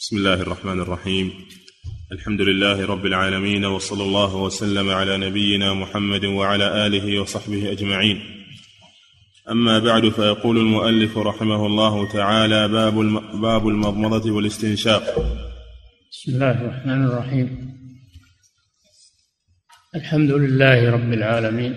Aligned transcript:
بسم 0.00 0.16
الله 0.16 0.34
الرحمن 0.34 0.80
الرحيم. 0.80 1.32
الحمد 2.12 2.40
لله 2.40 2.86
رب 2.86 3.06
العالمين 3.06 3.64
وصلى 3.64 4.02
الله 4.02 4.36
وسلم 4.36 4.90
على 4.90 5.16
نبينا 5.16 5.74
محمد 5.74 6.24
وعلى 6.24 6.86
آله 6.86 7.20
وصحبه 7.20 7.72
أجمعين. 7.72 8.20
أما 9.50 9.78
بعد 9.78 10.08
فيقول 10.08 10.58
المؤلف 10.58 11.18
رحمه 11.18 11.66
الله 11.66 12.12
تعالى 12.12 12.68
باب 12.68 12.94
باب 13.40 13.68
المضمضة 13.68 14.30
والاستنشاق. 14.30 15.02
بسم 16.12 16.32
الله 16.32 16.50
الرحمن 16.50 17.06
الرحيم. 17.06 17.74
الحمد 19.94 20.30
لله 20.30 20.90
رب 20.90 21.12
العالمين. 21.12 21.74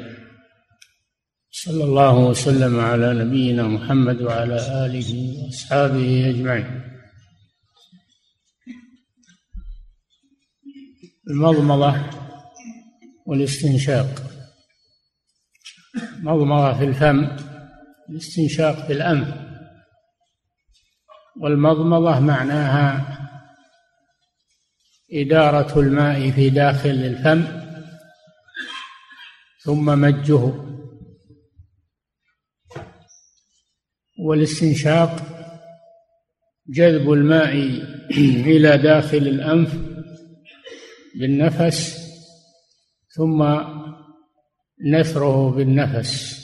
صلى 1.52 1.84
الله 1.84 2.18
وسلم 2.18 2.80
على 2.80 3.14
نبينا 3.14 3.68
محمد 3.68 4.22
وعلى 4.22 4.86
آله 4.86 5.44
وأصحابه 5.46 6.30
أجمعين. 6.30 6.93
المضمضة 11.30 11.96
والاستنشاق. 13.26 14.08
مضمضة 16.20 16.74
في 16.74 16.84
الفم 16.84 17.38
الاستنشاق 18.10 18.88
في 18.88 18.94
الأنف. 18.94 19.28
والمضمضة 21.42 22.20
معناها 22.20 23.20
إدارة 25.14 25.80
الماء 25.80 26.32
في 26.32 26.50
داخل 26.50 26.90
الفم 26.90 27.44
ثم 29.64 29.86
مجه. 30.02 30.54
والاستنشاق 34.20 35.16
جذب 36.70 37.12
الماء 37.12 37.54
إلى 38.52 38.78
داخل 38.78 39.18
الأنف. 39.18 39.93
بالنفس 41.20 42.04
ثم 43.16 43.44
نثره 44.92 45.52
بالنفس. 45.52 46.44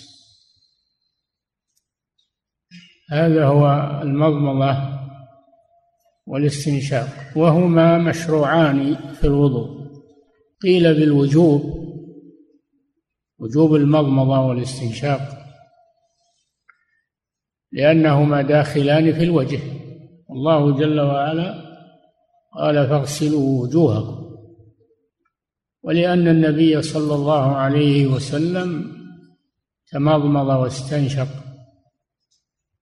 هذا 3.11 3.45
هو 3.45 3.99
المضمضة 4.01 4.99
والاستنشاق. 6.27 7.07
وهما 7.35 7.97
مشروعان 7.97 8.95
في 8.95 9.27
الوضوء. 9.27 9.79
قيل 10.61 10.93
بالوجوب 10.93 11.61
وجوب 13.39 13.75
المضمضة 13.75 14.39
والاستنشاق 14.39 15.21
لأنهما 17.71 18.41
داخلان 18.41 19.13
في 19.13 19.23
الوجه. 19.23 19.59
الله 20.31 20.77
جل 20.77 20.99
وعلا 20.99 21.53
قال 22.53 22.87
فاغسلوا 22.87 23.63
وجوهكم. 23.63 24.28
ولأن 25.83 26.27
النبي 26.27 26.81
صلى 26.81 27.15
الله 27.15 27.55
عليه 27.55 28.07
وسلم 28.07 28.99
تمضمض 29.91 30.47
واستنشق 30.47 31.27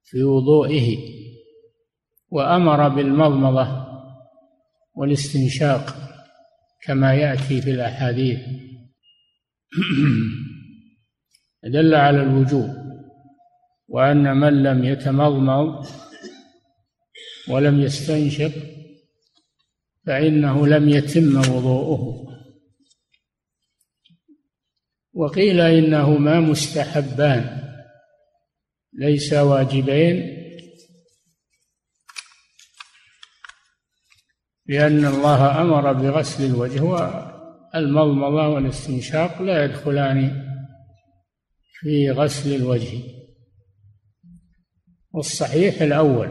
في 0.03 0.23
وضوئه 0.23 0.97
وأمر 2.29 2.89
بالمضمضة 2.89 3.87
والاستنشاق 4.95 5.95
كما 6.81 7.13
يأتي 7.13 7.61
في 7.61 7.71
الأحاديث. 7.71 8.39
دل 11.63 11.95
على 11.95 12.21
الوجوب 12.23 12.69
وأن 13.87 14.37
من 14.37 14.63
لم 14.63 14.83
يتمضمض 14.83 15.87
ولم 17.49 17.81
يستنشق 17.81 18.51
فإنه 20.05 20.67
لم 20.67 20.89
يتم 20.89 21.37
وضوءه. 21.37 22.27
وقيل 25.17 25.61
إنهما 25.61 26.39
مستحبان 26.39 27.64
ليس 28.93 29.33
واجبين 29.33 30.37
لأن 34.65 35.05
الله 35.05 35.61
أمر 35.61 35.93
بغسل 35.93 36.45
الوجه 36.45 36.81
والمضمضة 36.83 38.47
والاستنشاق 38.47 39.42
لا 39.42 39.64
يدخلان 39.64 40.43
في 41.80 42.11
غسل 42.11 42.55
الوجه. 42.55 43.03
والصحيح 45.11 45.81
الأول 45.81 46.30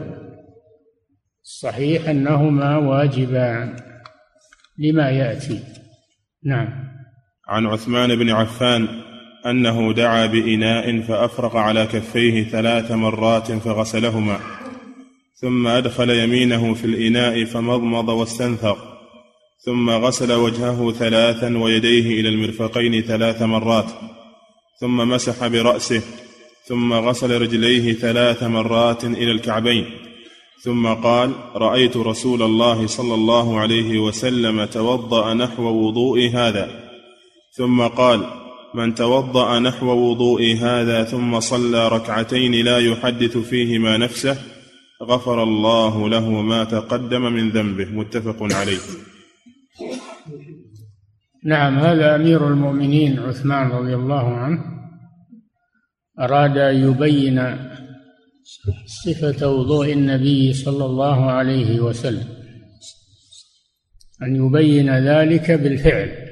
الصحيح 1.43 2.09
أنهما 2.09 2.77
واجبان 2.77 3.75
لما 4.77 5.09
يأتي. 5.09 5.63
نعم. 6.43 6.86
عن 7.47 7.65
عثمان 7.65 8.15
بن 8.15 8.29
عفان 8.29 8.87
أنه 9.45 9.93
دعا 9.93 10.25
بإناء 10.25 11.01
فأفرغ 11.01 11.57
على 11.57 11.85
كفيه 11.85 12.43
ثلاث 12.43 12.91
مرات 12.91 13.51
فغسلهما 13.51 14.39
ثم 15.41 15.67
أدخل 15.67 16.09
يمينه 16.09 16.73
في 16.73 16.85
الإناء 16.85 17.45
فمضمض 17.45 18.09
واستنثر 18.09 18.77
ثم 19.65 19.89
غسل 19.89 20.31
وجهه 20.31 20.91
ثلاثا 20.91 21.57
ويديه 21.57 22.21
إلى 22.21 22.29
المرفقين 22.29 23.01
ثلاث 23.01 23.41
مرات 23.41 23.91
ثم 24.81 24.97
مسح 24.97 25.47
برأسه 25.47 26.01
ثم 26.67 26.93
غسل 26.93 27.41
رجليه 27.41 27.93
ثلاث 27.93 28.43
مرات 28.43 29.03
إلى 29.03 29.31
الكعبين 29.31 29.85
ثم 30.63 30.87
قال 30.87 31.31
رأيت 31.55 31.97
رسول 31.97 32.41
الله 32.43 32.87
صلى 32.87 33.13
الله 33.13 33.59
عليه 33.59 33.99
وسلم 33.99 34.65
توضأ 34.65 35.33
نحو 35.33 35.63
وضوء 35.63 36.29
هذا. 36.33 36.86
ثم 37.57 37.81
قال 37.81 38.25
من 38.75 38.95
توضأ 38.95 39.59
نحو 39.59 39.87
وضوء 39.87 40.55
هذا 40.55 41.03
ثم 41.03 41.39
صلى 41.39 41.87
ركعتين 41.87 42.65
لا 42.65 42.77
يحدث 42.77 43.37
فيهما 43.37 43.97
نفسه 43.97 44.37
غفر 45.03 45.43
الله 45.43 46.09
له 46.09 46.29
ما 46.29 46.63
تقدم 46.63 47.21
من 47.21 47.49
ذنبه. 47.49 47.85
متفق 47.85 48.43
عليه. 48.55 48.77
نعم 51.43 51.79
هذا 51.79 52.15
أمير 52.15 52.47
المؤمنين 52.47 53.19
عثمان 53.19 53.71
رضي 53.71 53.95
الله 53.95 54.27
عنه 54.37 54.59
أراد 56.19 56.57
أن 56.57 56.75
يبين 56.75 57.57
صفة 59.05 59.47
وضوء 59.47 59.93
النبي 59.93 60.53
صلى 60.53 60.85
الله 60.85 61.31
عليه 61.31 61.79
وسلم 61.79 62.27
أن 64.23 64.35
يبين 64.35 64.89
ذلك 64.89 65.51
بالفعل. 65.51 66.27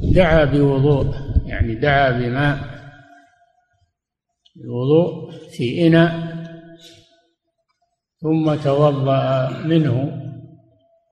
فدعا 0.00 0.44
بوضوء 0.44 1.14
يعني 1.46 1.74
دعا 1.74 2.10
بماء 2.10 2.58
الوضوء 4.64 5.30
في 5.50 5.86
إناء 5.86 6.38
ثم 8.20 8.54
توضأ 8.54 9.50
منه 9.64 10.24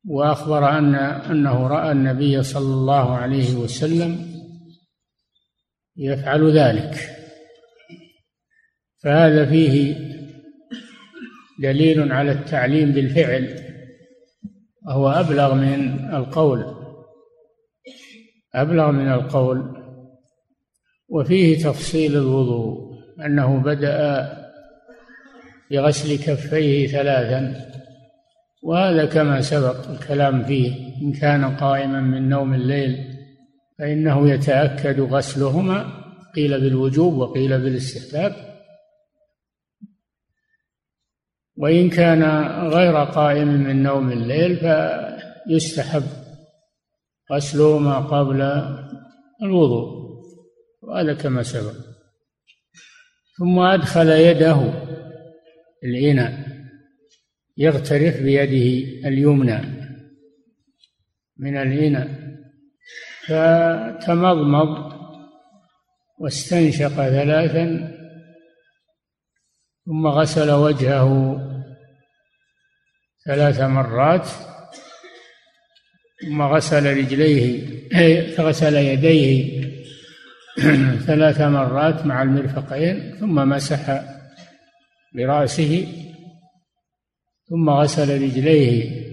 وأخبر 0.04 0.78
أن 0.78 0.94
أنه 0.94 1.66
رأى 1.66 1.92
النبي 1.92 2.42
صلى 2.42 2.74
الله 2.74 3.16
عليه 3.16 3.54
وسلم 3.54 4.26
يفعل 5.96 6.58
ذلك. 6.58 6.94
فهذا 9.02 9.46
فيه 9.46 9.96
دليل 11.62 12.12
على 12.12 12.32
التعليم 12.32 12.92
بالفعل. 12.92 13.65
وهو 14.86 15.08
أبلغ 15.08 15.54
من 15.54 16.10
القول 16.14 16.64
أبلغ 18.54 18.90
من 18.90 19.12
القول 19.12 19.76
وفيه 21.08 21.58
تفصيل 21.58 22.16
الوضوء 22.16 22.96
أنه 23.26 23.56
بدأ 23.56 24.28
بغسل 25.70 26.16
كفيه 26.18 26.86
ثلاثا 26.86 27.66
وهذا 28.62 29.04
كما 29.04 29.40
سبق 29.40 29.90
الكلام 29.90 30.44
فيه 30.44 30.72
إن 31.02 31.12
كان 31.12 31.56
قائما 31.56 32.00
من 32.00 32.28
نوم 32.28 32.54
الليل 32.54 33.16
فإنه 33.78 34.30
يتأكد 34.30 35.00
غسلهما 35.00 35.86
قيل 36.34 36.60
بالوجوب 36.60 37.14
وقيل 37.14 37.58
بالاستحباب. 37.58 38.55
وإن 41.56 41.90
كان 41.90 42.22
غير 42.68 43.04
قائم 43.04 43.48
من 43.48 43.82
نوم 43.82 44.12
الليل 44.12 44.56
فيستحب 44.56 46.02
غسلهما 47.32 47.98
قبل 47.98 48.42
الوضوء 49.42 50.06
وهذا 50.82 51.14
كما 51.14 51.42
سبق. 51.42 51.74
ثم 53.38 53.58
أدخل 53.58 54.08
يده 54.08 54.72
الإناء 55.84 56.46
يغترف 57.56 58.22
بيده 58.22 58.86
اليمنى 59.08 59.60
من 61.36 61.56
الإناء 61.56 62.08
فتمضمض 63.26 64.92
واستنشق 66.18 66.88
ثلاثا 66.88 67.96
ثم 69.86 70.06
غسل 70.06 70.50
وجهه 70.50 71.36
ثلاث 73.26 73.60
مرات 73.60 74.28
ثم 76.20 76.42
غسل 76.42 76.96
رجليه 76.96 77.66
غسل 78.40 78.76
يديه 78.76 79.66
ثلاث 81.06 81.40
مرات 81.40 82.06
مع 82.06 82.22
المرفقين 82.22 83.16
ثم 83.20 83.34
مسح 83.34 84.02
برأسه 85.14 85.86
ثم 87.48 87.70
غسل 87.70 88.22
رجليه 88.22 89.06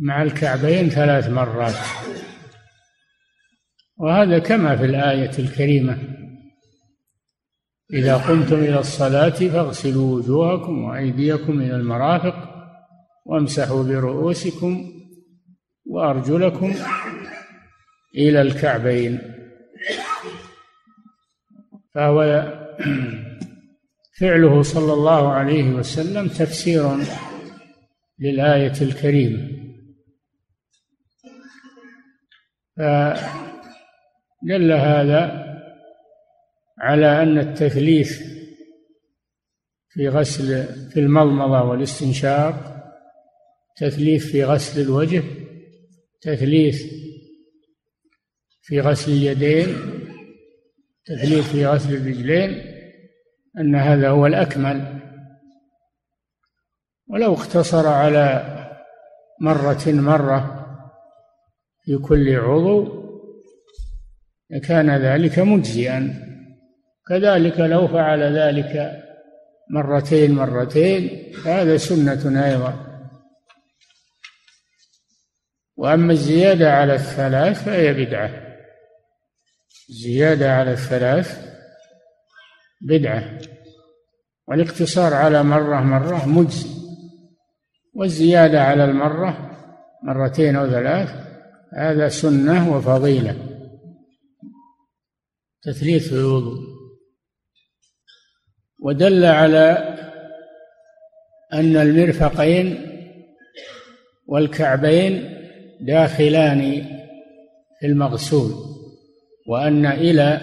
مع 0.00 0.22
الكعبين 0.22 0.88
ثلاث 0.88 1.28
مرات. 1.28 1.74
وهذا 3.96 4.38
كما 4.38 4.76
في 4.76 4.84
الآية 4.84 5.30
الكريمة. 5.38 5.98
إذا 7.92 8.16
قمتم 8.16 8.56
إلى 8.56 8.78
الصلاة 8.78 9.28
فاغسلوا 9.28 10.16
وجوهكم 10.16 10.84
وأيديكم 10.84 11.60
إلى 11.60 11.76
المرافق 11.76 12.34
وامسحوا 13.26 13.82
برؤوسكم 13.82 14.92
وأرجلكم 15.86 16.74
إلى 18.14 18.42
الكعبين. 18.42 19.18
فهو 21.94 22.46
فعله 24.20 24.62
صلى 24.62 24.92
الله 24.92 25.32
عليه 25.32 25.70
وسلم 25.70 26.28
تفسير 26.28 26.96
للآية 28.18 28.82
الكريمة. 28.82 29.48
فدل 32.76 34.72
هذا 34.72 35.39
على 36.80 37.22
أن 37.22 37.38
التثليث 37.38 38.22
في 39.88 40.08
غسل 40.08 40.64
في 40.90 41.00
المضمضة 41.00 41.62
والاستنشاق 41.62 42.76
تثليث 43.76 44.26
في 44.26 44.44
غسل 44.44 44.80
الوجه 44.80 45.22
تثليث 46.20 46.82
في 48.62 48.80
غسل 48.80 49.12
اليدين 49.12 49.76
تثليث 51.04 51.52
في 51.52 51.66
غسل 51.66 51.94
الرجلين 51.94 52.70
أن 53.58 53.74
هذا 53.74 54.08
هو 54.08 54.26
الأكمل. 54.26 55.00
ولو 57.08 57.34
اقتصر 57.34 57.86
على 57.86 58.56
مرة 59.40 59.82
مرة 59.86 60.56
في 61.84 61.96
كل 61.96 62.36
عضو 62.36 63.00
لكان 64.50 64.90
ذلك 64.90 65.38
مجزئا. 65.38 66.29
كذلك 67.10 67.60
لو 67.60 67.88
فعل 67.88 68.38
ذلك 68.38 69.02
مرتين 69.70 70.34
مرتين 70.34 71.32
هذا 71.46 71.76
سنة 71.76 72.46
أيضا. 72.46 72.86
وأما 75.76 76.12
الزيادة 76.12 76.72
على 76.72 76.94
الثلاث 76.94 77.64
فهي 77.64 78.06
بدعة. 78.06 78.30
الزيادة 79.88 80.52
على 80.52 80.72
الثلاث 80.72 81.56
بدعة. 82.80 83.38
والاقتصار 84.48 85.14
على 85.14 85.42
مرة 85.42 85.80
مرة 85.80 86.26
مجزي. 86.26 86.70
والزيادة 87.94 88.62
على 88.62 88.84
المرة 88.84 89.50
مرتين 90.02 90.56
أو 90.56 90.70
ثلاث 90.70 91.08
هذا 91.76 92.08
سنة 92.08 92.76
وفضيلة. 92.76 93.36
تثليث 95.62 96.12
الوضوء. 96.12 96.79
ودل 98.82 99.24
على 99.24 99.96
أن 101.52 101.76
المرفقين 101.76 102.86
والكعبين 104.26 105.36
داخلان 105.80 106.84
في 107.80 107.86
المغسول 107.86 108.52
وأن 109.46 109.86
إلى 109.86 110.40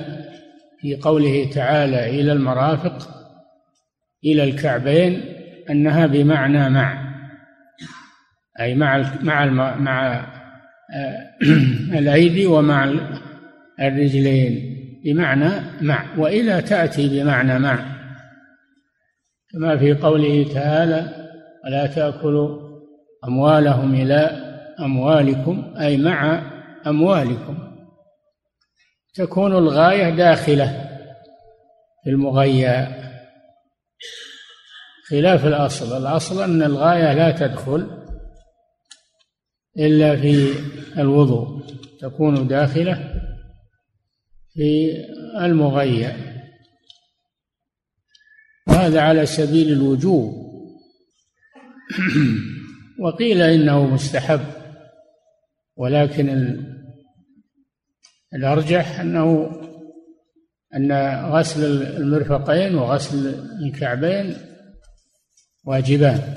في 0.79 0.95
قوله 0.95 1.49
تعالى 1.53 2.09
إلى 2.09 2.31
المرافق 2.31 3.09
إلى 4.25 4.43
الكعبين 4.43 5.21
أنها 5.69 6.05
بمعنى 6.05 6.69
مع 6.69 7.07
أي 8.59 8.75
مع 8.75 9.13
مع 9.21 9.75
مع 9.75 10.25
آه، 10.93 11.31
الأيدي 11.99 12.45
ومع 12.45 12.93
الرجلين 13.79 14.77
بمعنى 15.05 15.49
مع 15.81 16.05
وإلى 16.17 16.61
تأتي 16.61 17.07
بمعنى 17.07 17.59
مع. 17.59 17.96
كما 19.53 19.77
في 19.77 19.93
قوله 19.93 20.53
تعالى 20.53 21.29
ولا 21.65 21.87
تأكلوا 21.87 22.67
أموالهم 23.27 23.93
إلى 23.93 24.15
أموالكم 24.79 25.73
أي 25.79 25.97
مع 25.97 26.41
أموالكم. 26.87 27.57
تكون 29.15 29.51
الغاية 29.51 30.09
داخلة 30.09 30.87
في 32.03 32.09
المغيى 32.09 32.87
خلاف 35.09 35.45
الأصل 35.45 35.97
الأصل 35.97 36.43
أن 36.43 36.63
الغاية 36.63 37.13
لا 37.13 37.31
تدخل 37.31 37.87
إلا 39.77 40.15
في 40.15 40.53
الوضوء 40.97 41.63
تكون 41.99 42.47
داخلة 42.47 43.21
في 44.53 44.91
المغيى 45.41 46.26
وهذا 48.77 49.01
على 49.01 49.25
سبيل 49.25 49.71
الوجوب. 49.71 50.47
وقيل 53.03 53.41
إنه 53.41 53.85
مستحب 53.85 54.39
ولكن 55.77 56.57
الأرجح 58.33 58.99
أنه 58.99 59.51
أن 60.75 60.91
غسل 61.31 61.83
المرفقين 61.83 62.75
وغسل 62.75 63.35
الكعبين 63.65 64.37
واجبان 65.65 66.35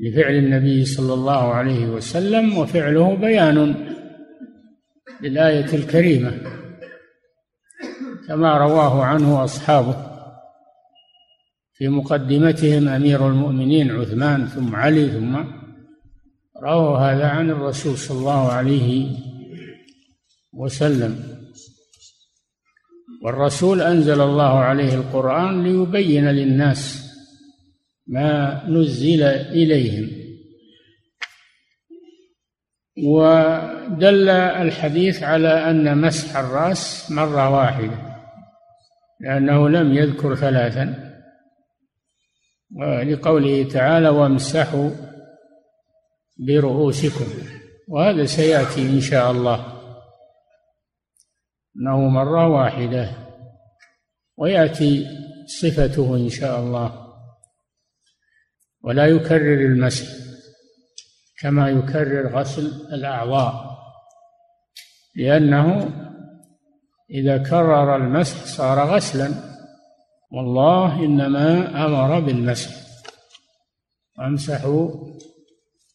لفعل 0.00 0.34
النبي 0.34 0.84
صلى 0.84 1.14
الله 1.14 1.54
عليه 1.54 1.86
وسلم 1.86 2.58
وفعله 2.58 3.14
بيان 3.16 3.74
للآية 5.20 5.74
الكريمة 5.74 6.32
كما 8.28 8.58
رواه 8.58 9.04
عنه 9.04 9.44
أصحابه. 9.44 10.13
في 11.74 11.88
مقدمتهم 11.88 12.88
أمير 12.88 13.28
المؤمنين 13.28 13.90
عثمان 13.90 14.46
ثم 14.46 14.76
علي 14.76 15.08
ثم 15.08 15.44
رووا 16.62 16.98
هذا 16.98 17.26
عن 17.26 17.50
الرسول 17.50 17.98
صلى 17.98 18.18
الله 18.18 18.52
عليه 18.52 19.16
وسلم. 20.52 21.34
والرسول 23.22 23.80
أنزل 23.80 24.20
الله 24.20 24.58
عليه 24.58 24.94
القرآن 24.94 25.64
ليبين 25.64 26.28
للناس 26.28 27.10
ما 28.06 28.62
نزل 28.68 29.22
إليهم. 29.22 30.10
ودل 33.04 34.28
الحديث 34.28 35.22
على 35.22 35.70
أن 35.70 35.98
مسح 35.98 36.36
الرأس 36.36 37.10
مرة 37.10 37.50
واحدة 37.50 37.98
لأنه 39.20 39.68
لم 39.68 39.94
يذكر 39.94 40.34
ثلاثا. 40.34 41.03
لقوله 43.12 43.68
تعالى 43.68 44.08
وامسحوا 44.08 44.90
برؤوسكم. 46.38 47.24
وهذا 47.88 48.24
سيأتي 48.24 48.82
إن 48.82 49.00
شاء 49.00 49.30
الله. 49.30 49.80
إنه 51.76 52.08
مرة 52.08 52.48
واحدة. 52.48 53.10
ويأتي 54.36 55.06
صفته 55.60 56.16
إن 56.16 56.28
شاء 56.28 56.60
الله. 56.60 57.14
ولا 58.82 59.06
يكرر 59.06 59.60
المسح 59.60 60.06
كما 61.40 61.68
يكرر 61.68 62.38
غسل 62.38 62.66
الأعضاء. 62.92 63.78
لأنه 65.16 65.90
إذا 67.10 67.38
كرر 67.38 67.96
المسح 67.96 68.44
صار 68.44 68.94
غسلا. 68.94 69.53
والله 70.36 71.04
إنما 71.04 71.68
أمر 71.86 72.20
بالمسح. 72.20 72.70
وامسحوا 74.18 74.90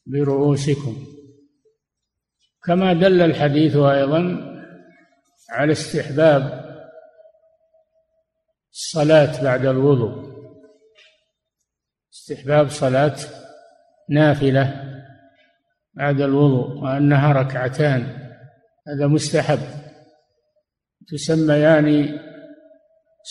برؤوسكم. 0.06 1.08
كما 2.64 2.94
دل 2.94 3.22
الحديث 3.22 3.76
أيضا 3.76 4.22
على 5.50 5.72
استحباب 5.72 6.70
الصلاة 8.72 9.44
بعد 9.44 9.66
الوضوء. 9.66 10.30
استحباب 12.14 12.70
صلاة 12.70 13.16
نافلة 14.10 14.84
بعد 15.94 16.22
الوضوء 16.22 16.84
وأنها 16.84 17.32
ركعتان. 17.34 18.02
هذا 18.88 19.08
مستحب. 19.08 19.60
تسميان 21.08 22.20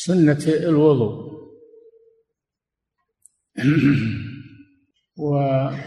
سنة 0.05 0.45
الوضوء. 0.47 1.28
وقال 5.19 5.81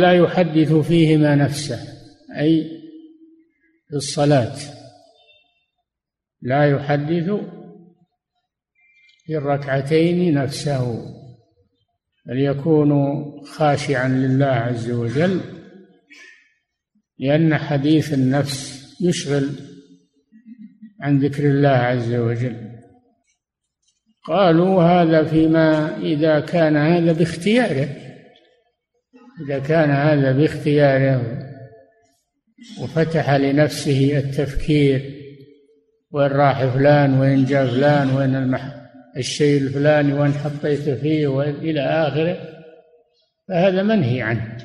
لا 0.00 0.12
يحدث 0.12 0.72
فيهما 0.72 1.34
نفسه 1.34 1.78
أي 2.38 2.70
في 3.88 3.96
الصلاة. 3.96 4.56
لا 6.42 6.70
يحدث 6.70 7.30
في 9.24 9.36
الركعتين 9.36 10.34
نفسه 10.34 11.04
بل 12.26 12.38
يكون 12.38 12.92
خاشعا 13.44 14.08
لله 14.08 14.46
عز 14.46 14.90
وجل 14.90 15.40
لأن 17.18 17.58
حديث 17.58 18.14
النفس 18.14 18.88
يشغل 19.00 19.67
عن 21.00 21.18
ذكر 21.18 21.42
الله 21.42 21.68
عز 21.68 22.14
وجل. 22.14 22.56
قالوا 24.26 24.82
هذا 24.82 25.24
فيما 25.24 25.96
إذا 25.96 26.40
كان 26.40 26.76
هذا 26.76 27.12
باختياره. 27.12 27.88
إذا 29.46 29.58
كان 29.58 29.90
هذا 29.90 30.32
باختياره 30.32 31.38
وفتح 32.82 33.30
لنفسه 33.30 34.18
التفكير 34.18 35.14
وين 36.10 36.26
راح 36.26 36.64
فلان 36.64 37.20
وين 37.20 37.44
جاء 37.44 37.66
فلان 37.66 38.10
وين 38.10 38.36
المح 38.36 38.74
الشيء 39.16 39.62
الفلاني 39.62 40.12
وين 40.12 40.32
حطيته 40.32 40.94
فيه 40.94 41.26
وإلى 41.26 41.80
آخره. 41.80 42.36
فهذا 43.48 43.82
منهي 43.82 44.22
عنه. 44.22 44.56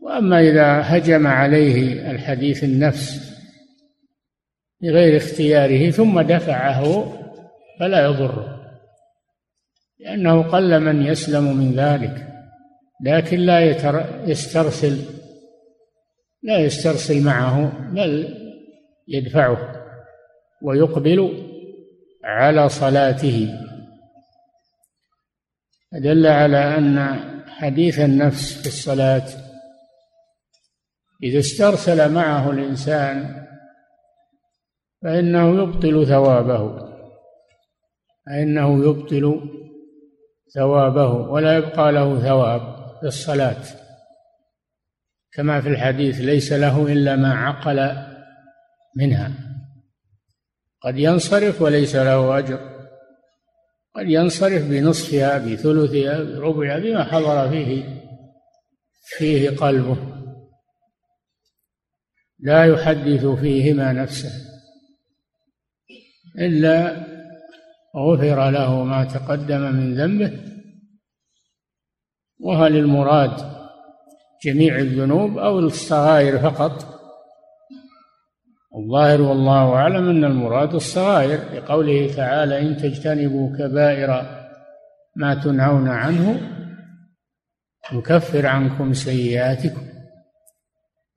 وأما 0.00 0.40
إذا 0.40 0.80
هجم 0.84 1.26
عليه 1.26 2.10
الحديث 2.10 2.64
النفس 2.64 3.31
بغير 4.82 5.16
اختياره 5.16 5.90
ثم 5.90 6.20
دفعه 6.20 7.12
فلا 7.80 8.04
يضره 8.04 8.62
لأنه 10.00 10.42
قل 10.42 10.80
من 10.80 11.06
يسلم 11.06 11.56
من 11.56 11.72
ذلك 11.72 12.28
لكن 13.04 13.38
لا 13.38 13.60
يسترسل 14.26 14.98
لا 16.42 16.58
يسترسل 16.58 17.24
معه 17.24 17.72
بل 17.92 18.38
يدفعه 19.08 19.82
ويقبل 20.62 21.48
على 22.24 22.68
صلاته. 22.68 23.58
دل 25.92 26.26
على 26.26 26.78
أن 26.78 27.20
حديث 27.48 28.00
النفس 28.00 28.60
في 28.60 28.66
الصلاة 28.66 29.26
إذا 31.22 31.38
استرسل 31.38 32.12
معه 32.12 32.50
الإنسان 32.50 33.41
فإنه 35.02 35.62
يبطل 35.62 36.06
ثوابه 36.06 36.92
فإنه 38.26 38.84
يبطل 38.84 39.50
ثوابه 40.54 41.08
ولا 41.12 41.56
يبقى 41.56 41.92
له 41.92 42.20
ثواب 42.20 42.60
في 43.00 43.06
الصلاة. 43.06 43.62
كما 45.32 45.60
في 45.60 45.68
الحديث 45.68 46.20
ليس 46.20 46.52
له 46.52 46.92
إلا 46.92 47.16
ما 47.16 47.34
عقل 47.34 48.06
منها. 48.96 49.32
قد 50.80 50.98
ينصرف 50.98 51.62
وليس 51.62 51.96
له 51.96 52.38
أجر. 52.38 52.72
قد 53.96 54.06
ينصرف 54.06 54.68
بنصفها 54.68 55.38
بثلثها 55.38 56.18
بربعها 56.18 56.78
بما 56.78 57.04
حضر 57.04 57.50
فيه 57.50 58.02
فيه 59.04 59.50
قلبه. 59.50 59.96
لا 62.38 62.64
يحدث 62.64 63.26
فيهما 63.26 63.92
نفسه. 63.92 64.51
إلا 66.38 67.06
غفر 67.96 68.50
له 68.50 68.84
ما 68.84 69.04
تقدم 69.04 69.60
من 69.60 69.94
ذنبه 69.94 70.32
وهل 72.40 72.76
المراد 72.76 73.62
جميع 74.44 74.78
الذنوب 74.78 75.38
أو 75.38 75.58
الصغائر 75.58 76.38
فقط. 76.38 76.92
الظاهر 78.76 79.22
والله 79.22 79.74
أعلم 79.74 80.08
أن 80.08 80.24
المراد 80.24 80.74
الصغائر 80.74 81.54
لقوله 81.54 82.14
تعالى 82.14 82.60
إن 82.60 82.76
تجتنبوا 82.76 83.56
كبائر 83.56 84.42
ما 85.16 85.34
تنهون 85.34 85.88
عنه 85.88 86.40
نكفر 87.92 88.46
عنكم 88.46 88.92
سيئاتكم. 88.92 89.82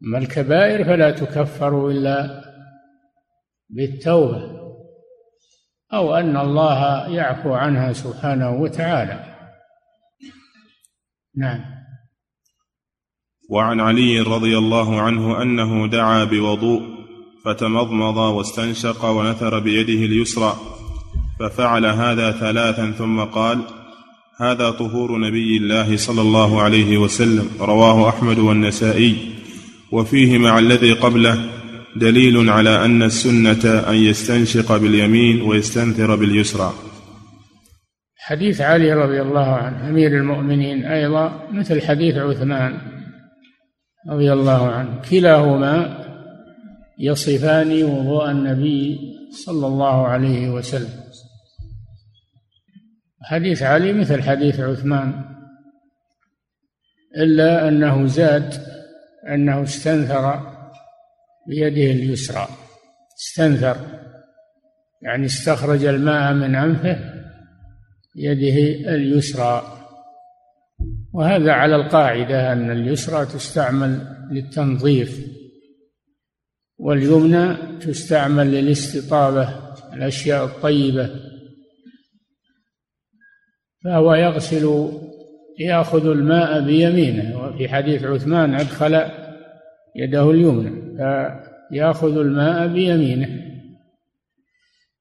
أما 0.03 0.17
الكبائر 0.17 0.83
فلا 0.83 1.11
تكفر 1.11 1.89
إلا 1.89 2.41
بالتوبة. 3.69 4.54
أو 5.95 6.15
أن 6.15 6.37
الله 6.37 7.07
يعفو 7.07 7.53
عنها 7.53 7.93
سبحانه 7.93 8.49
وتعالى. 8.49 9.23
نعم. 11.37 11.59
وعن 13.49 13.79
علي 13.79 14.19
رضي 14.19 14.57
الله 14.57 15.01
عنه 15.01 15.41
أنه 15.41 15.87
دعا 15.87 16.23
بوضوء 16.23 16.81
فتمضمض 17.45 18.17
واستنشق 18.17 19.05
ونثر 19.05 19.59
بيده 19.59 20.05
اليسرى 20.05 20.55
ففعل 21.39 21.85
هذا 21.85 22.31
ثلاثا 22.31 22.91
ثم 22.91 23.23
قال 23.23 23.61
هذا 24.39 24.71
طهور 24.71 25.17
نبي 25.17 25.57
الله 25.57 25.97
صلى 25.97 26.21
الله 26.21 26.61
عليه 26.61 26.97
وسلم 26.97 27.49
رواه 27.59 28.09
أحمد 28.09 28.39
والنسائي 28.39 29.35
وفيه 29.91 30.37
مع 30.37 30.59
الذي 30.59 30.91
قبله 30.91 31.54
دليل 31.95 32.49
على 32.49 32.85
أن 32.85 33.03
السنة 33.03 33.89
أن 33.89 33.95
يستنشق 33.95 34.77
باليمين 34.77 35.41
ويستنثر 35.41 36.15
باليسرى. 36.15 36.73
حديث 38.17 38.61
علي 38.61 38.93
رضي 38.93 39.21
الله 39.21 39.45
عنه 39.55 39.89
أمير 39.89 40.17
المؤمنين 40.17 40.85
أيضا 40.85 41.49
مثل 41.51 41.81
حديث 41.81 42.15
عثمان 42.15 42.77
رضي 44.09 44.33
الله 44.33 44.67
عنه 44.67 45.01
كلاهما 45.09 46.05
يصفان 46.99 47.83
وضوء 47.83 48.31
النبي 48.31 48.99
صلى 49.45 49.67
الله 49.67 50.07
عليه 50.07 50.49
وسلم. 50.49 51.05
حديث 53.23 53.63
علي 53.63 53.93
مثل 53.93 54.23
حديث 54.23 54.59
عثمان 54.59 55.25
إلا 57.17 57.67
أنه 57.67 58.05
زاد 58.05 58.53
أنه 59.33 59.63
استنثر 59.63 60.54
بيده 61.47 61.91
اليسرى. 61.91 62.47
استنثر. 63.17 63.77
يعني 65.01 65.25
استخرج 65.25 65.85
الماء 65.85 66.33
من 66.33 66.55
أنفه 66.55 66.99
بيده 68.15 68.89
اليسرى. 68.95 69.81
وهذا 71.13 71.51
على 71.51 71.75
القاعدة 71.75 72.53
أن 72.53 72.71
اليسرى 72.71 73.25
تستعمل 73.25 74.17
للتنظيف 74.31 75.35
واليمنى 76.77 77.55
تستعمل 77.79 78.51
للاستطابة 78.51 79.73
الأشياء 79.93 80.45
الطيبة. 80.45 81.09
فهو 83.83 84.15
يغسل 84.15 84.89
يأخذ 85.59 86.05
الماء 86.05 86.65
بيمينه. 86.65 87.43
وفي 87.43 87.69
حديث 87.69 88.03
عثمان 88.03 88.55
أدخل 88.55 89.01
يده 89.95 90.31
اليمنى. 90.31 90.84
فيأخذ 90.97 92.17
الماء 92.17 92.67
بيمينه 92.67 93.45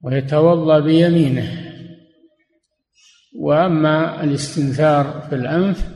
ويتوضأ 0.01 0.79
بيمينه. 0.79 1.61
وأما 3.39 4.23
الاستنثار 4.23 5.21
في 5.29 5.35
الأنف 5.35 5.89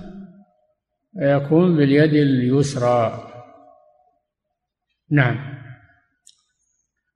فيكون 1.20 1.78
باليد 1.78 2.14
اليسرى. 2.14 3.26
نعم. 5.12 5.60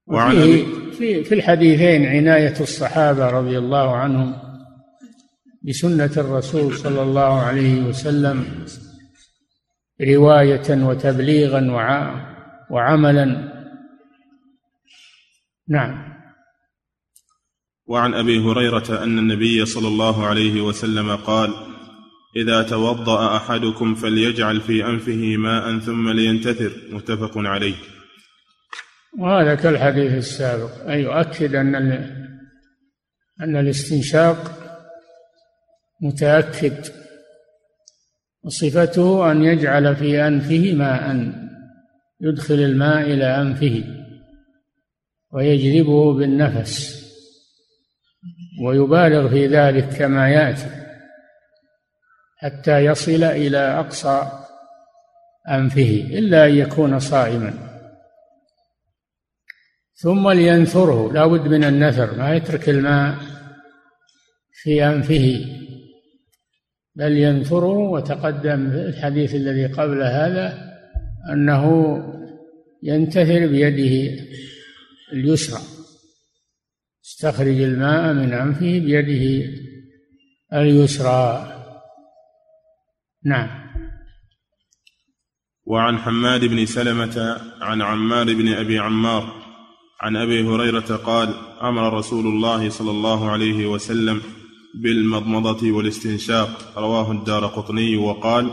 وفيه 0.07 0.65
في 0.91 1.23
في 1.23 1.35
الحديثين 1.35 2.05
عناية 2.05 2.61
الصحابة 2.61 3.29
رضي 3.29 3.57
الله 3.57 3.95
عنهم 3.95 4.35
بسنة 5.61 6.11
الرسول 6.17 6.77
صلى 6.77 7.01
الله 7.01 7.39
عليه 7.39 7.83
وسلم 7.83 8.65
رواية 10.01 10.85
وتبليغا 10.85 11.71
وعملا. 12.69 13.53
نعم. 15.69 16.13
وعن 17.85 18.13
أبي 18.13 18.39
هريرة 18.39 19.03
أن 19.03 19.19
النبي 19.19 19.65
صلى 19.65 19.87
الله 19.87 20.25
عليه 20.27 20.61
وسلم 20.61 21.15
قال 21.15 21.53
إذا 22.35 22.63
توضأ 22.63 23.37
أحدكم 23.37 23.95
فليجعل 23.95 24.61
في 24.61 24.85
أنفه 24.85 25.37
ماء 25.37 25.79
ثم 25.79 26.09
لينتثر. 26.09 26.71
متفق 26.91 27.37
عليه. 27.37 27.75
وهذا 29.19 29.55
كالحديث 29.55 30.11
السابق. 30.11 30.89
أي 30.89 31.01
يؤكد 31.01 31.55
أن 31.55 31.75
أن 33.41 33.55
الاستنشاق 33.55 34.59
متأكد. 36.01 36.85
وصفته 38.43 39.31
أن 39.31 39.43
يجعل 39.43 39.95
في 39.95 40.27
أنفه 40.27 40.73
ماء. 40.73 41.42
يدخل 42.23 42.53
الماء 42.53 43.01
إلى 43.01 43.41
أنفه 43.41 43.83
ويجذبه 45.31 46.13
بالنفس 46.13 47.03
ويبالغ 48.63 49.29
في 49.29 49.47
ذلك 49.47 49.97
كما 49.97 50.29
يأتي 50.29 50.69
حتى 52.37 52.85
يصل 52.85 53.23
إلى 53.23 53.57
أقصى 53.57 54.31
أنفه 55.49 56.07
إلا 56.11 56.45
أن 56.45 56.55
يكون 56.55 56.99
صائما. 56.99 57.53
ثم 59.95 60.29
لينثره 60.29 61.13
لا 61.13 61.25
بد 61.25 61.47
من 61.47 61.63
النثر 61.63 62.17
ما 62.17 62.35
يترك 62.35 62.69
الماء 62.69 63.15
في 64.51 64.85
أنفه 64.85 65.45
بل 66.95 67.17
ينثره 67.17 67.77
وتقدم 67.77 68.65
الحديث 68.65 69.35
الذي 69.35 69.65
قبل 69.65 70.03
هذا 70.03 70.72
أنه 71.29 71.63
ينتثر 72.83 73.47
بيده 73.47 74.23
اليسرى 75.13 75.61
يستخرج 77.05 77.61
الماء 77.61 78.13
من 78.13 78.33
أنفه 78.33 78.79
بيده 78.79 79.53
اليسرى. 80.53 81.49
نعم. 83.25 83.49
وعن 85.65 85.97
حماد 85.97 86.45
بن 86.45 86.65
سلمة 86.65 87.41
عن 87.61 87.81
عمار 87.81 88.33
بن 88.33 88.53
أبي 88.53 88.79
عمار 88.79 89.43
عن 90.01 90.15
أبي 90.15 90.43
هريرة 90.43 90.95
قال 90.95 91.33
أمر 91.61 91.93
رسول 91.93 92.27
الله 92.27 92.69
صلى 92.69 92.91
الله 92.91 93.31
عليه 93.31 93.65
وسلم 93.65 94.21
بالمضمضة 94.75 95.71
والاستنشاق 95.71 96.73
رواه 96.77 97.11
الدار 97.11 97.45
قطني 97.45 97.97
وقال 97.97 98.51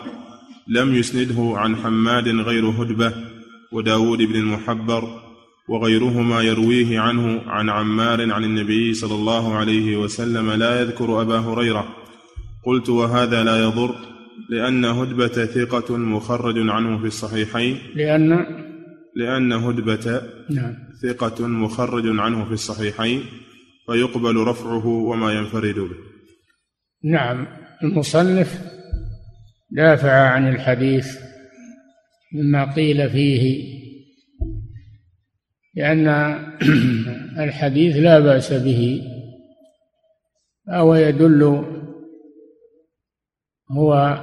لم 0.71 0.95
يسنده 0.95 1.59
عن 1.59 1.77
حماد 1.77 2.29
غير 2.29 2.67
هدبة 2.67 3.13
وداود 3.73 4.19
بن 4.19 4.37
المحبر 4.37 5.23
وغيرهما 5.69 6.43
يرويه 6.43 7.01
عنه 7.01 7.43
عن 7.47 7.71
عمار 7.71 8.33
عن 8.33 8.45
النبي 8.45 8.95
صلى 8.95 9.15
الله 9.15 9.55
عليه 9.57 9.97
وسلم 9.97 10.51
لا 10.51 10.81
يذكر 10.81 11.23
أبا 11.23 11.39
هريرة. 11.39 11.97
قلت 12.67 12.89
وهذا 12.89 13.45
لا 13.45 13.65
يضر 13.65 13.95
لأن 14.49 14.85
هدبة 14.85 15.45
ثقة 15.45 15.97
مخرج 15.97 16.69
عنه 16.69 16.99
في 16.99 17.07
الصحيحين. 17.07 17.79
لأن 17.95 18.47
لأن 19.17 19.53
هدبة 19.53 20.23
نعم. 20.51 20.75
ثقة 21.03 21.47
مخرج 21.47 22.19
عنه 22.19 22.45
في 22.45 22.53
الصحيحين 22.53 23.23
فيقبل 23.87 24.37
رفعه 24.37 24.87
وما 24.87 25.33
ينفرد 25.33 25.75
به. 25.79 25.97
نعم. 27.05 27.47
المصنف 27.83 28.80
دافع 29.73 30.13
عن 30.13 30.49
الحديث 30.49 31.19
مما 32.33 32.75
قيل 32.75 33.11
فيه 33.11 33.71
لأن 35.75 36.09
الحديث 37.45 37.97
لا 37.97 38.19
بأس 38.19 38.53
به 38.53 39.03
فهو 40.67 40.95
يدل 40.95 41.65
هو 43.71 44.21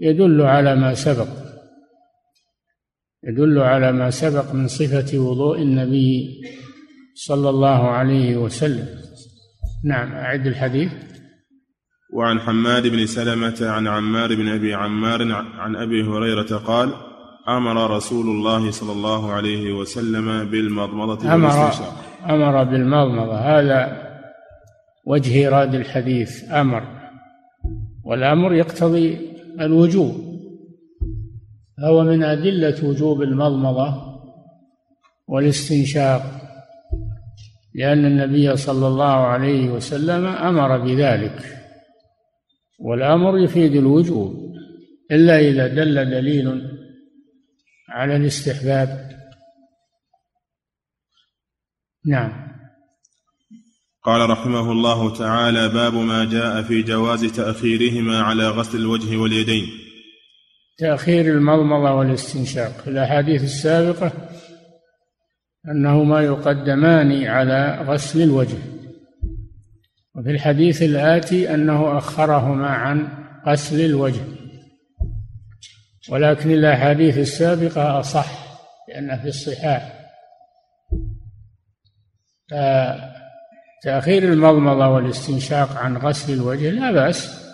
يدل 0.00 0.42
على 0.42 0.74
ما 0.74 0.94
سبق 0.94 1.28
يدل 3.24 3.58
على 3.58 3.92
ما 3.92 4.10
سبق 4.10 4.52
من 4.52 4.68
صفة 4.68 5.18
وضوء 5.18 5.62
النبي 5.62 6.42
صلى 7.14 7.48
الله 7.48 7.88
عليه 7.88 8.36
وسلم. 8.36 8.88
نعم 9.84 10.12
أعد 10.12 10.46
الحديث. 10.46 10.92
وعن 12.16 12.40
حماد 12.40 12.86
بن 12.86 13.06
سلمة 13.06 13.56
عن 13.60 13.86
عمار 13.86 14.34
بن 14.34 14.48
أبي 14.48 14.74
عمار 14.74 15.32
عن 15.58 15.76
أبي 15.76 16.02
هريرة 16.02 16.56
قال 16.56 16.90
أمر 17.48 17.96
رسول 17.96 18.26
الله 18.26 18.70
صلى 18.70 18.92
الله 18.92 19.32
عليه 19.32 19.72
وسلم 19.72 20.50
بالمضمضة 20.50 21.34
أمر 21.34 21.72
أمر 22.30 22.64
بالمضمضة 22.64 23.38
هذا 23.38 24.02
وجه 25.06 25.34
إيراد 25.34 25.74
الحديث 25.74 26.52
أمر. 26.52 26.82
والأمر 28.04 28.54
يقتضي 28.54 29.18
الوجوب. 29.60 30.14
فهو 31.78 32.04
من 32.04 32.22
أدلة 32.22 32.88
وجوب 32.88 33.22
المضمضة 33.22 33.94
والاستنشاق 35.28 36.22
لأن 37.74 38.04
النبي 38.04 38.56
صلى 38.56 38.86
الله 38.86 39.04
عليه 39.04 39.70
وسلم 39.70 40.26
أمر 40.26 40.78
بذلك. 40.78 41.65
والأمر 42.78 43.38
يفيد 43.38 43.76
الوجوب 43.76 44.46
إلا 45.10 45.40
إذا 45.40 45.66
دل 45.66 46.10
دليل 46.10 46.62
على 47.88 48.16
الاستحباب. 48.16 49.16
نعم. 52.06 52.46
قال 54.02 54.30
رحمه 54.30 54.72
الله 54.72 55.18
تعالى 55.18 55.68
باب 55.68 55.94
ما 55.94 56.24
جاء 56.24 56.62
في 56.62 56.82
جواز 56.82 57.24
تأخيرهما 57.24 58.20
على 58.20 58.48
غسل 58.48 58.78
الوجه 58.78 59.16
واليدين. 59.16 59.66
تأخير 60.78 61.24
المضمضة 61.24 61.94
والاستنشاق. 61.94 62.80
في 62.80 62.90
الأحاديث 62.90 63.44
السابقة 63.44 64.12
أنهما 65.70 66.20
يقدمان 66.20 67.26
على 67.26 67.84
غسل 67.88 68.22
الوجه. 68.22 68.58
وفي 70.16 70.30
الحديث 70.30 70.82
الآتي 70.82 71.54
أنه 71.54 71.98
أخرهما 71.98 72.68
عن 72.68 73.08
غسل 73.46 73.80
الوجه. 73.80 74.22
ولكن 76.10 76.50
الأحاديث 76.50 77.18
السابقة 77.18 78.00
أصح 78.00 78.26
لأنها 78.88 79.16
في 79.16 79.28
الصحاح. 79.28 79.92
تأخير 83.82 84.22
المضمضة 84.22 84.88
والاستنشاق 84.88 85.76
عن 85.76 85.96
غسل 85.96 86.32
الوجه 86.32 86.70
لا 86.70 86.92
بأس. 86.92 87.46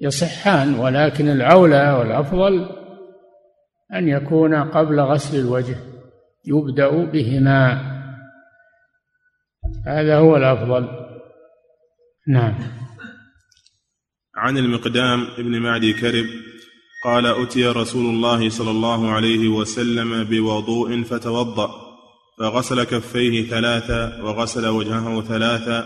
يصحان 0.00 0.74
ولكن 0.74 1.28
الأولى 1.28 1.90
والأفضل 1.92 2.68
أن 3.94 4.08
يكون 4.08 4.54
قبل 4.54 5.00
غسل 5.00 5.38
الوجه 5.38 5.76
يبدأ 6.44 7.04
بهما. 7.04 7.89
هذا 9.86 10.18
هو 10.18 10.36
الأفضل. 10.36 10.88
نعم. 12.28 12.54
عن 14.36 14.58
المقدام 14.58 15.26
ابن 15.38 15.60
معدي 15.60 15.92
كرب 15.92 16.26
قال 17.04 17.26
أتي 17.26 17.66
رسول 17.66 18.06
الله 18.06 18.50
صلى 18.50 18.70
الله 18.70 19.10
عليه 19.10 19.48
وسلم 19.48 20.24
بوضوء 20.24 21.02
فتوضأ 21.02 21.70
فغسل 22.38 22.84
كفيه 22.84 23.48
ثلاثا 23.48 24.22
وغسل 24.22 24.66
وجهه 24.66 25.22
ثلاثا 25.22 25.84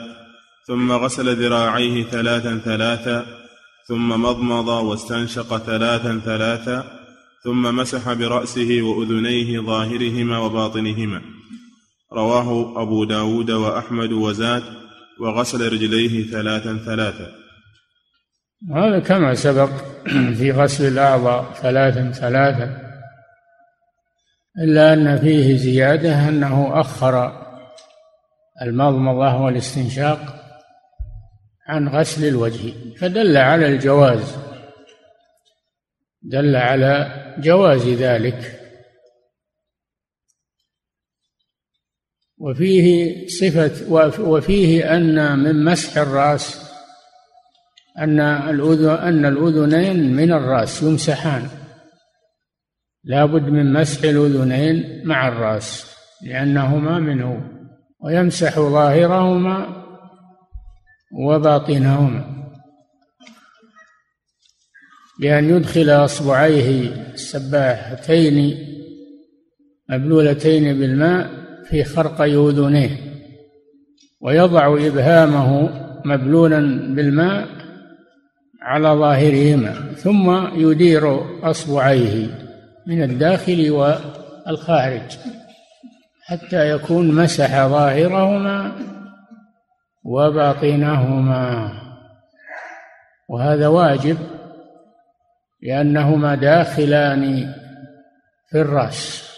ثم 0.67 0.93
غسل 0.93 1.37
ذراعيه 1.37 2.05
ثلاثا 2.05 2.59
ثلاثا 2.59 3.27
ثم 3.89 4.09
مضمض 4.09 4.69
واستنشق 4.69 5.59
ثلاثا 5.59 6.21
ثلاثا 6.25 7.01
ثم 7.45 7.77
مسح 7.77 8.13
برأسه 8.13 8.83
وأذنيه 8.83 9.61
ظاهرهما 9.61 10.39
وباطنهما. 10.39 11.34
رواه 12.15 12.83
أبو 12.83 13.05
داود 13.05 13.51
وأحمد 13.51 14.13
وزاد 14.13 14.63
وغسل 15.21 15.73
رجليه 15.73 16.31
ثلاثا 16.31 16.79
ثلاثا. 16.85 17.33
هذا 18.75 18.99
كما 18.99 19.35
سبق 19.35 19.71
في 20.39 20.53
غسل 20.53 20.89
الأعضاء 20.89 21.53
ثلاثا 21.53 22.11
ثلاثا. 22.11 22.85
إلا 24.59 24.93
أن 24.93 25.19
فيه 25.19 25.57
زيادة 25.57 26.29
أنه 26.29 26.81
أخر 26.81 27.45
المضمضة 28.63 29.41
والاستنشاق 29.41 30.21
عن 31.69 31.89
غسل 31.89 32.29
الوجه 32.29 32.73
فدل 32.99 33.37
على 33.37 33.67
الجواز 33.67 34.37
دل 36.23 36.57
على 36.57 37.25
جواز 37.39 37.89
ذلك. 37.89 38.64
وفيه 42.45 43.17
صفة 43.27 43.93
وفيه 44.21 44.97
أن 44.97 45.39
من 45.39 45.65
مسح 45.65 45.99
الرأس 45.99 46.65
أن 47.99 48.21
الأذن 48.21 48.89
أن 48.89 49.27
الأذنين 49.27 50.17
من 50.17 50.33
الرأس 50.33 50.83
يمسحان. 50.83 51.49
لا 53.05 53.25
بد 53.25 53.43
من 53.43 53.73
مسح 53.73 54.05
الأذنين 54.05 55.03
مع 55.05 55.29
الرأس 55.29 55.95
لأنهما 56.23 56.99
منه 56.99 57.51
ويمسح 58.01 58.59
ظاهرهما 58.59 59.85
وباطنهما. 61.27 62.25
بأن 65.21 65.57
يدخل 65.57 65.91
أصبعيه 65.91 66.89
السباحتين 67.15 68.59
مبلولتين 69.91 70.79
بالماء 70.79 71.44
في 71.65 71.85
خرقي 71.85 72.35
أذنيه 72.35 72.91
ويضع 74.21 74.67
إبهامه 74.87 75.71
مبلولا 76.05 76.61
بالماء 76.95 77.49
على 78.63 78.89
ظاهرهما 78.89 79.73
ثم 79.97 80.47
يدير 80.55 81.21
أصبعيه 81.51 82.27
من 82.87 83.03
الداخل 83.03 83.71
والخارج 83.71 85.19
حتى 86.27 86.71
يكون 86.71 87.09
مسح 87.09 87.67
ظاهرهما 87.67 88.73
وباطنهما. 90.05 91.73
وهذا 93.29 93.69
واجب 93.69 94.19
لأنهما 95.63 96.35
داخلان 96.35 97.55
في 98.51 98.61
الرأس. 98.61 99.34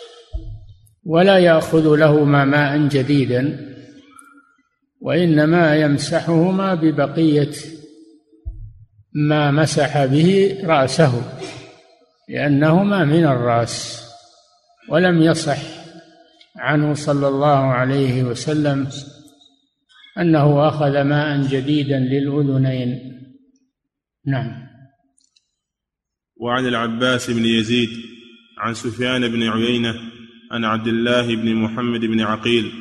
ولا 1.07 1.39
يأخذ 1.39 1.97
لهما 1.97 2.45
ماء 2.45 2.89
جديدا 2.89 3.73
وإنما 5.01 5.77
يمسحهما 5.77 6.75
ببقية 6.75 7.53
ما 9.13 9.51
مسح 9.51 10.05
به 10.05 10.59
رأسه 10.65 11.23
لأنهما 12.29 13.05
من 13.05 13.25
الرأس 13.25 14.07
ولم 14.89 15.23
يصح 15.23 15.59
عنه 16.57 16.95
صلى 16.95 17.29
الله 17.29 17.59
عليه 17.59 18.25
وسلم 18.25 18.89
أنه 20.19 20.69
أخذ 20.69 21.03
ماء 21.03 21.47
جديدا 21.47 21.99
للأذنين. 21.99 23.13
نعم. 24.27 24.67
وعن 26.37 26.67
العباس 26.67 27.31
بن 27.31 27.45
يزيد 27.45 27.89
عن 28.59 28.75
سفيان 28.75 29.29
بن 29.29 29.43
عيينة 29.43 29.95
عن 30.51 30.65
عبد 30.65 30.87
الله 30.87 31.35
بن 31.35 31.55
محمد 31.55 32.01
بن 32.01 32.21
عقيل 32.21 32.73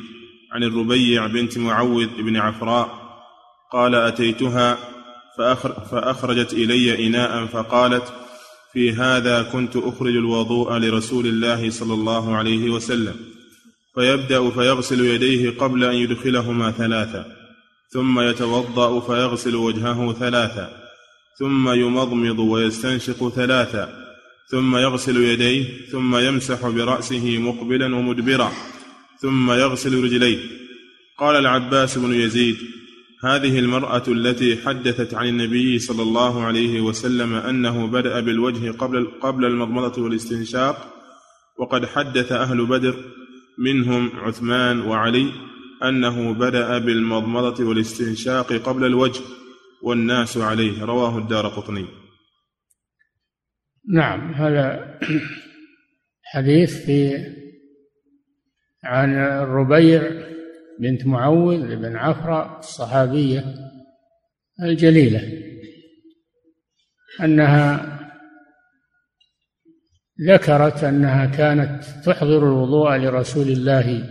عن 0.52 0.62
الربيع 0.62 1.26
بنت 1.26 1.58
معوذ 1.58 2.08
بن 2.18 2.36
عفراء 2.36 3.06
قال 3.72 3.94
أتيتها 3.94 4.78
فأخرجت 5.90 6.52
إلي 6.52 7.06
إناء 7.06 7.46
فقالت 7.46 8.12
في 8.72 8.92
هذا 8.92 9.42
كنت 9.42 9.76
أخرج 9.76 10.16
الوضوء 10.16 10.78
لرسول 10.78 11.26
الله 11.26 11.70
صلى 11.70 11.94
الله 11.94 12.36
عليه 12.36 12.70
وسلم 12.70 13.16
فيبدأ 13.94 14.50
فيغسل 14.50 15.00
يديه 15.00 15.50
قبل 15.50 15.84
أن 15.84 15.94
يدخلهما 15.94 16.70
ثلاثا 16.70 17.36
ثم 17.88 18.20
يتوضأ 18.20 19.00
فيغسل 19.00 19.56
وجهه 19.56 20.12
ثلاثا 20.12 20.70
ثم 21.38 21.68
يمضمض 21.68 22.38
ويستنشق 22.38 23.28
ثلاثا 23.28 24.05
ثم 24.48 24.76
يغسل 24.76 25.16
يديه 25.16 25.86
ثم 25.86 26.16
يمسح 26.16 26.68
برأسه 26.68 27.38
مقبلا 27.38 27.96
ومدبرا 27.96 28.52
ثم 29.18 29.50
يغسل 29.50 30.04
رجليه. 30.04 30.38
قال 31.18 31.36
العباس 31.36 31.98
بن 31.98 32.14
يزيد 32.14 32.56
هذه 33.24 33.58
المرأة 33.58 34.02
التي 34.08 34.56
حدثت 34.56 35.14
عن 35.14 35.28
النبي 35.28 35.78
صلى 35.78 36.02
الله 36.02 36.44
عليه 36.44 36.80
وسلم 36.80 37.34
أنه 37.34 37.86
بدأ 37.86 38.20
بالوجه 38.20 38.70
قبل 38.70 39.08
قبل 39.20 39.44
المضمضة 39.44 40.02
والاستنشاق 40.02 40.92
وقد 41.58 41.86
حدث 41.86 42.32
أهل 42.32 42.66
بدر 42.66 42.96
منهم 43.58 44.10
عثمان 44.16 44.80
وعلي 44.80 45.32
أنه 45.82 46.32
بدأ 46.32 46.78
بالمضمضة 46.78 47.64
والاستنشاق 47.64 48.52
قبل 48.52 48.84
الوجه 48.84 49.20
والناس 49.82 50.36
عليه 50.36 50.84
رواه 50.84 51.18
الدار 51.18 51.48
قطني. 51.48 52.05
نعم 53.92 54.34
هذا 54.34 54.98
حديث 56.24 56.84
في 56.84 57.26
عن 58.84 59.18
الربيع 59.18 60.02
بنت 60.80 61.06
معوذ 61.06 61.76
بن 61.76 61.96
عفرة 61.96 62.58
الصحابية 62.58 63.54
الجليلة 64.62 65.42
أنها 67.20 67.96
ذكرت 70.28 70.84
أنها 70.84 71.26
كانت 71.26 71.84
تحضر 72.04 72.38
الوضوء 72.38 72.96
لرسول 72.96 73.48
الله 73.48 74.08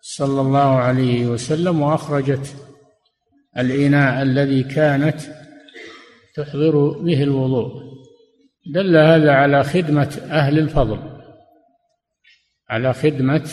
صلى 0.00 0.40
الله 0.40 0.76
عليه 0.78 1.26
وسلم 1.26 1.82
وأخرجت 1.82 2.56
الإناء 3.58 4.22
الذي 4.22 4.62
كانت 4.62 5.20
تحضر 6.34 6.88
به 6.88 7.22
الوضوء. 7.22 7.85
دل 8.74 8.96
هذا 8.96 9.32
على 9.32 9.64
خدمة 9.64 10.20
أهل 10.30 10.58
الفضل. 10.58 10.98
على 12.70 12.92
خدمة 12.92 13.50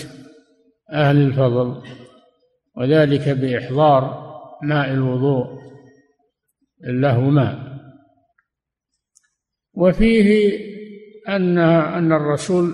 أهل 0.91 1.17
الفضل. 1.17 1.81
وذلك 2.77 3.29
بإحضار 3.29 4.23
ماء 4.63 4.89
الوضوء 4.91 5.45
لهما. 6.83 7.79
وفيه 9.73 10.59
أن 11.29 11.57
أن 11.57 12.11
الرسول 12.11 12.73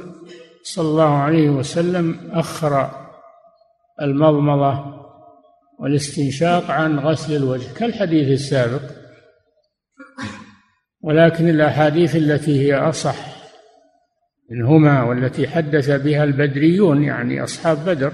صلى 0.64 0.88
الله 0.88 1.18
عليه 1.18 1.50
وسلم 1.50 2.32
أخر 2.32 2.92
المضمضة 4.02 5.00
والاستنشاق 5.80 6.72
عن 6.72 7.00
غسل 7.00 7.36
الوجه. 7.36 7.74
كالحديث 7.74 8.28
السابق. 8.28 8.99
ولكن 11.02 11.50
الأحاديث 11.50 12.16
التي 12.16 12.68
هي 12.68 12.76
أصح 12.76 13.16
منهما 14.52 15.04
والتي 15.04 15.48
حدث 15.48 15.90
بها 15.92 16.24
البدريون 16.24 17.04
يعني 17.04 17.44
أصحاب 17.44 17.86
بدر 17.86 18.14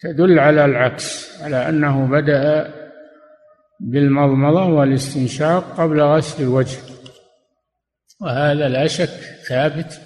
تدل 0.00 0.38
على 0.38 0.64
العكس 0.64 1.40
على 1.42 1.68
أنه 1.68 2.06
بدأ 2.06 2.74
بالمضمضة 3.80 4.64
والاستنشاق 4.64 5.80
قبل 5.80 6.00
غسل 6.00 6.42
الوجه 6.42 6.78
وهذا 8.20 8.68
لا 8.68 8.86
شك 8.86 9.20
ثابت. 9.48 10.00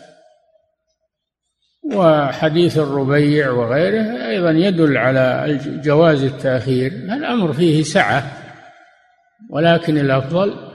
وحديث 1.94 2.78
الربيع 2.78 3.50
وغيره 3.50 4.28
أيضا 4.28 4.50
يدل 4.50 4.96
على 4.96 5.58
جواز 5.64 6.22
التأخير 6.22 6.92
الأمر 6.92 7.52
فيه 7.52 7.82
سعة 7.82 8.32
ولكن 9.50 9.98
الأفضل 9.98 10.73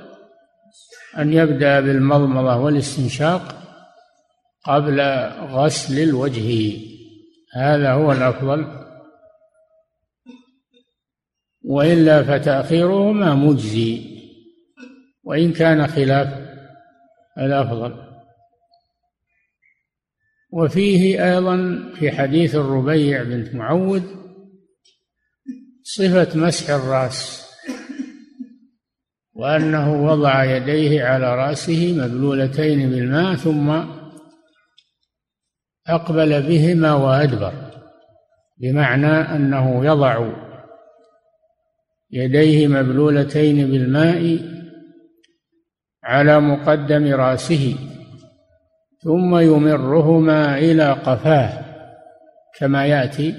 أن 1.17 1.33
يبدأ 1.33 1.79
بالمضمضة 1.79 2.55
والاستنشاق 2.55 3.55
قبل 4.65 5.01
غسل 5.39 5.99
الوجه. 5.99 6.77
هذا 7.53 7.91
هو 7.91 8.11
الأفضل. 8.11 8.85
وإلا 11.63 12.23
فتأخيرهما 12.23 13.35
مجزي. 13.35 14.19
وإن 15.23 15.53
كان 15.53 15.87
خلاف 15.87 16.49
الأفضل. 17.37 18.09
وفيه 20.51 21.33
أيضا 21.33 21.83
في 21.95 22.11
حديث 22.11 22.55
الربيع 22.55 23.23
بنت 23.23 23.55
معوذ 23.55 24.03
صفة 25.83 26.37
مسح 26.39 26.69
الرأس. 26.69 27.48
وأنه 29.39 30.05
وضع 30.05 30.43
يديه 30.43 31.03
على 31.03 31.35
رأسه 31.35 31.95
مبلولتين 31.97 32.89
بالماء 32.89 33.35
ثم 33.35 33.83
أقبل 35.87 36.41
بهما 36.41 36.93
وأدبر 36.93 37.53
بمعنى 38.57 39.07
أنه 39.07 39.85
يضع 39.85 40.29
يديه 42.11 42.67
مبلولتين 42.67 43.71
بالماء 43.71 44.39
على 46.03 46.39
مقدم 46.39 47.13
رأسه 47.13 47.75
ثم 49.03 49.37
يمرهما 49.37 50.57
إلى 50.57 50.91
قفاه 50.91 51.65
كما 52.57 52.85
يأتي 52.85 53.35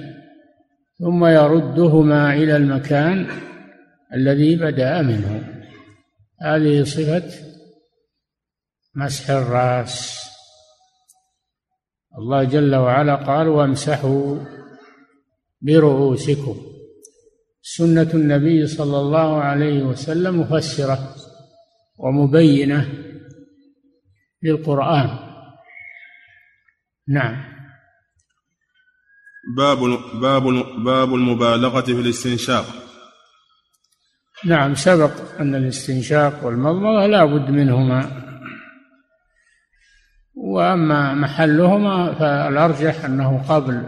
ثم 0.99 1.25
يردهما 1.25 2.35
إلى 2.35 2.57
المكان 2.57 3.27
الذي 4.15 4.57
بدأ 4.57 5.03
منه. 5.03 5.60
هذه 6.43 6.85
صفة 6.85 7.31
مسح 8.95 9.31
الرأس. 9.31 10.21
الله 12.19 12.45
جل 12.45 12.75
وعلا 12.75 13.15
قال 13.15 13.49
وامسحوا 13.49 14.37
برؤوسكم. 15.61 16.57
سنة 17.63 18.11
النبي 18.15 18.67
صلى 18.67 18.99
الله 18.99 19.43
عليه 19.43 19.83
وسلم 19.83 20.41
مفسرة 20.41 21.15
ومبينة 21.99 22.93
للقرآن. 24.43 25.19
نعم. 27.09 27.45
باب 29.57 29.79
باب 30.21 30.43
باب 30.85 31.15
المبالغة 31.15 31.81
في 31.81 31.93
الاستنشاق. 31.93 32.90
نعم 34.45 34.75
سبق 34.75 35.41
أن 35.41 35.55
الاستنشاق 35.55 36.45
والمضمضة 36.45 37.07
لا 37.07 37.25
بد 37.25 37.51
منهما. 37.51 38.11
وأما 40.35 41.15
محلهما 41.15 42.15
فالأرجح 42.15 43.05
أنه 43.05 43.43
قبل 43.49 43.83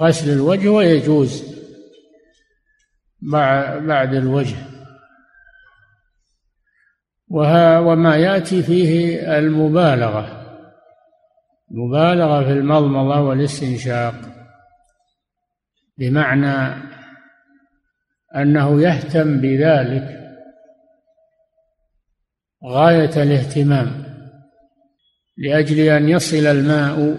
غسل 0.00 0.32
الوجه 0.32 0.68
ويجوز 0.68 1.58
بعد 3.22 4.14
الوجه. 4.14 4.56
وما 7.30 8.16
يأتي 8.16 8.62
فيه 8.62 9.20
المبالغة 9.38 10.38
مبالغة 11.70 12.44
في 12.44 12.52
المضمضة 12.52 13.20
والاستنشاق 13.20 14.14
بمعنى 15.98 16.87
أنه 18.36 18.82
يهتم 18.82 19.40
بذلك 19.40 20.18
غاية 22.64 23.22
الاهتمام 23.22 24.04
لأجل 25.36 25.80
أن 25.80 26.08
يصل 26.08 26.46
الماء 26.46 27.18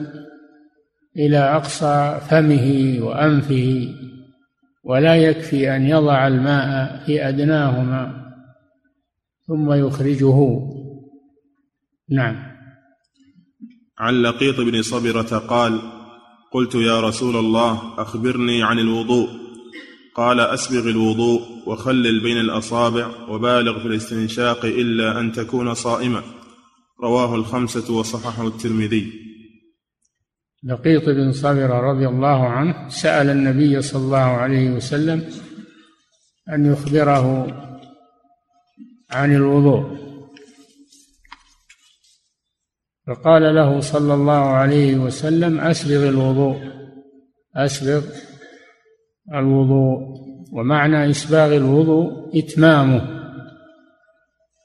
إلى 1.17 1.37
أقصى 1.37 2.19
فمه 2.29 2.97
وأنفه 3.01 3.95
ولا 4.83 5.15
يكفي 5.15 5.75
أن 5.75 5.85
يضع 5.85 6.27
الماء 6.27 7.03
في 7.05 7.29
أدناهما 7.29 8.31
ثم 9.47 9.73
يخرجه. 9.73 10.59
نعم. 12.09 12.49
عن 13.97 14.21
لقيط 14.21 14.59
بن 14.59 14.81
صبرة 14.81 15.37
قال 15.37 15.81
قلت 16.51 16.75
يا 16.75 17.01
رسول 17.01 17.35
الله 17.35 18.01
أخبرني 18.01 18.63
عن 18.63 18.79
الوضوء. 18.79 19.48
قال 20.15 20.39
أسبغ 20.39 20.89
الوضوء 20.89 21.41
وخلل 21.65 22.23
بين 22.23 22.37
الأصابع 22.37 23.29
وبالغ 23.29 23.79
في 23.79 23.85
الاستنشاق 23.85 24.65
إلا 24.65 25.19
أن 25.19 25.31
تكون 25.31 25.73
صائما 25.73 26.23
رواه 27.03 27.35
الخمسة 27.35 27.93
وصححه 27.93 28.47
الترمذي. 28.47 29.13
لقيط 30.63 31.05
بن 31.05 31.31
صبر 31.31 31.69
رضي 31.69 32.07
الله 32.07 32.47
عنه 32.47 32.89
سأل 32.89 33.29
النبي 33.29 33.81
صلى 33.81 34.01
الله 34.01 34.17
عليه 34.17 34.71
وسلم 34.71 35.29
أن 36.53 36.65
يخبره 36.73 37.47
عن 39.11 39.35
الوضوء. 39.35 39.99
فقال 43.07 43.55
له 43.55 43.79
صلى 43.79 44.13
الله 44.13 44.49
عليه 44.49 44.95
وسلم 44.95 45.59
أسبغ 45.59 46.09
الوضوء. 46.09 46.57
أسبغ 47.55 48.28
الوضوء 49.33 50.19
ومعنى 50.51 51.09
إسباغ 51.09 51.55
الوضوء 51.55 52.39
إتمامه. 52.39 53.19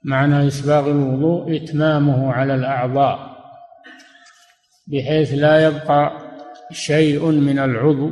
معنى 0.04 0.46
إسباغ 0.46 0.90
الوضوء 0.90 1.56
إتمامه 1.56 2.32
على 2.32 2.54
الأعضاء 2.54 3.34
بحيث 4.86 5.34
لا 5.34 5.66
يبقى 5.66 6.12
شيء 6.72 7.30
من 7.30 7.58
العضو 7.58 8.10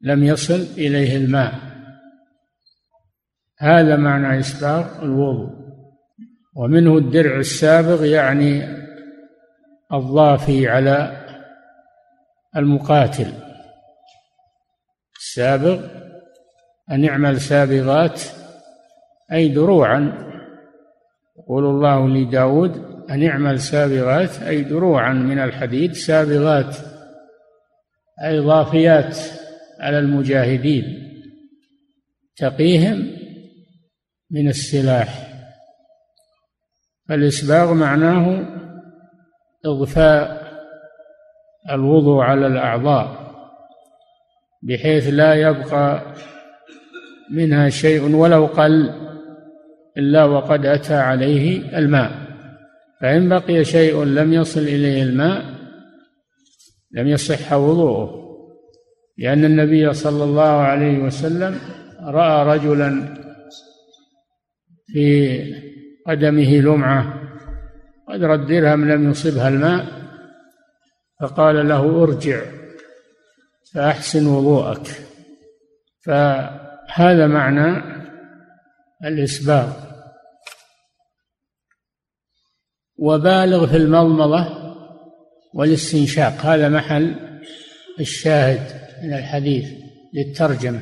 لم 0.00 0.24
يصل 0.24 0.66
إليه 0.78 1.16
الماء. 1.16 1.52
هذا 3.58 3.96
معنى 3.96 4.38
إسباغ 4.38 5.02
الوضوء. 5.02 5.60
ومنه 6.56 6.98
الدرع 6.98 7.36
السابغ 7.36 8.04
يعني 8.04 8.80
الضافي 9.92 10.68
على 10.68 11.26
المقاتل. 12.56 13.49
السابغ 15.30 15.86
أن 16.90 17.04
يعمل 17.04 17.40
سابغات 17.40 18.22
أي 19.32 19.48
دروعا. 19.48 20.12
يقول 21.38 21.64
الله 21.64 22.08
لداود 22.08 22.76
أن 23.10 23.22
يعمل 23.22 23.60
سابغات 23.60 24.42
أي 24.42 24.62
دروعا 24.62 25.12
من 25.12 25.38
الحديد. 25.38 25.92
سابغات 25.92 26.76
أي 28.24 28.38
ضافيات 28.38 29.18
على 29.80 29.98
المجاهدين. 29.98 30.84
تقيهم 32.36 33.16
من 34.30 34.48
السلاح. 34.48 35.30
فالإسباغ 37.08 37.74
معناه 37.74 38.46
إضفاء 39.66 40.50
الوضوء 41.70 42.22
على 42.22 42.46
الأعضاء. 42.46 43.29
بحيث 44.62 45.08
لا 45.08 45.34
يبقى 45.34 46.14
منها 47.30 47.68
شيء 47.68 48.14
ولو 48.16 48.46
قل 48.46 48.90
إلا 49.98 50.24
وقد 50.24 50.66
أتى 50.66 50.94
عليه 50.94 51.78
الماء. 51.78 52.30
فإن 53.00 53.28
بقي 53.28 53.64
شيء 53.64 54.04
لم 54.04 54.32
يصل 54.32 54.60
إليه 54.60 55.02
الماء 55.02 55.44
لم 56.92 57.08
يصح 57.08 57.52
وضوءه 57.52 58.20
لأن 59.18 59.44
النبي 59.44 59.92
صلى 59.92 60.24
الله 60.24 60.42
عليه 60.42 60.98
وسلم 60.98 61.58
رأى 62.04 62.56
رجلا 62.56 63.14
في 64.86 65.40
قدمه 66.06 66.60
لمعة 66.60 67.14
قدر 68.08 68.34
الدرهم 68.34 68.88
لم 68.90 69.10
يصبها 69.10 69.48
الماء 69.48 69.86
فقال 71.20 71.68
له 71.68 72.02
ارجع. 72.02 72.40
فأحسن 73.74 74.26
وضوءك. 74.26 75.06
فهذا 76.04 77.26
معنى 77.26 77.82
الإسباغ. 79.04 79.72
وبالغ 82.98 83.66
في 83.66 83.76
المضمضة 83.76 84.74
والاستنشاق. 85.54 86.32
هذا 86.32 86.68
محل 86.68 87.16
الشاهد 88.00 88.80
من 89.02 89.14
الحديث 89.14 89.68
للترجمة. 90.14 90.80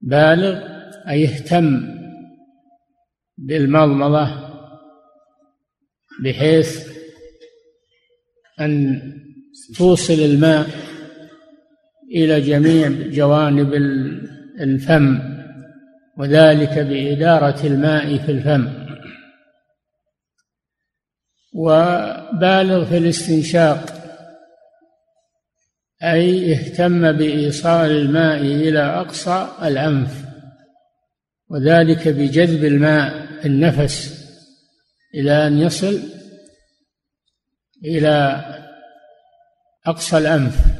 بالغ 0.00 0.72
أي 1.08 1.24
اهتم 1.24 1.80
بالمضمضة 3.38 4.52
بحيث 6.24 6.88
أن 8.60 9.02
توصل 9.76 10.12
الماء 10.12 10.66
إلى 12.12 12.40
جميع 12.40 12.88
جوانب 12.88 13.74
الفم 14.60 15.18
وذلك 16.18 16.78
بإدارة 16.78 17.66
الماء 17.66 18.18
في 18.18 18.32
الفم. 18.32 18.68
وبالغ 21.54 22.84
في 22.84 22.98
الاستنشاق 22.98 24.02
أي 26.02 26.52
اهتم 26.52 27.12
بإيصال 27.12 27.90
الماء 27.90 28.40
إلى 28.40 28.80
أقصى 28.80 29.48
الأنف 29.62 30.24
وذلك 31.48 32.08
بجذب 32.08 32.64
الماء 32.64 33.28
النفس 33.46 34.22
إلى 35.14 35.46
أن 35.46 35.58
يصل 35.58 36.02
إلى 37.84 38.44
أقصى 39.86 40.18
الأنف. 40.18 40.71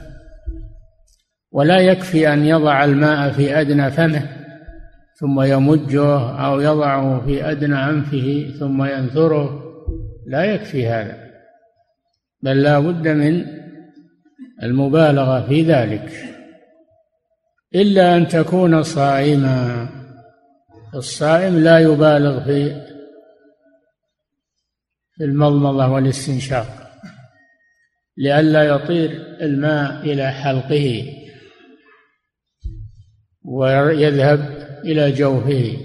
ولا 1.52 1.78
يكفي 1.78 2.32
أن 2.32 2.44
يضع 2.44 2.84
الماء 2.84 3.32
في 3.32 3.60
أدنى 3.60 3.90
فمه 3.90 4.42
ثم 5.14 5.40
يمجه 5.40 6.30
أو 6.46 6.60
يضعه 6.60 7.26
في 7.26 7.50
أدنى 7.50 7.74
أنفه 7.74 8.54
ثم 8.58 8.84
ينثره. 8.84 9.62
لا 10.26 10.44
يكفي 10.44 10.88
هذا 10.88 11.16
بل 12.42 12.62
لا 12.62 12.78
بد 12.78 13.08
من 13.08 13.46
المبالغة 14.62 15.46
في 15.46 15.62
ذلك. 15.62 16.12
إلا 17.74 18.16
أن 18.16 18.28
تكون 18.28 18.82
صائما 18.82 19.88
الصائم 20.94 21.58
لا 21.58 21.78
يبالغ 21.78 22.44
في 22.44 22.82
في 25.16 25.24
المضمضة 25.24 25.88
والاستنشاق 25.88 26.66
لئلا 28.16 28.62
يطير 28.62 29.10
الماء 29.40 30.00
إلى 30.04 30.30
حلقه. 30.30 31.21
ويذهب 33.44 34.68
إلى 34.84 35.12
جوفه. 35.12 35.76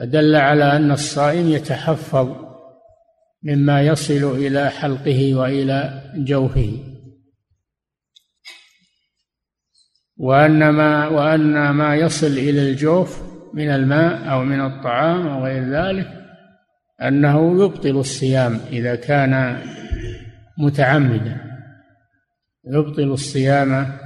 فدل 0.00 0.36
على 0.36 0.76
أن 0.76 0.90
الصائم 0.90 1.48
يتحفظ 1.48 2.36
مما 3.42 3.82
يصل 3.82 4.36
إلى 4.36 4.70
حلقه 4.70 5.34
وإلى 5.34 6.02
جوفه. 6.16 6.78
وأن 10.16 10.68
ما 10.68 11.08
وأن 11.08 11.70
ما 11.70 11.96
يصل 11.96 12.26
إلى 12.26 12.70
الجوف 12.70 13.22
من 13.54 13.70
الماء 13.70 14.32
أو 14.32 14.44
من 14.44 14.60
الطعام 14.60 15.26
أو 15.26 15.44
غير 15.44 15.64
ذلك 15.64 16.08
أنه 17.02 17.64
يبطل 17.64 17.96
الصيام 17.96 18.60
إذا 18.72 18.94
كان 18.94 19.62
متعمدا. 20.58 21.40
يبطل 22.64 23.12
الصيام 23.12 23.98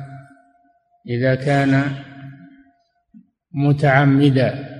إذا 1.09 1.35
كان 1.35 1.93
متعمدا. 3.53 4.75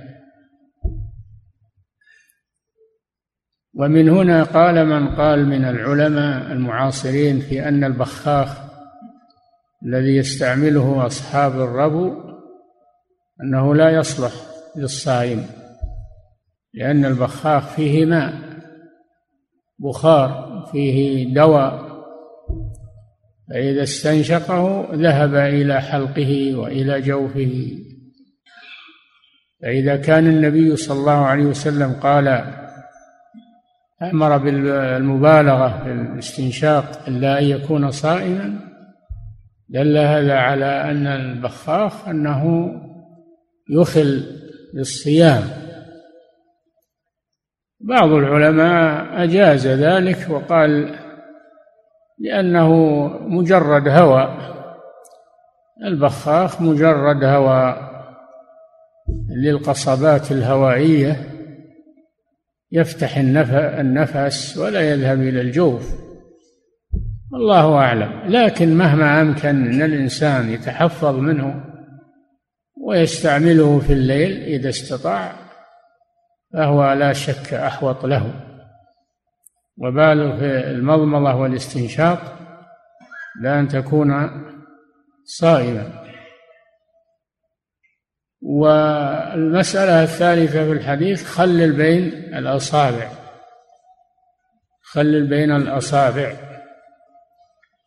ومن 3.73 4.09
هنا 4.09 4.43
قال 4.43 4.85
من 4.85 5.15
قال 5.15 5.45
من 5.45 5.65
العلماء 5.65 6.51
المعاصرين 6.51 7.39
في 7.39 7.67
أن 7.67 7.83
البخاخ 7.83 8.65
الذي 9.85 10.15
يستعمله 10.15 11.05
أصحاب 11.05 11.51
الربو 11.51 12.13
أنه 13.43 13.75
لا 13.75 13.89
يصلح 13.89 14.31
للصائم 14.75 15.45
لأن 16.73 17.05
البخاخ 17.05 17.67
فيه 17.67 18.05
ماء 18.05 18.33
بخار 19.79 20.63
فيه 20.71 21.33
دواء 21.33 21.84
فإذا 23.49 23.83
استنشقه 23.83 24.89
ذهب 24.93 25.35
إلى 25.35 25.81
حلقه 25.81 26.55
وإلى 26.55 27.01
جوفه. 27.01 27.71
فإذا 29.61 29.95
كان 29.95 30.27
النبي 30.27 30.75
صلى 30.75 30.99
الله 30.99 31.25
عليه 31.25 31.45
وسلم 31.45 31.93
قال 31.93 32.27
أمر 34.01 34.37
بالمبالغة 34.37 35.83
في 35.83 35.91
الاستنشاق 35.91 37.07
إلا 37.07 37.39
أن 37.39 37.43
يكون 37.43 37.91
صائما 37.91 38.59
دل 39.69 39.97
هذا 39.97 40.33
على 40.33 40.65
أن 40.65 41.07
البخاخ 41.07 42.07
أنه 42.07 42.71
يخل 43.69 44.23
بالصيام 44.73 45.43
بعض 47.79 48.11
العلماء 48.11 49.23
أجاز 49.23 49.67
ذلك 49.67 50.29
وقال 50.29 50.95
لأنه 52.19 52.73
مجرد 53.21 53.87
هواء 53.87 54.55
البخاخ 55.83 56.61
مجرد 56.61 57.23
هواء 57.23 57.95
للقصبات 59.29 60.31
الهوائية. 60.31 61.29
يفتح 62.71 63.17
النفس 63.17 64.57
ولا 64.57 64.81
يذهب 64.81 65.21
إلى 65.21 65.41
الجوف. 65.41 65.95
الله 67.33 67.75
أعلم. 67.75 68.21
لكن 68.25 68.77
مهما 68.77 69.21
أمكن 69.21 69.49
أن 69.49 69.81
الإنسان 69.81 70.49
يتحفظ 70.49 71.15
منه 71.15 71.63
ويستعمله 72.87 73.79
في 73.79 73.93
الليل 73.93 74.43
إذا 74.43 74.69
استطاع 74.69 75.31
فهو 76.53 76.93
لا 76.93 77.13
شك 77.13 77.53
أحوط 77.53 78.05
له. 78.05 78.44
وبالغ 79.77 80.37
في 80.37 80.69
المضمضة 80.69 81.35
والاستنشاق 81.35 82.39
لأن 83.41 83.67
تكون 83.67 84.29
صائما. 85.23 86.05
والمسألة 88.41 90.03
الثالثة 90.03 90.65
في 90.65 90.71
الحديث 90.71 91.23
خلل 91.23 91.71
بين 91.71 92.03
الأصابع. 92.35 93.09
خلل 94.81 95.27
بين 95.27 95.51
الأصابع. 95.51 96.33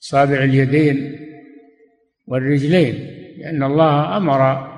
أصابع 0.02 0.36
اليدين 0.36 1.26
والرجلين. 2.26 3.18
لأن 3.38 3.62
الله 3.62 4.16
أمر 4.16 4.68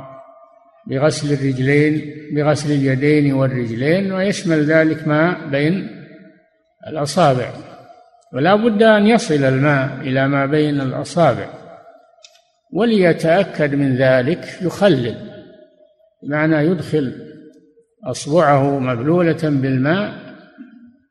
بغسل 0.87 1.33
الرجلين 1.33 2.15
بغسل 2.35 2.73
اليدين 2.73 3.33
والرجلين 3.33 4.13
ويشمل 4.13 4.65
ذلك 4.65 5.09
ما 5.09 5.47
بين 5.47 6.00
الأصابع. 6.89 7.53
ولا 8.33 8.55
بد 8.55 8.83
أن 8.83 9.07
يصل 9.07 9.45
الماء 9.45 10.01
إلى 10.01 10.29
ما 10.29 10.47
بين 10.47 10.81
الأصابع. 10.81 11.49
وليتأكد 12.73 13.75
من 13.75 13.97
ذلك 13.97 14.63
يخلل 14.63 15.17
بمعنى 16.23 16.57
يدخل 16.57 17.15
أصبعه 18.07 18.79
مبلولة 18.79 19.39
بالماء 19.43 20.13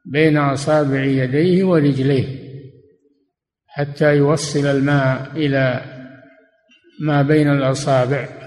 بين 0.06 0.38
أصابع 0.38 1.04
يديه 1.04 1.64
ورجليه 1.64 2.40
حتى 3.68 4.16
يوصل 4.16 4.66
الماء 4.66 5.32
إلى 5.36 5.82
ما 7.02 7.22
بين 7.22 7.52
الأصابع. 7.52 8.39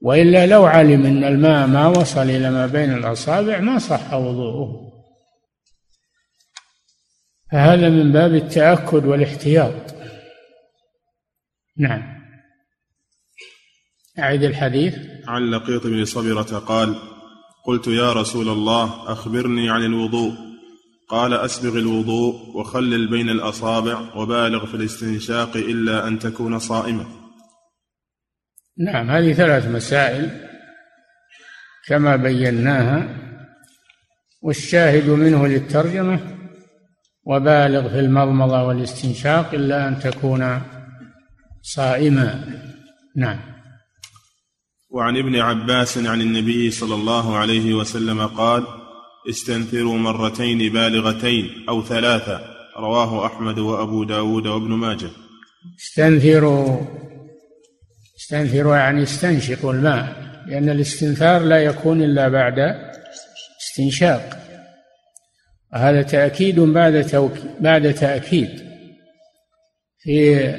وإلا 0.00 0.46
لو 0.46 0.64
علم 0.66 1.06
أن 1.06 1.24
الماء 1.24 1.66
ما 1.66 1.86
وصل 1.86 2.22
إلى 2.22 2.50
ما 2.50 2.66
بين 2.66 2.92
الأصابع 2.92 3.60
ما 3.60 3.78
صح 3.78 4.14
وضوءه. 4.14 4.88
فهذا 7.52 7.88
من 7.88 8.12
باب 8.12 8.34
التأكد 8.34 9.04
والاحتياط. 9.04 9.94
نعم. 11.76 12.18
أعد 14.18 14.42
الحديث. 14.42 14.94
عن 15.28 15.50
لقيط 15.50 15.86
بن 15.86 16.04
صبرة 16.04 16.58
قال 16.58 16.94
قلت 17.66 17.86
يا 17.86 18.12
رسول 18.12 18.48
الله 18.48 19.12
أخبرني 19.12 19.70
عن 19.70 19.84
الوضوء. 19.84 20.48
قال 21.08 21.34
أسبغ 21.34 21.78
الوضوء 21.78 22.56
وخلل 22.56 23.10
بين 23.10 23.30
الأصابع 23.30 24.16
وبالغ 24.16 24.66
في 24.66 24.74
الاستنشاق 24.74 25.56
إلا 25.56 26.08
أن 26.08 26.18
تكون 26.18 26.58
صائما 26.58 27.17
نعم 28.78 29.10
هذه 29.10 29.32
ثلاث 29.32 29.66
مسائل 29.66 30.30
كما 31.86 32.16
بيناها 32.16 33.08
والشاهد 34.42 35.08
منه 35.08 35.46
للترجمة 35.46 36.20
وبالغ 37.24 37.88
في 37.88 38.00
المضمضة 38.00 38.62
والاستنشاق 38.62 39.54
إلا 39.54 39.88
أن 39.88 39.98
تكون 39.98 40.60
صائما 41.62 42.44
نعم. 43.16 43.38
وعن 44.90 45.16
ابن 45.16 45.36
عباس 45.36 45.98
عن 45.98 46.20
النبي 46.20 46.70
صلى 46.70 46.94
الله 46.94 47.36
عليه 47.36 47.74
وسلم 47.74 48.26
قال 48.26 48.66
استنثروا 49.30 49.98
مرتين 49.98 50.72
بالغتين 50.72 51.50
أو 51.68 51.82
ثلاثة 51.82 52.40
رواه 52.76 53.26
أحمد 53.26 53.58
وأبو 53.58 54.04
داود 54.04 54.46
وابن 54.46 54.70
ماجه. 54.70 55.10
استنثروا 55.78 56.80
استنثروا 58.28 58.76
يعني 58.76 59.02
استنشقوا 59.02 59.72
الماء 59.72 60.16
لأن 60.46 60.70
الاستنثار 60.70 61.42
لا 61.42 61.58
يكون 61.58 62.02
إلا 62.02 62.28
بعد 62.28 62.58
استنشاق. 63.60 64.38
هذا 65.74 66.02
تأكيد 66.02 66.60
بعد 66.60 67.26
بعد 67.60 67.94
تأكيد. 67.94 68.68
في 69.98 70.54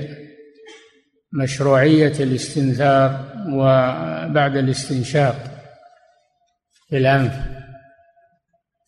مشروعية 1.34 2.14
الاستنثار 2.20 3.26
وبعد 3.54 4.58
الاستنشاق 4.58 5.36
في 6.90 6.98
الأنف. 6.98 7.34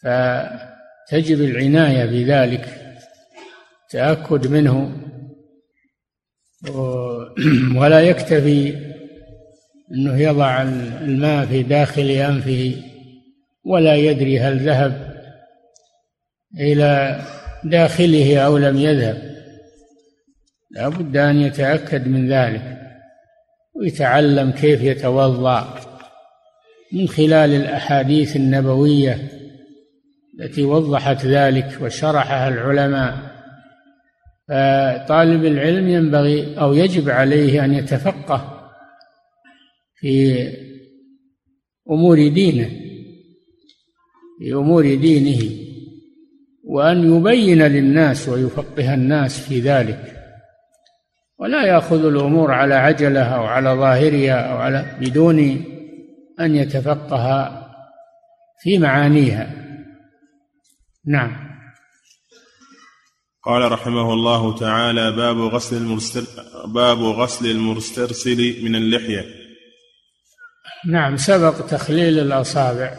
فتجب 0.04 1.42
العناية 1.42 2.06
بذلك 2.06 2.96
تأكد 3.90 4.48
منه 4.48 4.92
ولا 7.80 8.02
يكتفي 8.02 8.76
أنه 9.92 10.22
يضع 10.22 10.62
الماء 11.02 11.46
في 11.46 11.64
داخل 11.64 12.10
أنفه 12.10 12.76
ولا 13.66 13.96
يدري 13.96 14.40
هل 14.40 14.60
ذهب 14.60 15.12
إلى 16.60 17.22
داخله 17.64 18.40
أو 18.40 18.58
لم 18.58 18.78
يذهب. 18.78 19.32
لا 20.72 20.90
بد 20.90 21.18
أن 21.18 21.42
يتأكد 21.42 22.08
من 22.08 22.30
ذلك 22.30 22.78
ويتعلم 23.76 24.52
كيف 24.52 24.82
يتوضأ 24.82 25.80
من 26.94 27.08
خلال 27.08 27.54
الأحاديث 27.54 28.36
النبوية 28.36 29.30
التي 30.40 30.64
وضحت 30.64 31.26
ذلك 31.26 31.78
وشرحها 31.82 32.48
العلماء. 32.48 33.31
فطالب 34.52 35.46
العلم 35.46 35.90
ينبغي 35.90 36.60
أو 36.60 36.74
يجب 36.74 37.10
عليه 37.10 37.66
أن 37.66 37.74
يتفقه 37.74 38.70
في 39.96 40.48
أمور 41.92 42.28
دينه 42.28 42.70
في 44.40 44.54
أمور 44.54 44.96
دينه 44.96 45.52
وأن 46.64 47.18
يبين 47.18 47.62
للناس 47.62 48.30
ويفقه 48.30 48.94
الناس 48.94 49.40
في 49.40 49.60
ذلك. 49.60 50.18
ولا 51.40 51.66
يأخذ 51.66 52.06
الأمور 52.06 52.52
على 52.52 52.76
عجلة 52.76 53.24
أو 53.24 53.44
على 53.44 53.70
ظاهرها 53.70 54.34
أو 54.34 54.58
على 54.58 54.86
بدون 55.02 55.40
أن 56.40 56.56
يتفقه 56.56 57.52
في 58.60 58.78
معانيها. 58.78 59.52
نعم. 61.06 61.51
قال 63.44 63.72
رحمه 63.72 64.14
الله 64.14 64.56
تعالى 64.60 65.12
باب 65.12 65.38
غسل 65.38 65.78
المرسل 65.78 66.28
باب 66.66 66.98
غسل 66.98 67.46
المسترسل 67.52 68.64
من 68.64 68.76
اللحية. 68.76 69.26
نعم 70.88 71.18
سبق 71.18 71.66
تخليل 71.68 72.20
الأصابع. 72.20 72.98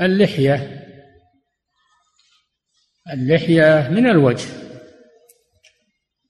اللحية 0.00 0.84
اللحية 3.12 3.88
من 3.88 4.06
الوجه. 4.06 4.48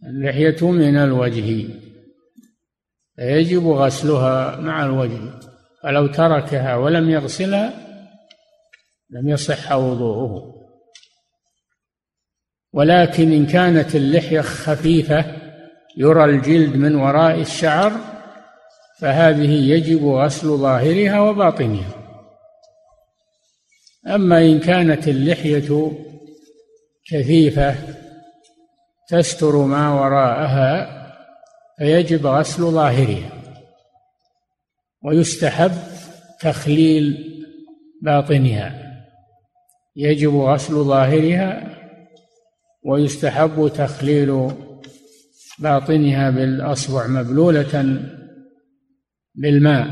اللحية 0.07 0.71
من 0.71 0.97
الوجه. 0.97 1.69
فيجب 3.17 3.67
غسلها 3.67 4.57
مع 4.57 4.85
الوجه. 4.85 5.41
فلو 5.83 6.07
تركها 6.07 6.77
ولم 6.77 7.11
يغسلها 7.11 7.73
لم 9.11 9.29
يصح 9.29 9.73
وضوءه. 9.73 10.54
ولكن 12.75 13.33
إن 13.33 13.47
كانت 13.47 13.95
اللحية 13.95 14.41
خفيفة 14.41 15.25
يرى 15.97 16.25
الجلد 16.25 16.77
من 16.77 16.95
وراء 16.95 17.41
الشعر 17.41 17.93
فهذه 18.99 19.51
يجب 19.51 20.07
غسل 20.07 20.49
ظاهرها 20.49 21.21
وباطنها. 21.21 21.91
أما 24.07 24.39
إن 24.39 24.61
كانت 24.61 25.09
اللحية 25.09 25.93
كثيفة 27.11 27.75
تستر 29.09 29.57
ما 29.57 29.95
وراءها 29.95 30.89
فيجب 31.79 32.27
غسل 32.27 32.63
ظاهرها. 32.63 33.31
ويستحب 35.05 35.73
تخليل 36.41 37.31
باطنها. 38.03 38.95
يجب 39.97 40.37
غسل 40.37 40.75
ظاهرها 40.75 41.84
ويستحب 42.85 43.71
تخليل 43.75 44.51
باطنها 45.59 46.31
بالأصبع 46.31 47.07
مبلولة 47.07 48.03
بالماء 49.35 49.89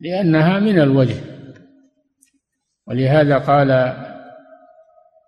لأنها 0.00 0.58
من 0.58 0.80
الوجه. 0.80 1.16
ولهذا 2.86 3.38
قال 3.38 3.70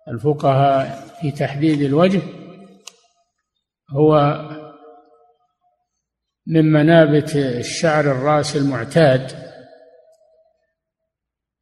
الفقهاء 0.07 1.07
في 1.21 1.31
تحديد 1.31 1.81
الوجه 1.81 2.21
هو 3.91 4.41
من 6.47 6.71
منابت 6.71 7.35
الشعر 7.35 8.11
الراس 8.11 8.57
المعتاد 8.57 9.31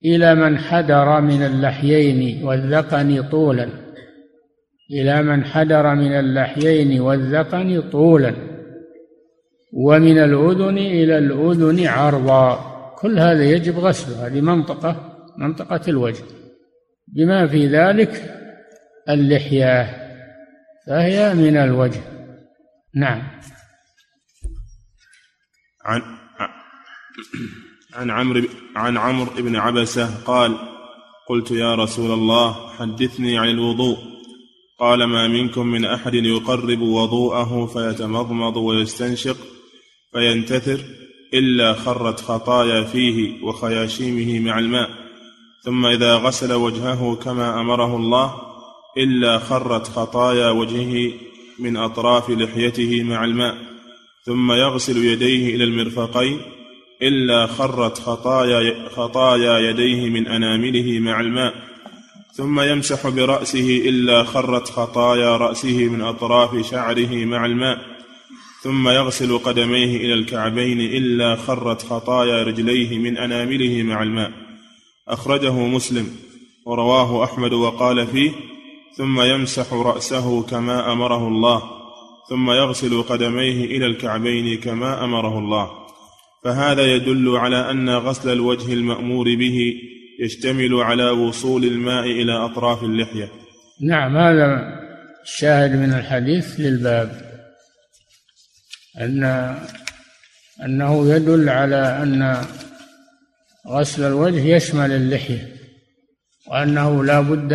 إلى 0.05 0.35
من 0.35 0.57
حدر 0.57 1.21
من 1.21 1.45
اللحيين 1.45 2.43
والذقن 2.43 3.29
طولا. 3.29 3.84
إلى 4.91 5.23
من 5.23 5.45
حدر 5.45 5.95
من 5.95 6.11
اللحيين 6.11 7.01
والذقن 7.01 7.89
طولا 7.91 8.35
ومن 9.73 10.17
الأذن 10.17 10.77
إلى 10.77 11.17
الأذن 11.17 11.87
عرضا. 11.87 12.75
كل 12.99 13.19
هذا 13.19 13.43
يجب 13.43 13.79
غسله. 13.79 14.27
هذه 14.27 14.41
منطقة 14.41 15.17
منطقة 15.37 15.81
الوجه. 15.87 16.23
بما 17.07 17.47
في 17.47 17.67
ذلك 17.67 18.41
اللحية 19.09 20.05
فهي 20.87 21.33
من 21.33 21.57
الوجه. 21.57 22.01
نعم. 22.95 23.21
عن 25.85 26.01
عن 27.93 28.11
عمرو 28.11 28.41
عن 28.75 28.97
عمرو 28.97 29.31
بن 29.37 29.55
عبسة 29.55 30.23
قال 30.25 30.57
قلت 31.29 31.51
يا 31.51 31.75
رسول 31.75 32.11
الله 32.11 32.69
حدثني 32.69 33.37
عن 33.37 33.49
الوضوء. 33.49 34.14
قال 34.79 35.03
ما 35.03 35.27
منكم 35.27 35.67
من 35.67 35.85
أحد 35.85 36.13
يقرب 36.13 36.81
وضوءه 36.81 37.65
فيتمضمض 37.65 38.57
ويستنشق 38.57 39.37
فينتثر 40.13 40.79
إلا 41.33 41.73
خرت 41.73 42.19
خطايا 42.19 42.83
فيه 42.83 43.43
وخياشيمه 43.43 44.39
مع 44.39 44.59
الماء. 44.59 44.89
ثم 45.63 45.85
إذا 45.85 46.15
غسل 46.15 46.53
وجهه 46.53 47.15
كما 47.15 47.61
أمره 47.61 47.95
الله 47.95 48.35
إلا 48.97 49.39
خرت 49.39 49.87
خطايا 49.87 50.49
وجهه 50.49 51.13
من 51.59 51.77
أطراف 51.77 52.29
لحيته 52.29 53.03
مع 53.03 53.25
الماء. 53.25 53.57
ثم 54.23 54.51
يغسل 54.51 55.05
يديه 55.05 55.55
إلى 55.55 55.63
المرفقين 55.63 56.41
إلا 57.01 57.47
خرت 57.47 57.97
خطايا, 57.97 58.89
خطايا 58.89 59.69
يديه 59.69 60.09
من 60.09 60.27
أنامله 60.27 60.99
مع 60.99 61.19
الماء. 61.19 61.74
ثم 62.37 62.59
يمسح 62.59 63.07
برأسه 63.07 63.81
إلا 63.85 64.23
خرت 64.23 64.69
خطايا 64.69 65.37
رأسه 65.37 65.87
من 65.87 66.01
أطراف 66.01 66.69
شعره 66.71 67.25
مع 67.25 67.45
الماء. 67.45 67.79
ثم 68.61 68.89
يغسل 68.89 69.37
قدميه 69.37 69.97
إلى 69.97 70.13
الكعبين 70.13 70.81
إلا 70.81 71.35
خرت 71.35 71.81
خطايا 71.81 72.43
رجليه 72.43 72.97
من 72.97 73.17
أنامله 73.17 73.83
مع 73.83 74.03
الماء. 74.03 74.31
أخرجه 75.07 75.53
مسلم 75.53 76.07
ورواه 76.65 77.23
أحمد 77.23 77.53
وقال 77.53 78.07
فيه 78.07 78.31
ثم 78.97 79.21
يمسح 79.21 79.73
رأسه 79.73 80.41
كما 80.41 80.91
أمره 80.91 81.27
الله 81.27 81.63
ثم 82.29 82.51
يغسل 82.51 83.01
قدميه 83.01 83.65
إلى 83.65 83.85
الكعبين 83.85 84.59
كما 84.59 85.03
أمره 85.03 85.39
الله. 85.39 85.71
فهذا 86.43 86.95
يدل 86.95 87.37
على 87.37 87.71
أن 87.71 87.89
غسل 87.89 88.31
الوجه 88.31 88.73
المأمور 88.73 89.35
به 89.35 89.73
يشتمل 90.19 90.73
على 90.73 91.09
وصول 91.09 91.63
الماء 91.63 92.03
إلى 92.03 92.31
أطراف 92.31 92.83
اللحية. 92.83 93.29
نعم 93.81 94.17
هذا 94.17 94.79
الشاهد 95.23 95.75
من 95.75 95.93
الحديث 95.93 96.59
للباب. 96.59 97.35
أن 99.01 99.23
أنه 100.65 101.15
يدل 101.15 101.49
على 101.49 102.03
أن 102.03 102.45
غسل 103.67 104.03
الوجه 104.03 104.55
يشمل 104.55 104.91
اللحية 104.91 105.55
وأنه 106.47 107.03
لا 107.03 107.21
بد 107.21 107.53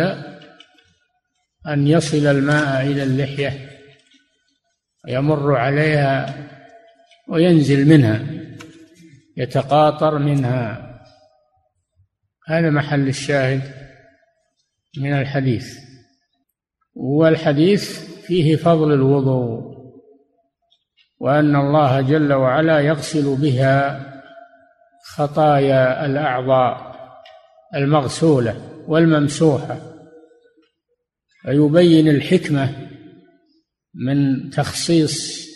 أن 1.67 1.87
يصل 1.87 2.27
الماء 2.27 2.81
إلى 2.81 3.03
اللحية 3.03 3.69
يمر 5.07 5.55
عليها 5.55 6.35
وينزل 7.27 7.87
منها 7.87 8.25
يتقاطر 9.37 10.17
منها. 10.17 10.90
هذا 12.51 12.69
محل 12.69 13.07
الشاهد 13.07 13.61
من 14.97 15.13
الحديث. 15.13 15.77
والحديث 16.95 18.11
فيه 18.21 18.55
فضل 18.55 18.93
الوضوء 18.93 19.71
وأن 21.19 21.55
الله 21.55 22.01
جل 22.01 22.33
وعلا 22.33 22.79
يغسل 22.79 23.35
بها 23.35 24.05
خطايا 25.15 26.05
الأعضاء 26.05 26.91
المغسولة 27.75 28.83
والممسوحة 28.87 29.77
فيبين 31.41 32.07
الحكمة 32.07 32.69
من 33.95 34.49
تخصيص 34.49 35.47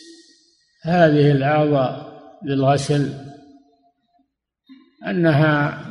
هذه 0.84 1.32
الأعضاء 1.32 2.22
للغسل 2.46 3.14
أنها 5.08 5.86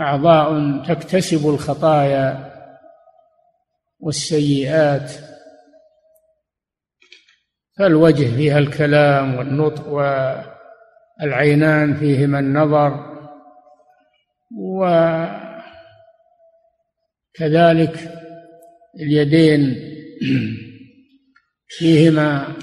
أعضاء 0.00 0.78
تكتسب 0.82 1.48
الخطايا 1.48 2.54
والسيئات. 4.00 5.12
فالوجه 7.78 8.36
فيها 8.36 8.58
الكلام 8.58 9.34
والنطق 9.34 9.88
والعينان 11.20 11.94
فيهما 11.96 12.38
النظر. 12.38 13.14
وكذلك 17.38 18.10
اليدين 19.00 19.76
فيهما 21.78 22.56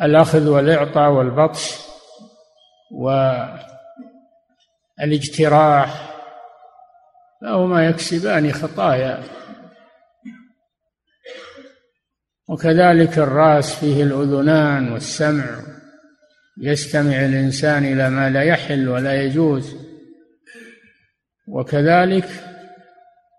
الأخذ 0.00 0.48
والإعطاء 0.48 1.10
والبطش. 1.10 1.78
والاجتراح 5.00 6.08
فهما 7.40 7.86
يكسبان 7.86 8.52
خطايا. 8.52 9.22
وكذلك 12.48 13.18
الرأس 13.18 13.74
فيه 13.74 14.02
الأذنان 14.02 14.92
والسمع. 14.92 15.44
يستمع 16.60 17.24
الإنسان 17.24 17.84
إلى 17.84 18.10
ما 18.10 18.30
لا 18.30 18.42
يحل 18.42 18.88
ولا 18.88 19.22
يجوز. 19.22 19.76
وكذلك 21.48 22.28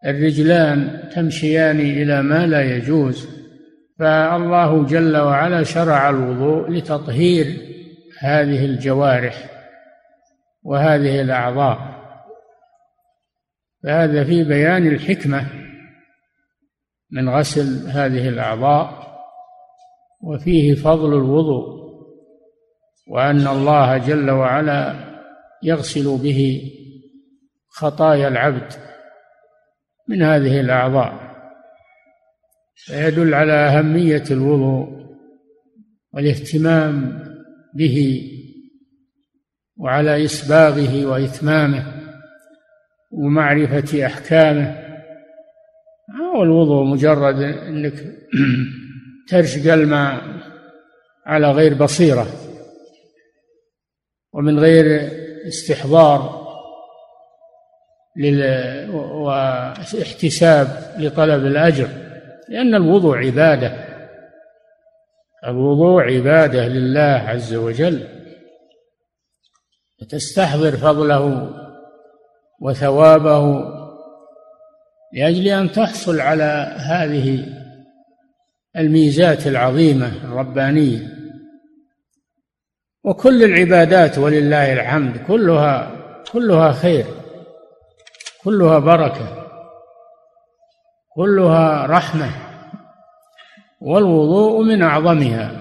الرجلان 0.06 1.10
تمشيان 1.16 1.80
إلى 1.80 2.22
ما 2.22 2.48
لا 2.48 2.62
يجوز. 2.62 3.28
فالله 4.00 4.86
جل 4.86 5.18
وعلا 5.18 5.64
شرع 5.64 6.10
الوضوء 6.10 6.72
لتطهير 6.72 7.58
هذه 8.20 8.66
الجوارح. 8.66 9.59
وهذه 10.70 11.22
الأعضاء. 11.22 12.00
فهذا 13.84 14.24
في 14.24 14.44
بيان 14.44 14.88
الحكمة 14.88 15.50
من 17.12 17.30
غسل 17.30 17.90
هذه 17.90 18.30
الأعضاء 18.30 19.10
وفيه 20.22 20.76
فضل 20.76 21.14
الوضوء 21.14 21.80
وأن 23.08 23.48
الله 23.48 23.98
جل 23.98 24.30
وعلا 24.30 24.96
يغسل 25.64 26.18
به 26.18 26.72
خطايا 27.70 28.28
العبد 28.28 28.74
من 30.08 30.22
هذه 30.22 30.60
الأعضاء. 30.60 31.30
فيدل 32.76 33.34
على 33.34 33.54
أهمية 33.54 34.24
الوضوء 34.32 34.88
والاهتمام 36.14 37.24
به 37.74 38.22
وعلى 39.80 40.26
إسباغه 40.26 41.06
وإتمامه 41.06 41.86
ومعرفة 43.12 44.06
أحكامه. 44.06 44.90
هو 46.36 46.44
الوضوء 46.44 46.84
مجرد 46.84 47.42
إنك 47.42 47.94
ترشق 49.30 49.74
الماء 49.74 50.22
على 51.26 51.52
غير 51.52 51.74
بصيرة 51.74 52.28
ومن 54.34 54.60
غير 54.60 55.12
استحضار 55.48 56.40
واحتساب 59.14 60.68
لطلب 60.98 61.46
الأجر 61.46 61.88
لأن 62.50 62.76
الوضوء 62.76 63.18
عبادة. 63.18 63.90
الوضوء 65.48 66.02
عبادة 66.02 66.68
لله 66.68 67.24
عز 67.28 67.54
وجل. 67.54 68.19
تستحضر 70.06 70.78
فضله 70.78 71.52
وثوابه 72.62 73.66
لأجل 75.14 75.48
أن 75.48 75.72
تحصل 75.72 76.20
على 76.20 76.76
هذه 76.78 77.46
الميزات 78.78 79.48
العظيمة 79.48 80.08
الربانية. 80.08 81.20
وكل 83.04 83.44
العبادات 83.44 84.18
ولله 84.18 84.74
الحمد 84.74 85.18
كلها 85.18 85.92
كلها 86.32 86.72
خير 86.72 87.06
كلها 88.44 88.80
بركة 88.80 89.48
كلها 91.16 91.86
رحمة 91.86 92.30
والوضوء 93.82 94.64
من 94.64 94.82
أعظمها. 94.82 95.59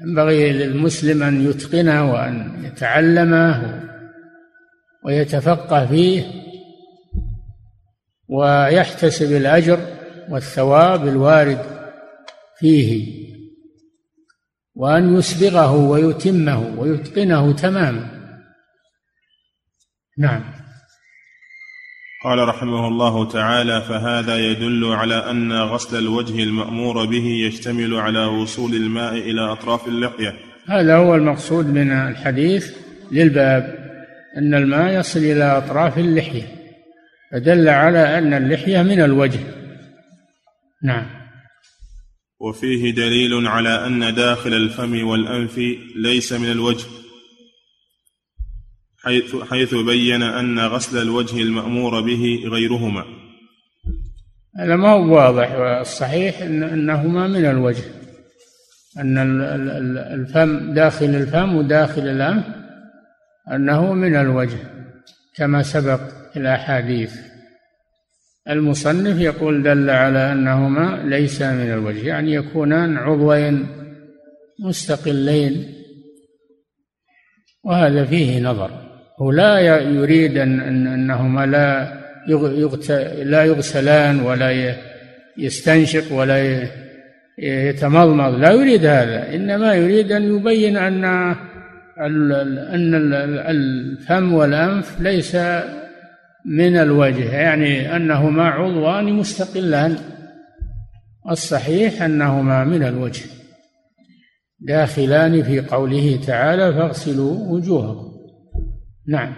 ينبغي 0.00 0.52
للمسلم 0.52 1.22
أن 1.22 1.50
يتقنه 1.50 2.12
وأن 2.12 2.64
يتعلمه 2.64 3.80
ويتفقه 5.04 5.86
فيه 5.86 6.24
ويحتسب 8.28 9.36
الأجر 9.36 9.80
والثواب 10.28 11.08
الوارد 11.08 11.58
فيه 12.58 13.18
وأن 14.74 15.16
يسبغه 15.16 15.76
ويتمه 15.76 16.80
ويتقنه 16.80 17.52
تماما. 17.52 18.18
نعم. 20.18 20.57
قال 22.24 22.48
رحمه 22.48 22.88
الله 22.88 23.28
تعالى 23.28 23.82
فهذا 23.82 24.36
يدل 24.36 24.84
على 24.84 25.30
أن 25.30 25.52
غسل 25.52 25.98
الوجه 25.98 26.42
المأمور 26.42 27.04
به 27.04 27.26
يشتمل 27.26 27.94
على 27.94 28.24
وصول 28.24 28.74
الماء 28.74 29.14
إلى 29.14 29.40
أطراف 29.40 29.88
اللحية. 29.88 30.34
هذا 30.68 30.96
هو 30.96 31.14
المقصود 31.14 31.66
من 31.66 31.92
الحديث 31.92 32.76
للباب 33.12 33.74
أن 34.36 34.54
الماء 34.54 35.00
يصل 35.00 35.20
إلى 35.20 35.44
أطراف 35.58 35.98
اللحية. 35.98 36.42
فدل 37.32 37.68
على 37.68 38.18
أن 38.18 38.34
اللحية 38.34 38.82
من 38.82 39.00
الوجه. 39.00 39.40
نعم. 40.82 41.06
وفيه 42.40 42.94
دليل 42.94 43.46
على 43.46 43.86
أن 43.86 44.14
داخل 44.14 44.54
الفم 44.54 45.06
والأنف 45.06 45.60
ليس 45.96 46.32
من 46.32 46.50
الوجه. 46.50 46.86
حيث, 49.08 49.36
حيث 49.36 49.74
بين 49.74 50.22
أن 50.22 50.58
غسل 50.58 51.02
الوجه 51.02 51.42
المأمور 51.42 52.00
به 52.00 52.44
غيرهما. 52.46 53.04
هذا 54.58 54.76
ما 54.76 54.88
هو 54.88 55.14
واضح 55.14 55.52
والصحيح 55.52 56.42
إن 56.42 56.62
أنهما 56.62 57.26
من 57.26 57.44
الوجه. 57.44 57.84
أن 58.98 59.18
الفم 59.98 60.74
داخل 60.74 61.06
الفم 61.06 61.56
وداخل 61.56 62.02
الأنف 62.02 62.44
أنه 63.52 63.92
من 63.94 64.16
الوجه 64.16 64.58
كما 65.36 65.62
سبق 65.62 66.00
في 66.32 66.38
الأحاديث. 66.38 67.14
المصنف 68.50 69.20
يقول 69.20 69.62
دل 69.62 69.90
على 69.90 70.32
أنهما 70.32 71.02
ليس 71.04 71.42
من 71.42 71.72
الوجه 71.72 72.06
يعني 72.06 72.34
يكونان 72.34 72.96
عضوين 72.96 73.66
مستقلين 74.60 75.74
وهذا 77.64 78.04
فيه 78.04 78.40
نظر. 78.40 78.87
هو 79.22 79.30
لا 79.30 79.58
يريد 79.80 80.38
أن 80.38 80.60
أنهما 80.86 81.46
لا 81.46 81.98
لا 83.22 83.44
يغسلان 83.44 84.20
ولا 84.20 84.74
يستنشق 85.38 86.12
ولا 86.12 86.68
يتمضمض. 87.38 88.38
لا 88.38 88.50
يريد 88.50 88.86
هذا. 88.86 89.34
إنما 89.34 89.74
يريد 89.74 90.12
أن 90.12 90.36
يبين 90.36 90.76
أن 90.76 91.04
أن 92.74 93.12
الفم 93.48 94.32
والأنف 94.32 95.00
ليس 95.00 95.36
من 96.44 96.76
الوجه 96.76 97.34
يعني 97.34 97.96
أنهما 97.96 98.44
عضوان 98.48 99.12
مستقلان. 99.12 99.96
الصحيح 101.30 102.02
أنهما 102.02 102.64
من 102.64 102.82
الوجه. 102.82 103.24
داخلان 104.60 105.42
في 105.42 105.60
قوله 105.60 106.20
تعالى 106.26 106.72
فاغسلوا 106.72 107.52
وجوهكم. 107.52 108.17
نعم. 109.08 109.34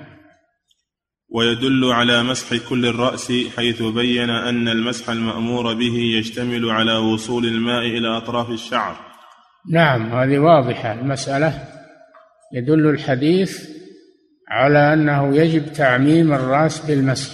ويدل 1.29 1.85
على 1.93 2.23
مسح 2.23 2.69
كل 2.69 2.87
الرأس 2.87 3.33
حيث 3.57 3.83
بين 3.83 4.31
أن 4.31 4.69
المسح 4.69 5.11
المأمور 5.11 5.75
به 5.75 5.95
يشتمل 6.19 6.71
على 6.71 6.97
وصول 6.97 7.45
الماء 7.45 7.83
إلى 7.83 8.17
أطراف 8.17 8.51
الشعر. 8.51 8.97
نعم 9.71 10.13
هذه 10.13 10.39
واضحة. 10.39 10.93
المسألة 10.93 11.65
يدل 12.55 12.91
الحديث 12.91 13.71
على 14.49 14.93
أنه 14.93 15.37
يجب 15.37 15.73
تعميم 15.73 16.33
الرأس 16.33 16.87
بالمسح 16.87 17.33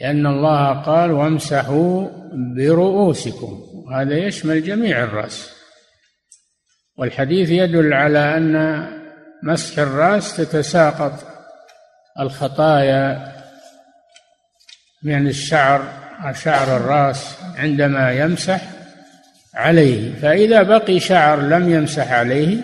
لأن 0.00 0.26
الله 0.26 0.82
قال 0.82 1.12
وامسحوا 1.12 2.08
برؤوسكم. 2.56 3.62
هذا 3.92 4.18
يشمل 4.18 4.62
جميع 4.62 5.04
الرأس. 5.04 5.56
والحديث 6.98 7.50
يدل 7.50 7.92
على 7.92 8.36
أن 8.36 8.56
مسح 9.42 9.78
الراس 9.78 10.36
تتساقط 10.36 11.12
الخطايا 12.20 13.32
من 15.02 15.28
الشعر 15.28 16.06
شعر 16.32 16.76
الراس 16.76 17.36
عندما 17.56 18.12
يمسح 18.12 18.60
عليه. 19.54 20.14
فإذا 20.20 20.62
بقي 20.62 21.00
شعر 21.00 21.40
لم 21.40 21.70
يمسح 21.70 22.12
عليه 22.12 22.56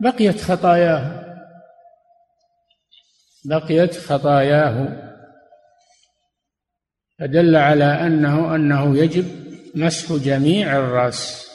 بقيت 0.00 0.40
خطاياه. 0.40 1.24
بقيت 3.44 3.96
خطاياه. 3.96 4.88
فدل 7.18 7.56
على 7.56 7.84
أنه 7.84 8.54
أنه 8.54 8.96
يجب 8.98 9.26
مسح 9.74 10.12
جميع 10.12 10.76
الرأس 10.76 11.48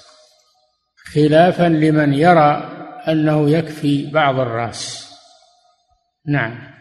خلافا 1.14 1.64
لمن 1.64 2.14
يرى 2.14 2.83
أنه 3.08 3.49
يكفي 3.49 4.12
بعض 4.12 4.39
الرأس. 4.39 5.14
نعم. 6.28 6.74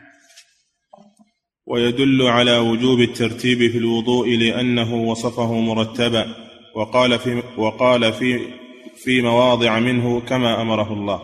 ويدل 1.67 2.23
على 2.23 2.59
وجوب 2.59 3.01
الترتيب 3.01 3.71
في 3.71 3.79
الوضوء 3.79 4.37
لأنه 4.37 4.95
وصفه 4.95 5.53
مرتبا 5.53 6.27
وقال 6.75 7.19
في 7.19 7.43
وقال 7.57 8.13
في 8.13 8.39
في 9.05 9.23
مواضع 9.23 9.79
منه 9.79 10.21
كما 10.21 10.63
أمره 10.63 10.93
الله. 10.93 11.23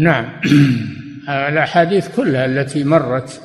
نعم. 0.00 0.40
الأحاديث 1.28 2.16
كلها 2.16 2.46
التي 2.46 2.84
مرت 2.84 3.40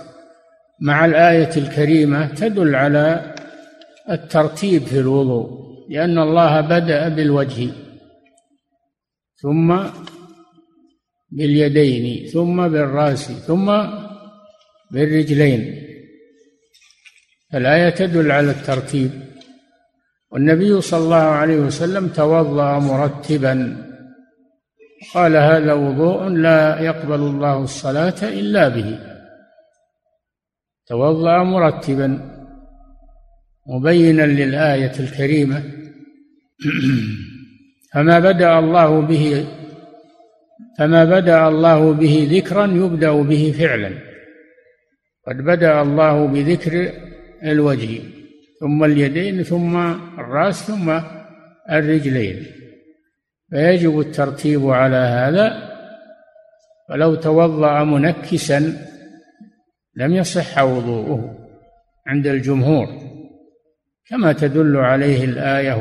مع 0.81 1.05
الآية 1.05 1.57
الكريمة 1.57 2.27
تدل 2.27 2.75
على 2.75 3.35
الترتيب 4.09 4.81
في 4.83 4.99
الوضوء 4.99 5.61
لأن 5.89 6.17
الله 6.17 6.61
بدأ 6.61 7.09
بالوجه. 7.09 7.90
ثم 9.41 9.83
باليدين 11.31 12.27
ثم 12.27 12.67
بالرأس 12.67 13.31
ثم 13.31 13.67
بالرجلين. 14.91 15.61
الآية 17.53 17.89
تدل 17.89 18.31
على 18.31 18.51
الترتيب. 18.51 19.11
والنبي 20.31 20.81
صلى 20.81 21.03
الله 21.03 21.15
عليه 21.15 21.55
وسلم 21.57 22.07
توضأ 22.07 22.79
مرتبا. 22.79 23.85
قال 25.13 25.35
هذا 25.35 25.73
وضوء 25.73 26.27
لا 26.27 26.81
يقبل 26.81 27.19
الله 27.19 27.63
الصلاة 27.63 28.23
إلا 28.23 28.67
به. 28.67 28.99
توضأ 30.87 31.43
مرتبا. 31.43 32.09
مبينا 33.67 34.21
للآية 34.21 34.99
الكريمة. 34.99 35.63
فما 37.93 38.19
بدأ 38.19 38.59
الله 38.59 39.01
به 39.01 39.47
فما 40.77 41.05
بدأ 41.05 41.47
الله 41.47 41.93
به 41.93 42.27
ذكرا 42.31 42.65
يبدأ 42.65 43.21
به 43.21 43.55
فعلا. 43.59 43.91
قد 45.27 45.37
بدأ 45.37 45.81
الله 45.81 46.27
بذكر 46.27 46.91
الوجه 47.43 47.99
ثم 48.59 48.83
اليدين 48.83 49.43
ثم 49.43 49.77
الرأس 50.19 50.63
ثم 50.63 50.99
الرجلين. 51.71 52.45
فيجب 53.49 53.99
الترتيب 53.99 54.69
على 54.69 54.95
هذا. 54.95 55.71
فلو 56.89 57.15
توضأ 57.15 57.83
منكسا 57.83 58.59
لم 59.95 60.13
يصح 60.13 60.63
وضوءه 60.63 61.47
عند 62.07 62.27
الجمهور 62.27 62.87
كما 64.09 64.33
تدل 64.33 64.77
عليه 64.77 65.25
الآية 65.25 65.73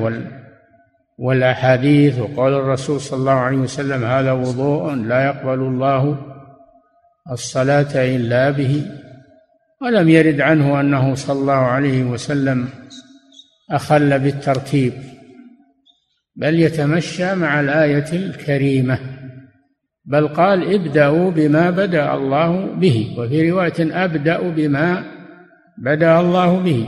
والأحاديث. 1.21 2.19
وقال 2.19 2.53
الرسول 2.53 3.01
صلى 3.01 3.19
الله 3.19 3.33
عليه 3.33 3.57
وسلم 3.57 4.05
هذا 4.05 4.33
وضوء 4.33 4.95
لا 4.95 5.25
يقبل 5.25 5.59
الله 5.59 6.19
الصلاة 7.33 8.17
إلا 8.17 8.51
به 8.51 8.87
ولم 9.83 10.09
يرد 10.09 10.41
عنه 10.41 10.81
أنه 10.81 11.15
صلى 11.15 11.41
الله 11.41 11.53
عليه 11.53 12.05
وسلم 12.05 12.69
أخل 13.71 14.19
بالترتيب 14.19 14.93
بل 16.37 16.61
يتمشى 16.61 17.35
مع 17.35 17.61
الآية 17.61 18.13
الكريمة 18.13 18.99
بل 20.05 20.29
قال 20.29 20.75
ابدأوا 20.75 21.31
بما 21.31 21.71
بدأ 21.71 22.15
الله 22.15 22.67
به. 22.67 23.17
وفي 23.19 23.51
رواية 23.51 24.05
أبدأ 24.05 24.41
بما 24.41 25.05
بدأ 25.79 26.21
الله 26.21 26.59
به. 26.59 26.87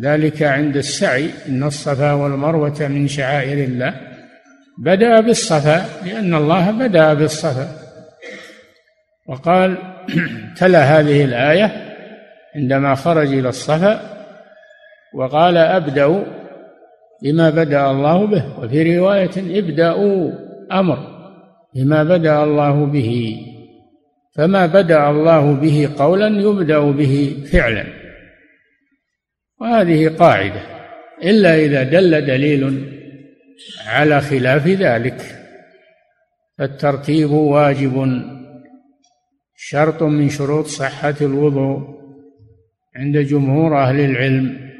ذلك 0.00 0.42
عند 0.42 0.76
السعي 0.76 1.30
إن 1.48 1.62
الصفا 1.62 2.12
والمروة 2.12 2.88
من 2.88 3.08
شعائر 3.08 3.64
الله. 3.64 3.94
بدأ 4.78 5.20
بالصفا 5.20 5.84
لأن 6.06 6.34
الله 6.34 6.70
بدأ 6.70 7.14
بالصفا. 7.14 7.68
وقال 9.26 9.78
تلا 10.58 11.00
هذه 11.00 11.24
الآية 11.24 11.94
عندما 12.56 12.94
خرج 12.94 13.32
إلى 13.32 13.48
الصفا 13.48 14.00
وقال 15.14 15.56
أبدأ 15.56 16.24
بما 17.22 17.50
بدأ 17.50 17.90
الله 17.90 18.26
به. 18.26 18.58
وفي 18.58 18.98
رواية 18.98 19.58
ابدأوا 19.58 20.30
أمر 20.72 20.98
بما 21.74 22.04
بدأ 22.04 22.42
الله 22.42 22.86
به. 22.86 23.40
فما 24.36 24.66
بدأ 24.66 25.10
الله 25.10 25.52
به 25.52 25.88
قولا 25.98 26.26
يبدأ 26.26 26.90
به 26.90 27.44
فعلا. 27.52 27.97
وهذه 29.60 30.08
قاعدة. 30.08 30.62
إلا 31.22 31.58
إذا 31.58 31.82
دل 31.82 32.26
دليل 32.26 32.92
على 33.86 34.20
خلاف 34.20 34.66
ذلك. 34.66 35.38
فالترتيب 36.58 37.30
واجب 37.30 38.22
شرط 39.56 40.02
من 40.02 40.28
شروط 40.28 40.66
صحة 40.66 41.14
الوضوء 41.20 41.98
عند 42.96 43.16
جمهور 43.16 43.82
أهل 43.82 44.00
العلم. 44.00 44.70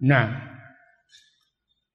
نعم. 0.00 0.46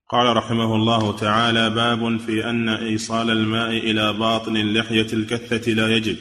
قال 0.09 0.37
رحمه 0.37 0.75
الله 0.75 1.17
تعالى 1.17 1.69
باب 1.69 2.17
في 2.17 2.49
أن 2.49 2.69
إيصال 2.69 3.29
الماء 3.29 3.69
إلى 3.69 4.13
باطن 4.13 4.57
اللحية 4.57 5.13
الكثة 5.13 5.71
لا 5.71 5.87
يجب. 5.87 6.17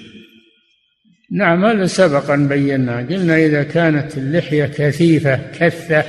نعم 1.32 1.64
هذا 1.64 1.86
سبق 1.86 2.30
أن 2.30 2.48
بينا. 2.48 2.96
قلنا 2.96 3.36
إذا 3.36 3.62
كانت 3.62 4.18
اللحية 4.18 4.64
كثيفة 4.64 5.40
كثة 5.58 6.04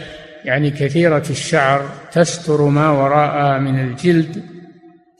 يعني 0.45 0.71
كثيرة 0.71 1.23
الشعر 1.29 1.89
تستر 2.11 2.61
ما 2.61 2.89
وراءها 2.89 3.59
من 3.59 3.79
الجلد 3.79 4.43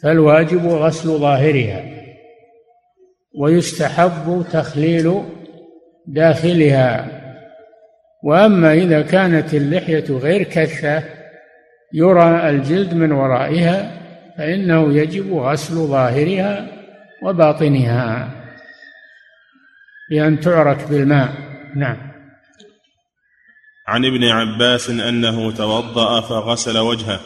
فالواجب 0.04 0.66
غسل 0.66 1.10
ظاهرها. 1.10 1.84
ويستحب 3.40 4.46
تخليل 4.52 5.24
داخلها. 6.08 7.08
وأما 8.24 8.74
إذا 8.74 9.02
كانت 9.02 9.54
اللحية 9.54 10.06
غير 10.10 10.44
كثة 10.44 11.04
يرى 11.94 12.50
الجلد 12.50 12.94
من 12.94 13.12
ورائها 13.12 13.92
فإنه 14.38 14.94
يجب 14.94 15.34
غسل 15.34 15.76
ظاهرها 15.76 16.68
وباطنها. 17.24 18.41
بأن 20.12 20.40
تعرك 20.40 20.88
بالماء. 20.90 21.34
نعم. 21.76 21.98
عن 23.88 24.06
ابن 24.06 24.24
عباس 24.24 24.90
أنه 24.90 25.52
توضأ 25.52 26.22
فغسل 26.22 26.78
وجهه 26.78 27.20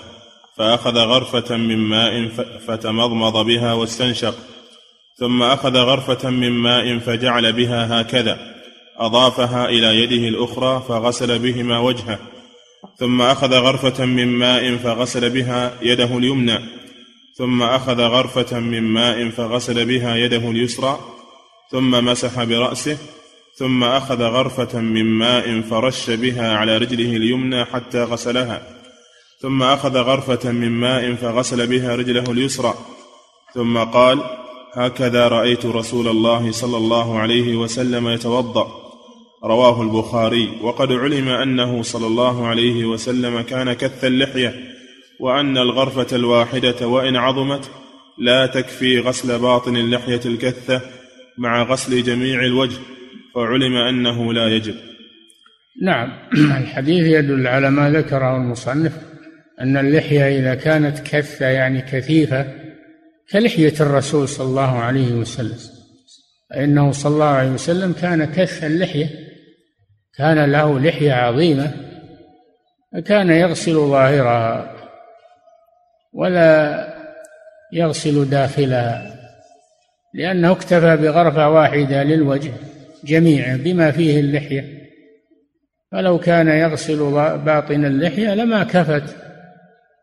فأخذ 0.57 0.97
غرفة 0.97 1.57
من 1.57 1.77
ماء 1.77 2.27
فتمضمض 2.67 3.45
بها 3.45 3.73
واستنشق 3.73 4.35
ثم 5.19 5.43
أخذ 5.43 5.77
غرفة 5.77 6.29
من 6.29 6.51
ماء 6.51 6.99
فجعل 6.99 7.53
بها 7.53 8.01
هكذا 8.01 8.37
أضافها 8.97 9.65
إلى 9.65 10.03
يده 10.03 10.27
الأخرى 10.27 10.83
فغسل 10.87 11.39
بهما 11.39 11.79
وجهه 11.79 12.19
ثم 12.99 13.21
أخذ 13.21 13.53
غرفة 13.53 14.05
من 14.05 14.27
ماء 14.27 14.75
فغسل 14.77 15.29
بها 15.29 15.71
يده 15.81 16.17
اليمنى 16.17 16.59
ثم 17.37 17.63
أخذ 17.63 18.01
غرفة 18.01 18.59
من 18.59 18.83
ماء 18.83 19.29
فغسل 19.29 19.85
بها 19.85 20.15
يده 20.15 20.51
اليسرى 20.51 21.14
ثم 21.75 21.91
مسح 22.05 22.43
برأسه 22.43 22.97
ثم 23.55 23.83
أخذ 23.83 24.23
غرفة 24.23 24.79
من 24.79 25.05
ماء 25.05 25.61
فرش 25.61 26.09
بها 26.09 26.57
على 26.57 26.77
رجله 26.77 27.15
اليمنى 27.17 27.65
حتى 27.65 28.03
غسلها 28.03 28.61
ثم 29.41 29.63
أخذ 29.63 29.97
غرفة 29.97 30.51
من 30.51 30.71
ماء 30.71 31.13
فغسل 31.15 31.67
بها 31.67 31.95
رجله 31.95 32.31
اليسرى 32.31 32.73
ثم 33.53 33.77
قال 33.77 34.19
هكذا 34.73 35.27
رأيت 35.27 35.65
رسول 35.65 36.07
الله 36.07 36.51
صلى 36.51 36.77
الله 36.77 37.19
عليه 37.19 37.55
وسلم 37.55 38.07
يتوضأ 38.07 38.67
رواه 39.43 39.81
البخاري 39.81 40.51
وقد 40.61 40.91
علم 40.91 41.29
أنه 41.29 41.83
صلى 41.83 42.07
الله 42.07 42.47
عليه 42.47 42.85
وسلم 42.85 43.41
كان 43.41 43.73
كث 43.73 44.05
اللحية 44.05 44.55
وأن 45.19 45.57
الغرفة 45.57 46.15
الواحدة 46.15 46.87
وإن 46.87 47.15
عظمت 47.15 47.71
لا 48.17 48.45
تكفي 48.45 48.99
غسل 48.99 49.39
باطن 49.39 49.77
اللحية 49.77 50.21
الكثة 50.25 50.81
مع 51.37 51.63
غسل 51.63 52.03
جميع 52.03 52.39
الوجه 52.39 52.79
وعلم 53.35 53.75
أنه 53.75 54.33
لا 54.33 54.47
يجب. 54.47 54.75
نعم. 55.81 56.11
الحديث 56.61 57.07
يدل 57.07 57.47
على 57.47 57.71
ما 57.71 57.91
ذكره 57.91 58.37
المصنف 58.37 58.93
أن 59.61 59.77
اللحية 59.77 60.39
إذا 60.39 60.55
كانت 60.55 60.99
كثة 60.99 61.45
يعني 61.45 61.81
كثيفة 61.81 62.47
كلحية 63.31 63.73
الرسول 63.79 64.27
صلى 64.27 64.47
الله 64.47 64.79
عليه 64.79 65.13
وسلم. 65.13 65.57
فإنه 66.49 66.91
صلى 66.91 67.13
الله 67.13 67.25
عليه 67.25 67.51
وسلم 67.51 67.93
كان 67.93 68.25
كث 68.25 68.63
اللحية 68.63 69.09
كان 70.17 70.51
له 70.51 70.79
لحية 70.79 71.13
عظيمة 71.13 71.71
فكان 72.93 73.29
يغسل 73.29 73.73
ظاهرها 73.73 74.75
ولا 76.13 76.87
يغسل 77.73 78.29
داخلها. 78.29 79.14
لأنه 80.15 80.51
اكتفى 80.51 80.97
بغرفة 80.97 81.49
واحدة 81.49 82.03
للوجه 82.03 82.51
جميعا 83.03 83.57
بما 83.57 83.91
فيه 83.91 84.19
اللحية. 84.19 84.85
فلو 85.91 86.19
كان 86.19 86.47
يغسل 86.47 86.97
باطن 87.45 87.85
اللحية 87.85 88.35
لما 88.35 88.63
كفت 88.63 89.15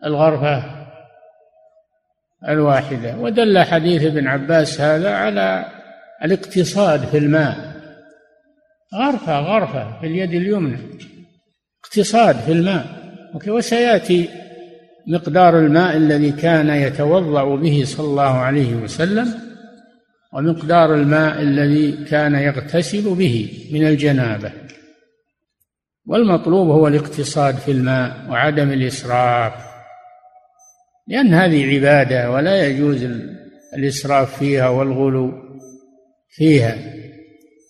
الغرفة 0.04 0.64
الواحدة. 2.48 3.16
ودل 3.16 3.58
حديث 3.58 4.04
ابن 4.04 4.26
عباس 4.26 4.80
هذا 4.80 5.10
على 5.14 5.64
الاقتصاد 6.24 7.04
في 7.04 7.18
الماء. 7.18 7.56
غرفة 8.94 9.40
غرفة 9.40 10.00
في 10.00 10.06
اليد 10.06 10.34
اليمنى. 10.34 10.78
اقتصاد 11.84 12.36
في 12.36 12.52
الماء. 12.52 12.84
وسيأتي 13.48 14.28
مقدار 15.06 15.58
الماء 15.58 15.96
الذي 15.96 16.32
كان 16.32 16.68
يتوضأ 16.68 17.56
به 17.56 17.82
صلى 17.86 18.06
الله 18.06 18.38
عليه 18.38 18.74
وسلم 18.74 19.51
ومقدار 20.32 20.94
الماء 20.94 21.42
الذي 21.42 22.04
كان 22.04 22.34
يغتسل 22.34 23.14
به 23.14 23.68
من 23.72 23.86
الجنابة. 23.86 24.52
والمطلوب 26.06 26.68
هو 26.68 26.88
الاقتصاد 26.88 27.56
في 27.56 27.70
الماء 27.70 28.30
وعدم 28.30 28.72
الإسراف 28.72 29.52
لأن 31.08 31.34
هذه 31.34 31.74
عبادة 31.74 32.30
ولا 32.30 32.66
يجوز 32.66 33.08
الإسراف 33.74 34.38
فيها 34.38 34.68
والغلو 34.68 35.32
فيها 36.30 36.76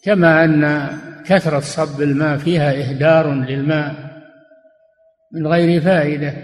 كما 0.05 0.45
أن 0.45 0.89
كثرة 1.27 1.61
صب 1.61 2.03
الماء 2.03 2.39
فيها 2.39 2.73
إهدار 2.73 3.35
للماء 3.35 4.13
من 5.33 5.47
غير 5.47 5.81
فائدة. 5.81 6.35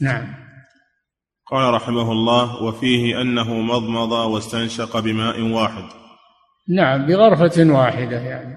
نعم. 0.00 0.43
قال 1.50 1.74
رحمه 1.74 2.12
الله 2.12 2.62
وفيه 2.62 3.20
أنه 3.20 3.54
مضمض 3.54 4.12
واستنشق 4.12 5.00
بماء 5.00 5.42
واحد. 5.42 5.84
نعم 6.68 7.06
بغرفة 7.06 7.72
واحدة 7.72 8.16
يعني. 8.16 8.56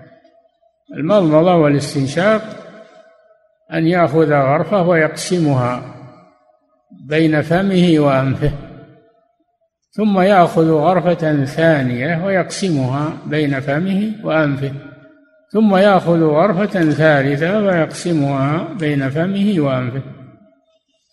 المضمضة 0.94 1.56
والاستنشاق 1.56 2.42
أن 3.74 3.88
يأخذ 3.88 4.34
غرفة 4.34 4.88
ويقسمها 4.88 5.96
بين 7.08 7.42
فمه 7.42 8.00
وأنفه 8.00 8.52
ثم 9.92 10.20
يأخذ 10.20 10.72
غرفة 10.72 11.46
ثانية 11.46 12.26
ويقسمها 12.26 13.18
بين 13.26 13.60
فمه 13.60 14.14
وأنفه 14.24 14.74
ثم 15.52 15.76
يأخذ 15.76 16.24
غرفة 16.24 16.92
ثالثة 16.92 17.60
ويقسمها 17.60 18.68
بين 18.80 19.10
فمه 19.10 19.56
وأنفه 19.58 20.02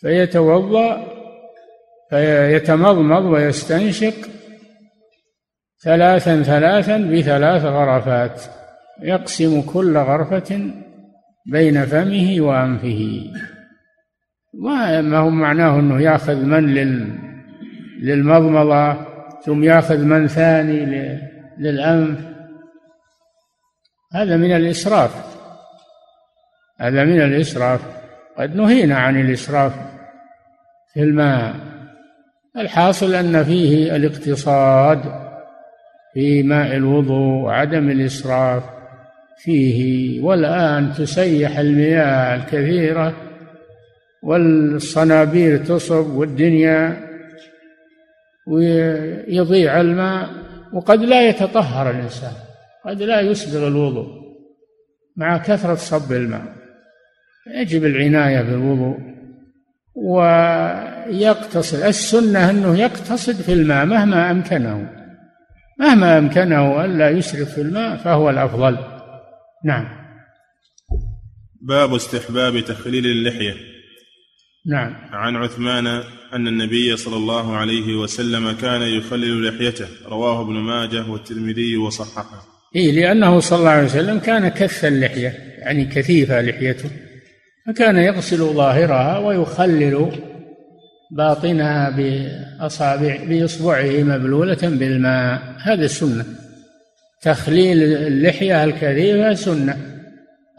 فيتوضأ 0.00 1.13
فيتمضمض 2.10 3.24
ويستنشق 3.24 4.14
ثلاثا 5.84 6.42
ثلاثا 6.42 6.96
بثلاث 6.96 7.64
غرفات 7.64 8.42
يقسم 9.02 9.62
كل 9.62 9.96
غرفة 9.96 10.70
بين 11.46 11.84
فمه 11.84 12.36
وأنفه. 12.40 13.30
ما 14.54 15.18
هو 15.18 15.30
معناه 15.30 15.78
أنه 15.78 16.00
يأخذ 16.00 16.36
من 16.36 16.74
لل 16.74 17.18
للمضمضة 18.02 18.96
ثم 19.44 19.64
يأخذ 19.64 19.98
من 19.98 20.26
ثاني 20.26 21.18
للأنف؟ 21.58 22.20
هذا 24.14 24.36
من 24.36 24.56
الإسراف. 24.56 25.34
هذا 26.80 27.04
من 27.04 27.20
الإسراف. 27.20 27.80
قد 28.38 28.56
نهينا 28.56 28.98
عن 28.98 29.20
الإسراف 29.20 29.72
في 30.92 31.00
الماء. 31.00 31.73
الحاصل 32.56 33.14
أن 33.14 33.44
فيه 33.44 33.96
الاقتصاد 33.96 35.00
في 36.14 36.42
ماء 36.42 36.76
الوضوء 36.76 37.44
وعدم 37.44 37.90
الإسراف 37.90 38.62
فيه 39.38 40.20
والآن 40.22 40.92
تسيح 40.92 41.58
المياه 41.58 42.34
الكثيرة 42.36 43.14
والصنابير 44.22 45.58
تصب 45.58 46.10
والدنيا 46.10 46.96
ويضيع 48.46 49.80
الماء 49.80 50.28
وقد 50.72 51.00
لا 51.00 51.28
يتطهر 51.28 51.90
الإنسان 51.90 52.32
قد 52.84 53.02
لا 53.02 53.20
يسبغ 53.20 53.66
الوضوء 53.66 54.24
مع 55.16 55.38
كثرة 55.38 55.74
صب 55.74 56.12
الماء. 56.12 56.44
يجب 57.46 57.84
العناية 57.84 58.42
بالوضوء 58.42 58.98
ويقتصد 61.06 61.82
السنة 61.82 62.50
أنه 62.50 62.78
يقتصد 62.78 63.34
في 63.34 63.52
الماء 63.52 63.86
مهما 63.86 64.30
أمكنه. 64.30 64.90
مهما 65.80 66.18
أمكنه 66.18 66.84
ألا 66.84 67.10
يسرف 67.10 67.54
في 67.54 67.60
الماء 67.60 67.96
فهو 67.96 68.30
الأفضل. 68.30 68.78
نعم. 69.64 69.88
باب 71.62 71.94
استحباب 71.94 72.60
تخليل 72.60 73.06
اللحية. 73.06 73.54
نعم. 74.66 74.94
عن 75.12 75.36
عثمان 75.36 75.86
أن 76.32 76.48
النبي 76.48 76.96
صلى 76.96 77.16
الله 77.16 77.56
عليه 77.56 77.94
وسلم 77.94 78.52
كان 78.52 78.82
يخلل 78.82 79.48
لحيته. 79.48 79.86
رواه 80.08 80.42
ابن 80.42 80.52
ماجه 80.52 81.10
والترمذي 81.10 81.76
وصححه. 81.76 82.46
إيه 82.76 82.92
لأنه 82.92 83.40
صلى 83.40 83.58
الله 83.58 83.70
عليه 83.70 83.84
وسلم 83.84 84.18
كان 84.18 84.48
كث 84.48 84.84
اللحية 84.84 85.28
يعني 85.58 85.84
كثيفة 85.84 86.40
لحيته. 86.40 86.90
فكان 87.66 87.96
يغسل 87.96 88.36
ظاهرها 88.36 89.18
ويخلل 89.18 90.12
باطنها 91.10 91.90
بأصابع 91.90 93.24
بإصبعه 93.28 94.02
مبلولة 94.02 94.58
بالماء. 94.62 95.42
هذا 95.58 95.84
السنة. 95.84 96.24
تخليل 97.22 97.82
اللحية 97.82 98.64
الكثيفة 98.64 99.34
سنة. 99.34 99.76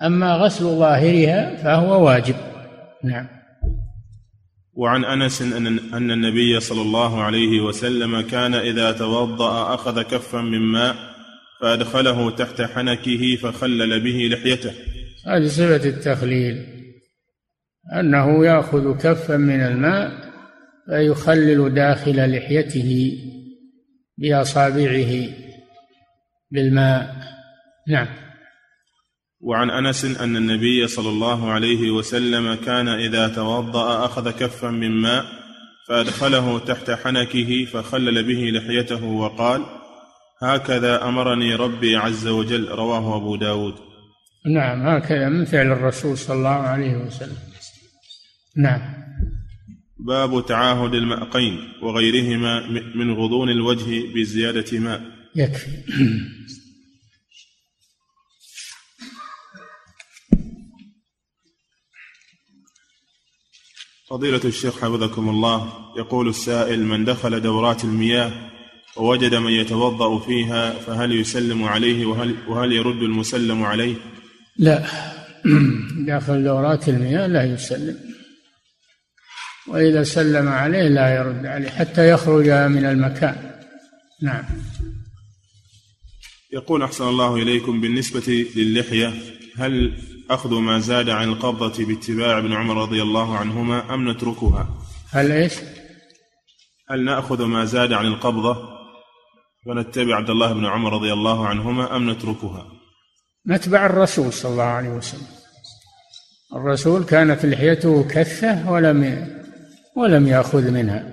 أما 0.05 0.35
غسل 0.35 0.63
ظاهرها 0.63 1.55
فهو 1.55 2.05
واجب. 2.05 2.35
نعم. 3.03 3.27
وعن 4.73 5.05
أنس 5.05 5.41
أن 5.41 5.67
أن 5.93 6.11
النبي 6.11 6.59
صلى 6.59 6.81
الله 6.81 7.23
عليه 7.23 7.61
وسلم 7.61 8.21
كان 8.21 8.53
إذا 8.53 8.91
توضأ 8.91 9.73
أخذ 9.73 10.01
كفا 10.01 10.41
من 10.41 10.59
ماء 10.59 10.95
فأدخله 11.61 12.31
تحت 12.31 12.61
حنكه 12.61 13.35
فخلل 13.35 13.99
به 13.99 14.29
لحيته. 14.31 14.71
هذه 15.27 15.47
صفة 15.47 15.89
التخليل. 15.89 16.65
أنه 17.99 18.45
يأخذ 18.45 18.97
كفا 18.97 19.37
من 19.37 19.61
الماء 19.61 20.24
فيخلل 20.89 21.73
داخل 21.73 22.37
لحيته 22.37 23.17
بأصابعه 24.17 25.29
بالماء. 26.51 27.15
نعم. 27.87 28.07
وعن 29.41 29.69
أنس 29.69 30.05
أن 30.05 30.37
النبي 30.37 30.87
صلى 30.87 31.09
الله 31.09 31.51
عليه 31.51 31.91
وسلم 31.91 32.55
كان 32.55 32.87
إذا 32.87 33.27
توضأ 33.27 34.05
أخذ 34.05 34.31
كفا 34.31 34.69
من 34.69 34.91
ماء 34.91 35.25
فأدخله 35.87 36.59
تحت 36.59 36.91
حنكه 36.91 37.65
فخلل 37.65 38.23
به 38.23 38.59
لحيته 38.59 39.03
وقال 39.05 39.65
هكذا 40.43 41.03
أمرني 41.03 41.55
ربي 41.55 41.95
عز 41.95 42.27
وجل 42.27 42.67
رواه 42.67 43.17
أبو 43.17 43.35
داود. 43.35 43.75
نعم 44.45 44.87
هكذا 44.87 45.29
من 45.29 45.45
فعل 45.45 45.71
الرسول 45.71 46.17
صلى 46.17 46.37
الله 46.37 46.49
عليه 46.49 46.95
وسلم. 46.95 47.37
نعم. 48.57 49.04
باب 49.99 50.45
تعاهد 50.45 50.93
المأقين 50.93 51.73
وغيرهما 51.81 52.67
من 52.95 53.13
غضون 53.13 53.49
الوجه 53.49 54.13
بزيادة 54.15 54.79
ماء. 54.79 55.01
يكفي. 55.35 55.69
فضيلة 64.09 64.41
الشيخ 64.45 64.81
حفظكم 64.81 65.29
الله 65.29 65.73
يقول 65.97 66.29
السائل 66.29 66.83
من 66.83 67.05
دخل 67.05 67.41
دورات 67.41 67.83
المياه 67.83 68.31
ووجد 68.97 69.35
من 69.35 69.51
يتوضأ 69.51 70.19
فيها 70.19 70.73
فهل 70.73 71.11
يسلم 71.11 71.63
عليه؟ 71.63 72.05
وهل, 72.05 72.35
وهل 72.47 72.71
يرد 72.71 73.01
المسلم 73.01 73.63
عليه؟ 73.63 73.95
لا. 74.57 74.85
داخل 76.07 76.43
دورات 76.43 76.89
المياه 76.89 77.27
لا 77.27 77.43
يسلم. 77.43 78.14
وإذا 79.67 80.03
سلم 80.03 80.47
عليه 80.47 80.87
لا 80.87 81.15
يرد 81.15 81.45
عليه 81.45 81.69
حتى 81.69 82.09
يخرج 82.09 82.49
من 82.49 82.85
المكان. 82.85 83.51
نعم. 84.21 84.43
يقول 86.53 86.83
أحسن 86.83 87.07
الله 87.07 87.35
إليكم 87.35 87.81
بالنسبة 87.81 88.45
للحية 88.55 89.13
هل 89.57 89.93
أخذ 90.29 90.53
ما 90.53 90.79
زاد 90.79 91.09
عن 91.09 91.29
القبضة 91.29 91.85
باتباع 91.85 92.37
ابن 92.37 92.53
عمر 92.53 92.81
رضي 92.81 93.01
الله 93.01 93.37
عنهما 93.37 93.93
أم 93.93 94.09
نتركها؟ 94.09 94.69
هل 95.11 95.31
إيش؟ 95.31 95.53
هل 96.89 97.03
نأخذ 97.03 97.45
ما 97.45 97.65
زاد 97.65 97.93
عن 97.93 98.05
القبضة 98.05 98.57
ونتبع 99.65 100.15
عبد 100.15 100.29
الله 100.29 100.53
بن 100.53 100.65
عمر 100.65 100.93
رضي 100.93 101.13
الله 101.13 101.47
عنهما 101.47 101.95
أم 101.95 102.09
نتركها؟ 102.09 102.67
نتبع 103.47 103.85
الرسول 103.85 104.33
صلى 104.33 104.51
الله 104.51 104.63
عليه 104.63 104.89
وسلم. 104.89 105.27
الرسول 106.55 107.03
كانت 107.03 107.45
لحيته 107.45 108.07
كثة 108.09 108.71
ولم 108.71 109.03
ولم 109.95 110.27
يأخذ 110.27 110.71
منها. 110.71 111.03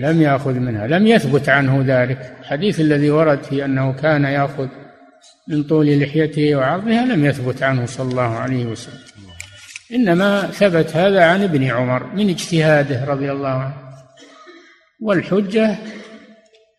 لم 0.00 0.22
يأخذ 0.22 0.52
منها. 0.52 0.86
لم 0.86 1.06
يثبت 1.06 1.48
عنه 1.48 1.84
ذلك. 1.86 2.36
الحديث 2.40 2.80
الذي 2.80 3.10
ورد 3.10 3.42
في 3.42 3.64
أنه 3.64 3.92
كان 3.92 4.24
يأخذ 4.24 4.68
من 5.48 5.62
طول 5.62 6.00
لحيته 6.00 6.56
وعرضها 6.56 7.04
لم 7.04 7.24
يثبت 7.24 7.62
عنه 7.62 7.86
صلى 7.86 8.10
الله 8.10 8.36
عليه 8.36 8.66
وسلم. 8.66 9.00
إنما 9.92 10.46
ثبت 10.46 10.96
هذا 10.96 11.24
عن 11.24 11.42
ابن 11.42 11.64
عمر 11.64 12.06
من 12.14 12.28
اجتهاده 12.28 13.04
رضي 13.04 13.32
الله 13.32 13.48
عنه. 13.48 13.74
والحجة 15.00 15.78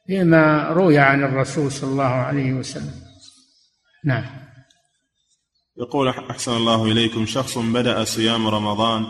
فيما 0.07 0.67
روي 0.67 0.97
عن 0.99 1.23
الرسول 1.23 1.71
صلى 1.71 1.89
الله 1.89 2.03
عليه 2.03 2.53
وسلم. 2.53 2.93
نعم. 4.05 4.25
يقول 5.77 6.07
أحسن 6.07 6.51
الله 6.51 6.85
إليكم 6.85 7.25
شخص 7.25 7.57
بدأ 7.57 8.03
صيام 8.03 8.47
رمضان 8.47 9.05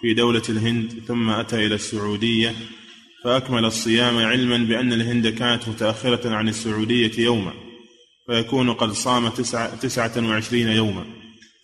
في 0.00 0.14
دولة 0.14 0.42
الهند 0.48 0.92
ثم 1.06 1.30
أتى 1.30 1.66
إلى 1.66 1.74
السعودية 1.74 2.52
فأكمل 3.24 3.64
الصيام 3.64 4.18
علما 4.18 4.58
بأن 4.58 4.92
الهند 4.92 5.28
كانت 5.28 5.68
متأخرة 5.68 6.34
عن 6.34 6.48
السعودية 6.48 7.24
يوما 7.24 7.52
فيكون 8.26 8.72
قد 8.72 8.90
صام 8.90 9.28
تسعة, 9.28 9.76
تسعة 9.76 10.28
وعشرين 10.28 10.68
يوما 10.68 11.04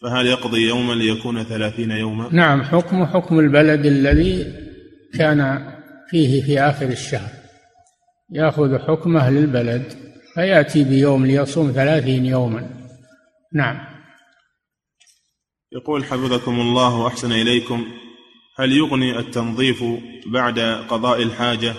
فهل 0.02 0.26
يقضي 0.26 0.68
يوما 0.68 0.92
ليكون 0.92 1.42
ثلاثين 1.42 1.90
يوما؟ 1.90 2.28
نعم 2.32 2.62
حكم 2.62 3.06
حكم 3.06 3.38
البلد 3.38 3.86
الذي 3.86 4.46
كان 5.18 5.72
فيه 6.10 6.42
في 6.42 6.60
آخر 6.60 6.86
الشهر. 6.86 7.30
يأخذ 8.30 8.78
حكمه 8.78 9.30
للبلد 9.30 9.92
فيأتي 10.34 10.84
بيوم 10.84 11.26
ليصوم 11.26 11.72
ثلاثين 11.72 12.26
يوما. 12.26 12.70
نعم. 13.52 13.78
يقول 15.72 16.04
حفظكم 16.04 16.60
الله 16.60 16.96
وأحسن 16.96 17.32
إليكم 17.32 17.86
هل 18.56 18.72
يغني 18.72 19.18
التنظيف 19.18 19.84
بعد 20.26 20.58
قضاء 20.88 21.22
الحاجة 21.22 21.74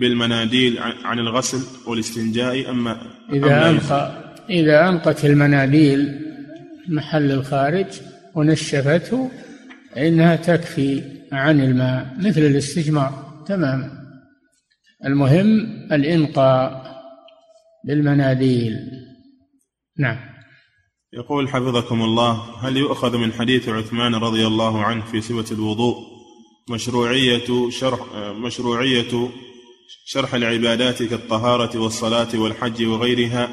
بالمناديل 0.00 0.78
عن 1.04 1.18
الغسل 1.18 1.88
والاستنجاء 1.88 2.70
أما 2.70 2.96
إذا 3.32 3.70
أنقى 3.70 4.24
إذا 4.50 4.88
أنقت 4.88 5.24
المناديل 5.24 6.20
محل 6.88 7.32
الخارج 7.32 7.86
ونشفته 8.34 9.30
فإنها 9.94 10.36
تكفي 10.36 11.02
عن 11.32 11.60
الماء 11.60 12.14
مثل 12.18 12.40
الاستجمار. 12.40 13.44
تماما 13.46 13.90
المهم 15.04 15.46
الإنقاء 15.92 16.84
بالمناديل. 17.84 18.76
نعم. 19.98 20.33
يقول 21.16 21.48
حفظكم 21.48 22.02
الله 22.02 22.32
هل 22.62 22.76
يؤخذ 22.76 23.16
من 23.16 23.32
حديث 23.32 23.68
عثمان 23.68 24.14
رضي 24.14 24.46
الله 24.46 24.84
عنه 24.84 25.04
في 25.04 25.20
صفة 25.20 25.54
الوضوء؟ 25.54 25.96
مشروعية 26.70 27.70
شرح 27.70 28.00
مشروعية 28.16 29.28
شرح 30.06 30.34
العبادات 30.34 31.02
كالطهارة 31.02 31.78
والصلاة 31.78 32.28
والحج 32.34 32.84
وغيرها 32.84 33.48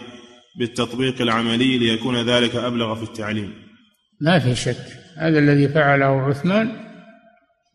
بالتطبيق 0.59 1.22
العملي 1.22 1.78
ليكون 1.78 2.30
ذلك 2.30 2.55
أبلغ 2.55 2.95
في 2.95 3.03
التعليم. 3.03 3.53
ما 4.22 4.39
في 4.39 4.55
شك 4.55 4.86
هذا 5.18 5.39
الذي 5.39 5.70
فعله 5.70 6.05
عثمان 6.05 6.72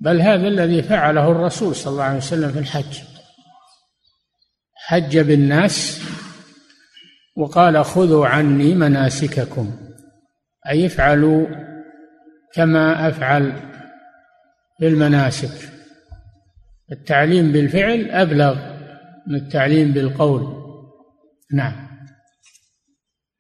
بل 0.01 0.21
هذا 0.21 0.49
الذي 0.49 0.83
فعله 0.83 1.31
الرسول 1.31 1.77
صلى 1.77 1.93
الله 1.93 2.05
عليه 2.05 2.17
وسلم 2.17 2.53
في 2.53 2.59
الحج. 2.59 2.99
حج 4.75 5.19
بالناس 5.19 6.03
وقال 7.37 7.85
خذوا 7.85 8.27
عني 8.27 8.75
مناسككم 8.75 9.71
أي 10.69 10.87
افعلوا 10.87 11.47
كما 12.55 13.09
أفعل 13.09 13.53
في 14.79 14.87
المناسك 14.87 15.73
التعليم 16.93 17.53
بالفعل 17.53 18.11
أبلغ 18.11 18.57
من 19.27 19.35
التعليم 19.35 19.93
بالقول. 19.93 20.63
نعم. 21.55 21.87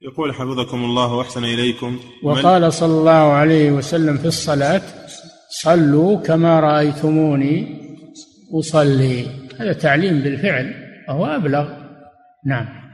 يقول 0.02 0.34
حفظكم 0.34 0.84
الله 0.84 1.14
وأحسن 1.14 1.44
إليكم. 1.44 1.98
وقال 2.22 2.72
صلى 2.72 2.98
الله 2.98 3.32
عليه 3.32 3.70
وسلم 3.70 4.16
في 4.16 4.26
الصلاة 4.26 4.82
صلوا 5.50 6.20
كما 6.20 6.60
رأيتموني 6.60 7.80
أصلي. 8.54 9.26
هذا 9.58 9.72
تعليم 9.72 10.20
بالفعل 10.20 10.74
وهو 11.08 11.26
أبلغ. 11.26 11.68
نعم. 12.46 12.85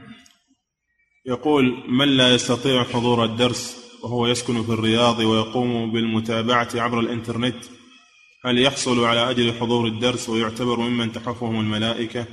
يقول 1.25 1.83
من 1.89 2.07
لا 2.07 2.33
يستطيع 2.33 2.83
حضور 2.83 3.25
الدرس 3.25 3.83
وهو 4.03 4.27
يسكن 4.27 4.63
في 4.63 4.69
الرياض 4.69 5.19
ويقوم 5.19 5.91
بالمتابعة 5.91 6.67
عبر 6.75 6.99
الإنترنت 6.99 7.55
هل 8.45 8.59
يحصل 8.59 9.05
على 9.05 9.29
اجر 9.29 9.53
حضور 9.53 9.87
الدرس 9.87 10.29
ويعتبر 10.29 10.79
ممن 10.79 11.11
تحفهم 11.11 11.59
الملائكة؟ 11.59 12.25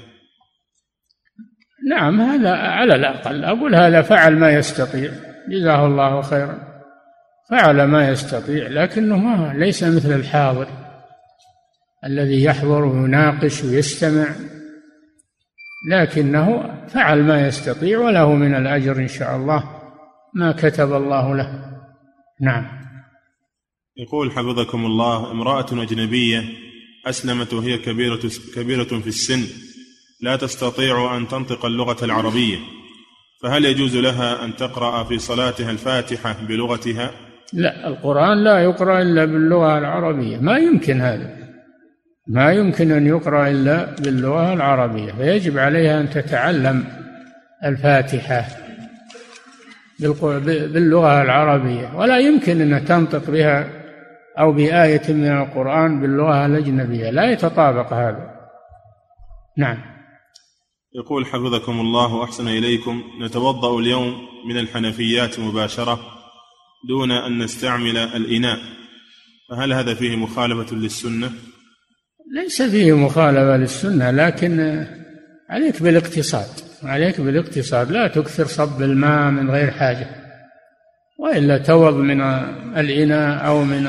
نعم 1.91 2.21
هذا 2.21 2.51
على 2.51 2.95
الأقل. 2.95 3.45
أقول 3.45 3.75
هذا 3.75 4.03
فعل 4.03 4.37
ما 4.37 4.51
يستطيع. 4.51 5.11
جزاه 5.49 5.87
الله 5.87 6.23
خيرا. 6.23 6.59
فعل 7.51 7.85
ما 7.85 8.09
يستطيع 8.09 8.69
لكنه 8.69 9.53
ليس 9.53 9.83
مثل 9.85 10.13
الحاضر 10.13 10.69
الذي 12.05 12.45
يحضر 12.45 12.85
ويناقش 12.85 13.65
ويستمع. 13.65 14.35
لكنه 15.89 16.77
فعل 16.89 17.23
ما 17.23 17.47
يستطيع 17.47 17.99
وله 17.99 18.35
من 18.35 18.55
الأجر 18.55 18.97
إن 18.97 19.09
شاء 19.09 19.37
الله 19.37 19.65
ما 20.35 20.53
كتب 20.53 20.93
الله 20.93 21.37
له. 21.37 21.81
نعم. 22.41 22.67
يقول 23.97 24.33
حفظكم 24.33 24.87
الله 24.87 25.31
امرأة 25.31 25.67
أجنبية 25.73 26.45
أسلمت 27.07 27.55
وهي 27.55 27.79
كبيرة 27.79 28.21
كبيرة 28.57 28.85
في 28.85 29.07
السن 29.07 29.45
لا 30.21 30.37
تستطيع 30.37 31.17
أن 31.17 31.29
تنطق 31.29 31.65
اللغة 31.65 32.05
العربية 32.05 32.59
فهل 33.43 33.65
يجوز 33.65 33.97
لها 33.97 34.45
أن 34.45 34.57
تقرأ 34.57 35.05
في 35.05 35.19
صلاتها 35.19 35.71
الفاتحة 35.71 36.37
بلغتها؟ 36.49 37.11
لا 37.53 37.89
القرآن 37.89 38.45
لا 38.45 38.59
يقرأ 38.59 39.03
إلا 39.03 39.25
باللغة 39.25 39.79
العربية 39.79 40.37
ما 40.37 40.59
يمكن 40.59 41.01
هذا. 41.01 41.40
ما 42.31 42.53
يمكن 42.53 42.93
أن 42.93 43.07
يقرأ 43.07 43.49
إلا 43.49 43.95
باللغة 43.95 44.53
العربية 44.53 45.13
فيجب 45.13 45.59
عليها 45.59 46.01
أن 46.01 46.11
تتعلم 46.11 46.85
الفاتحة 47.65 48.47
باللغة 50.01 51.23
العربية 51.23 51.97
ولا 51.97 52.19
يمكن 52.19 52.73
أن 52.73 52.85
تنطق 52.85 53.31
بها 53.31 53.69
أو 54.39 54.53
بآية 54.53 55.13
من 55.13 55.27
القرآن 55.27 56.01
باللغة 56.01 56.47
الأجنبية 56.47 57.11
لا 57.11 57.31
يتطابق 57.31 57.93
هذا. 57.93 58.31
نعم. 59.59 59.79
يقول 60.95 61.27
حفظكم 61.27 61.81
الله 61.81 62.15
وأحسن 62.15 62.49
إليكم. 62.49 63.03
نتوضأ 63.23 63.79
اليوم 63.79 64.15
من 64.49 64.59
الحنفيات 64.59 65.41
مباشرة 65.41 66.01
دون 66.89 67.11
أن 67.11 67.39
نستعمل 67.39 67.97
الإناء. 67.97 68.59
فهل 69.51 69.73
هذا 69.73 69.95
فيه 69.95 70.17
مخالفة 70.17 70.77
للسنة؟ 70.77 71.31
ليس 72.35 72.63
فيه 72.63 72.97
مخالفة 72.97 73.57
للسنة 73.57 74.11
لكن 74.11 74.87
عليك 75.49 75.83
بالاقتصاد 75.83 76.47
عليك 76.83 77.21
بالاقتصاد. 77.21 77.91
لا 77.91 78.09
تكثر 78.09 78.47
صب 78.47 78.83
الماء 78.83 79.31
من 79.31 79.51
غير 79.51 79.71
حاجة 79.71 80.07
وإلا 81.19 81.59
توض 81.59 81.95
من 81.95 82.21
الإناء 82.77 83.47
أو 83.47 83.65
من 83.65 83.89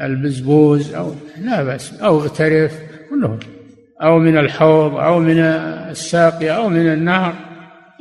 البزبوز 0.00 0.94
أو 0.94 1.14
لا 1.38 1.62
بأس 1.62 2.00
أو 2.00 2.20
اغترف 2.20 2.78
كله 3.10 3.38
أو 4.02 4.18
من 4.18 4.38
الحوض 4.38 4.94
أو 4.94 5.18
من 5.18 5.38
الساقية 5.38 6.56
أو 6.56 6.68
من 6.68 6.92
النهر. 6.92 7.34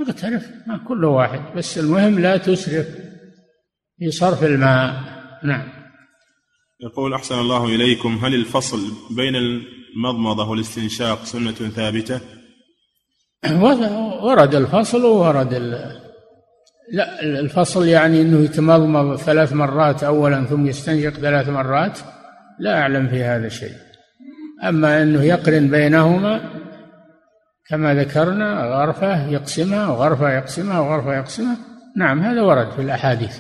اغترف 0.01 0.49
كل 0.87 1.05
واحد 1.05 1.39
بس 1.55 1.77
المهم 1.77 2.19
لا 2.19 2.37
تسرف 2.37 2.87
في 3.99 4.11
صرف 4.11 4.43
الماء. 4.43 4.93
نعم. 5.43 5.80
يقول 6.83 7.13
أحسن 7.13 7.39
الله 7.39 7.65
إليكم 7.65 8.19
هل 8.25 8.35
الفصل 8.35 8.79
بين 9.15 9.35
المضمضة 9.35 10.49
والاستنشاق 10.49 11.23
سنة 11.23 11.51
ثابتة؟ 11.51 12.21
ورد 14.23 14.55
الفصل 14.55 15.05
وورد 15.05 15.53
لا 15.53 17.21
الفصل 17.23 17.87
يعني 17.87 18.21
إنه 18.21 18.39
يتمضمض 18.39 19.15
ثلاث 19.15 19.53
مرات 19.53 20.03
اولا 20.03 20.45
ثم 20.45 20.67
يستنشق 20.67 21.09
ثلاث 21.09 21.49
مرات 21.49 21.99
لا 22.59 22.81
أعلم 22.81 23.07
في 23.07 23.23
هذا 23.23 23.49
شيء. 23.49 23.75
أما 24.63 25.03
أنه 25.03 25.23
يقرن 25.23 25.67
بينهما 25.67 26.41
كما 27.69 27.93
ذكرنا 27.93 28.63
غرفة 28.63 29.29
يقسمها 29.29 29.87
وغرفة 29.87 30.33
يقسمها 30.33 30.79
وغرفة 30.79 31.17
يقسمها. 31.17 31.57
نعم 31.97 32.19
هذا 32.19 32.41
ورد 32.41 32.71
في 32.71 32.81
الأحاديث. 32.81 33.37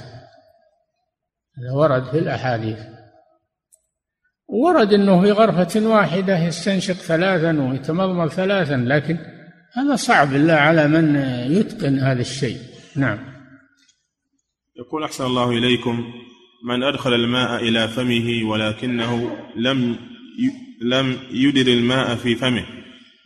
هذا 1.57 1.71
ورد 1.73 2.03
في 2.03 2.17
الأحاديث. 2.19 2.90
ورد 4.51 4.93
أنه 4.93 5.21
في 5.21 5.31
غرفة 5.31 5.87
واحدة 5.87 6.39
يستنشق 6.39 6.93
ثلاثا 6.93 7.61
ويتمضمض 7.61 8.29
ثلاثا 8.29 8.75
لكن 8.75 9.17
هذا 9.73 9.95
صعب 9.95 10.35
إلا 10.35 10.59
على 10.59 10.87
من 10.87 11.15
يتقن 11.51 11.99
هذا 11.99 12.21
الشيء. 12.21 12.57
نعم. 12.95 13.17
يقول 14.79 15.03
أحسن 15.03 15.25
الله 15.25 15.49
إليكم 15.49 16.13
من 16.63 16.83
أدخل 16.83 17.13
الماء 17.13 17.63
إلى 17.63 17.87
فمه 17.87 18.49
ولكنه 18.49 19.37
لم 19.55 19.95
لم 20.81 21.17
يدر 21.31 21.71
الماء 21.71 22.15
في 22.15 22.35
فمه 22.35 22.65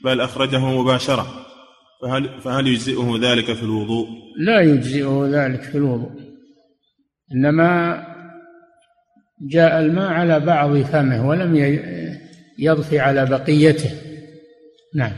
بل 0.03 0.21
أخرجه 0.21 0.65
مباشرة 0.65 1.45
فهل, 2.01 2.41
فهل 2.41 2.67
يجزئه 2.67 3.19
ذلك 3.21 3.53
في 3.53 3.63
الوضوء؟ 3.63 4.07
لا 4.37 4.61
يجزئه 4.61 5.29
ذلك 5.31 5.61
في 5.61 5.77
الوضوء 5.77 6.11
إنما 7.31 7.97
جاء 9.41 9.79
الماء 9.79 10.11
على 10.11 10.39
بعض 10.39 10.77
فمه 10.77 11.27
ولم 11.27 11.79
يضفي 12.59 12.99
على 12.99 13.25
بقيته. 13.25 13.91
نعم. 14.95 15.17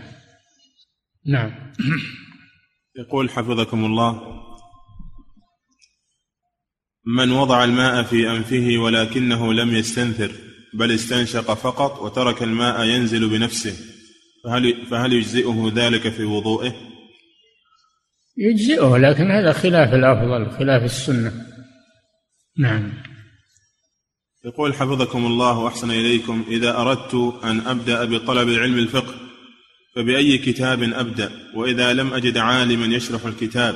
نعم. 1.25 1.51
يقول 2.95 3.29
حفظكم 3.29 3.85
الله 3.85 4.37
من 7.05 7.31
وضع 7.31 7.63
الماء 7.63 8.03
في 8.03 8.31
أنفه 8.31 8.77
ولكنه 8.77 9.53
لم 9.53 9.75
يستنثر 9.75 10.31
بل 10.73 10.91
استنشق 10.91 11.53
فقط 11.53 12.01
وترك 12.01 12.43
الماء 12.43 12.83
ينزل 12.83 13.29
بنفسه 13.29 13.73
فهل 14.43 14.85
فهل 14.85 15.13
يجزئه 15.13 15.71
ذلك 15.75 16.09
في 16.09 16.23
وضوئه؟ 16.23 16.73
يجزئه 18.37 18.97
لكن 18.97 19.31
هذا 19.31 19.51
خلاف 19.51 19.93
الأفضل 19.93 20.51
خلاف 20.51 20.83
السنة. 20.83 21.31
نعم. 22.57 22.93
يقول 24.45 24.73
حفظكم 24.73 25.25
الله 25.25 25.59
وأحسن 25.59 25.91
إليكم 25.91 26.45
إذا 26.47 26.77
أردت 26.77 27.43
أن 27.43 27.59
أبدأ 27.59 28.05
بطلب 28.05 28.49
علم 28.49 28.77
الفقه 28.77 29.13
فبأي 29.95 30.37
كتاب 30.37 30.83
أبدأ؟ 30.83 31.31
وإذا 31.55 31.93
لم 31.93 32.13
أجد 32.13 32.37
عالما 32.37 32.95
يشرح 32.95 33.25
الكتاب 33.25 33.75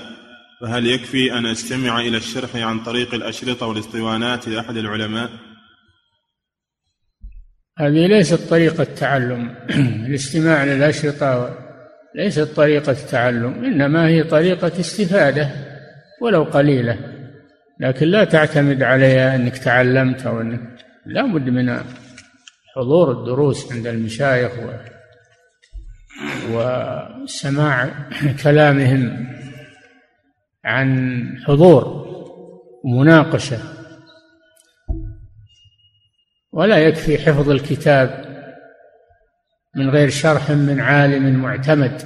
فهل 0.61 0.87
يكفي 0.87 1.33
أن 1.33 1.45
أستمع 1.45 1.99
إلى 1.99 2.17
الشرح 2.17 2.55
عن 2.55 2.83
طريق 2.83 3.13
الأشرطة 3.13 3.67
والاسطوانات 3.67 4.47
لأحد 4.47 4.77
العلماء؟ 4.77 5.29
هذه 7.77 8.07
ليست 8.07 8.49
طريقة 8.49 8.83
تعلم. 8.83 9.55
الاستماع 10.07 10.63
للأشرطة 10.63 11.57
ليست 12.15 12.55
طريقة 12.55 12.93
تعلم 12.93 13.65
إنما 13.65 14.07
هي 14.07 14.23
طريقة 14.23 14.79
استفادة 14.79 15.51
ولو 16.21 16.43
قليلة. 16.43 17.10
لكن 17.79 18.07
لا 18.07 18.23
تعتمد 18.23 18.83
عليها 18.83 19.35
أنك 19.35 19.57
تعلمت 19.57 20.25
أو 20.25 20.41
أنك 20.41 20.61
لا 21.05 21.33
بد 21.33 21.49
من 21.49 21.79
حضور 22.75 23.11
الدروس 23.11 23.73
عند 23.73 23.87
المشايخ 23.87 24.51
و 24.59 24.71
وسماع 26.51 27.89
كلامهم 28.43 29.27
عن 30.65 31.21
حضور 31.47 32.07
ومناقشه 32.85 33.59
ولا 36.51 36.77
يكفي 36.77 37.17
حفظ 37.17 37.49
الكتاب 37.49 38.31
من 39.75 39.89
غير 39.89 40.09
شرح 40.09 40.51
من 40.51 40.79
عالم 40.79 41.35
معتمد. 41.41 42.01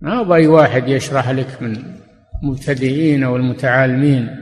ما 0.00 0.14
هو 0.14 0.34
أي 0.34 0.46
واحد 0.46 0.88
يشرح 0.88 1.30
لك 1.30 1.62
من 1.62 1.98
المبتدئين 2.42 3.24
أو 3.24 3.36
المتعالمين 3.36 4.36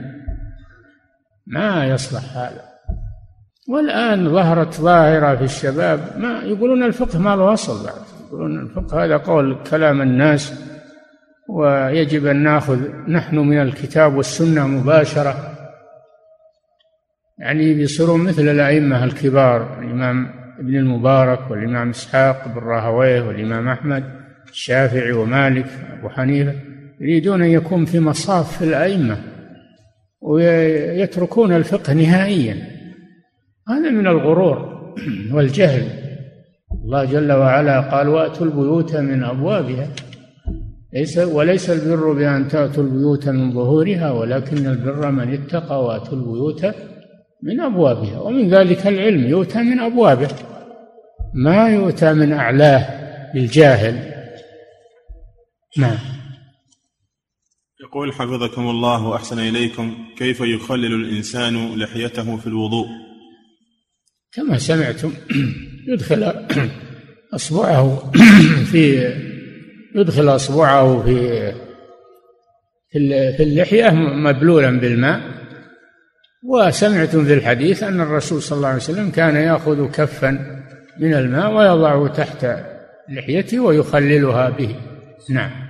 ما 1.47 1.85
يصلح 1.85 2.37
هذا. 2.37 2.61
والآن 3.69 4.29
ظهرت 4.29 4.73
ظاهرة 4.73 5.35
في 5.35 5.43
الشباب 5.43 5.99
ما 6.17 6.41
يقولون 6.43 6.83
الفقه 6.83 7.19
ما 7.19 7.35
له 7.35 7.53
أصل 7.53 7.85
بعد. 7.85 8.01
يقولون 8.27 8.59
الفقه 8.59 9.03
هذا 9.05 9.17
قول 9.17 9.57
كلام 9.69 10.01
الناس 10.01 10.53
ويجب 11.49 12.25
أن 12.25 12.43
نأخذ 12.43 12.79
نحن 13.07 13.37
من 13.37 13.61
الكتاب 13.61 14.15
والسنة 14.15 14.67
مباشرة. 14.67 15.53
يعني 17.39 17.73
بيصيرون 17.73 18.23
مثل 18.23 18.41
الأئمة 18.41 19.03
الكبار 19.03 19.79
الإمام 19.79 20.29
ابن 20.59 20.75
المبارك 20.75 21.51
والإمام 21.51 21.89
إسحاق 21.89 22.47
بن 22.47 22.59
راهويه 22.59 23.21
والإمام 23.21 23.67
أحمد 23.67 24.03
الشافعي 24.49 25.11
ومالك 25.11 25.67
أبو 25.99 26.09
حنيفة. 26.09 26.66
يريدون 27.01 27.41
أن 27.41 27.49
يكون 27.49 27.85
في 27.85 27.99
مصاف 27.99 28.63
الأئمة 28.63 29.17
ويتركون 30.21 31.53
الفقه 31.53 31.93
نهائيا. 31.93 32.67
هذا 33.69 33.89
من 33.89 34.07
الغرور 34.07 34.77
والجهل. 35.33 35.87
الله 36.83 37.05
جل 37.05 37.31
وعلا 37.31 37.81
قال 37.81 38.07
وأتوا 38.07 38.45
البيوت 38.45 38.95
من 38.95 39.23
أبوابها. 39.23 39.87
ليس 40.93 41.17
وليس 41.17 41.69
البر 41.69 42.13
بأن 42.13 42.47
تأتوا 42.47 42.83
البيوت 42.83 43.29
من 43.29 43.53
ظهورها 43.53 44.11
ولكن 44.11 44.67
البر 44.67 45.11
من 45.11 45.33
اتقى 45.33 45.85
وأتوا 45.85 46.17
البيوت 46.17 46.65
من 47.43 47.59
أبوابها. 47.59 48.19
ومن 48.19 48.49
ذلك 48.49 48.87
العلم 48.87 49.27
يؤتى 49.27 49.63
من 49.63 49.79
أبوابه. 49.79 50.27
ما 51.33 51.69
يؤتى 51.69 52.13
من 52.13 52.33
أعلاه 52.33 52.87
للجاهل 53.35 53.95
نعم. 55.77 56.16
يقول 57.87 58.13
حفظكم 58.13 58.69
الله 58.69 59.07
وأحسن 59.07 59.39
إليكم 59.39 59.97
كيف 60.17 60.41
يخلل 60.41 60.93
الإنسان 60.93 61.75
لحيته 61.75 62.37
في 62.37 62.47
الوضوء؟ 62.47 62.87
كما 64.33 64.57
سمعتم 64.57 65.13
يدخل 65.87 66.33
أصبعه 67.33 68.11
في 68.71 69.13
يدخل 69.95 70.35
أصبعه 70.35 71.03
في 71.03 71.51
في 73.37 73.43
اللحية 73.43 73.89
مبلولا 73.91 74.79
بالماء. 74.79 75.21
وسمعتم 76.43 77.25
في 77.25 77.33
الحديث 77.33 77.83
أن 77.83 78.01
الرسول 78.01 78.41
صلى 78.41 78.57
الله 78.57 78.67
عليه 78.67 78.77
وسلم 78.77 79.09
كان 79.09 79.35
يأخذ 79.35 79.91
كفا 79.91 80.31
من 80.99 81.13
الماء 81.13 81.53
ويضعه 81.53 82.07
تحت 82.07 82.45
لحيته 83.09 83.59
ويخللها 83.59 84.49
به. 84.49 84.75
نعم. 85.29 85.66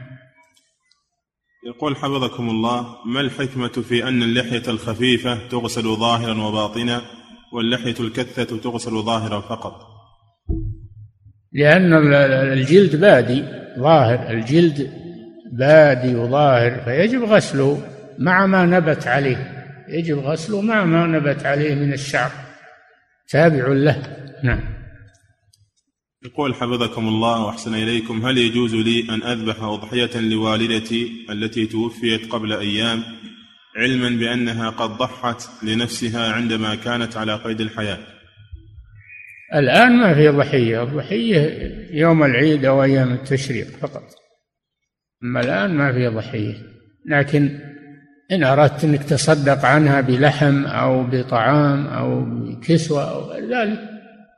يقول 1.65 1.95
حفظكم 1.95 2.49
الله 2.49 2.95
ما 3.05 3.21
الحكمة 3.21 3.67
في 3.67 4.07
أن 4.07 4.23
اللحية 4.23 4.63
الخفيفة 4.67 5.47
تغسل 5.47 5.95
ظاهرا 5.95 6.41
وباطنا 6.41 7.01
واللحية 7.53 7.95
الكثة 7.99 8.57
تغسل 8.57 8.91
ظاهرا 8.91 9.41
فقط؟ 9.41 9.81
لأن 11.53 12.13
الجلد 12.53 12.95
بادي 12.95 13.43
ظاهر 13.79 14.29
الجلد 14.29 14.91
بادي 15.51 16.15
وظاهر 16.15 16.81
فيجب 16.85 17.23
غسله 17.23 17.81
مع 18.19 18.45
ما 18.45 18.65
نبت 18.65 19.07
عليه. 19.07 19.65
يجب 19.89 20.19
غسله 20.19 20.61
مع 20.61 20.85
ما 20.85 21.07
نبت 21.07 21.45
عليه 21.45 21.75
من 21.75 21.93
الشعر. 21.93 22.31
تابع 23.29 23.67
له. 23.67 24.01
نعم. 24.43 24.76
يقول 26.27 26.55
حفظكم 26.55 27.07
الله 27.07 27.45
وأحسن 27.45 27.73
إليكم. 27.73 28.25
هل 28.25 28.37
يجوز 28.37 28.75
لي 28.75 29.05
أن 29.09 29.23
أذبح 29.23 29.63
أضحية 29.63 30.19
لوالدتي 30.19 31.25
التي 31.29 31.65
توفيت 31.65 32.31
قبل 32.31 32.53
أيام 32.53 33.03
علما 33.77 34.09
بأنها 34.09 34.69
قد 34.69 34.89
ضحت 34.89 35.49
لنفسها 35.63 36.31
عندما 36.31 36.75
كانت 36.75 37.17
على 37.17 37.35
قيد 37.35 37.61
الحياة؟ 37.61 37.97
الآن 39.55 39.97
ما 39.97 40.13
في 40.13 40.27
ضحية. 40.29 40.83
الضحية 40.83 41.71
يوم 41.91 42.23
العيد 42.23 42.65
أو 42.65 42.83
أيام 42.83 43.13
التشريق 43.13 43.67
فقط. 43.67 44.03
أما 45.23 45.39
الآن 45.39 45.73
ما 45.73 45.93
في 45.93 46.07
ضحية. 46.07 46.55
لكن 47.05 47.59
إن 48.31 48.43
أردت 48.43 48.83
أنك 48.83 49.03
تصدق 49.03 49.65
عنها 49.65 50.01
بلحم 50.01 50.65
أو 50.65 51.03
بطعام 51.03 51.87
أو 51.87 52.25
بكسوة 52.25 53.11
أو 53.11 53.33
ذلك 53.33 53.79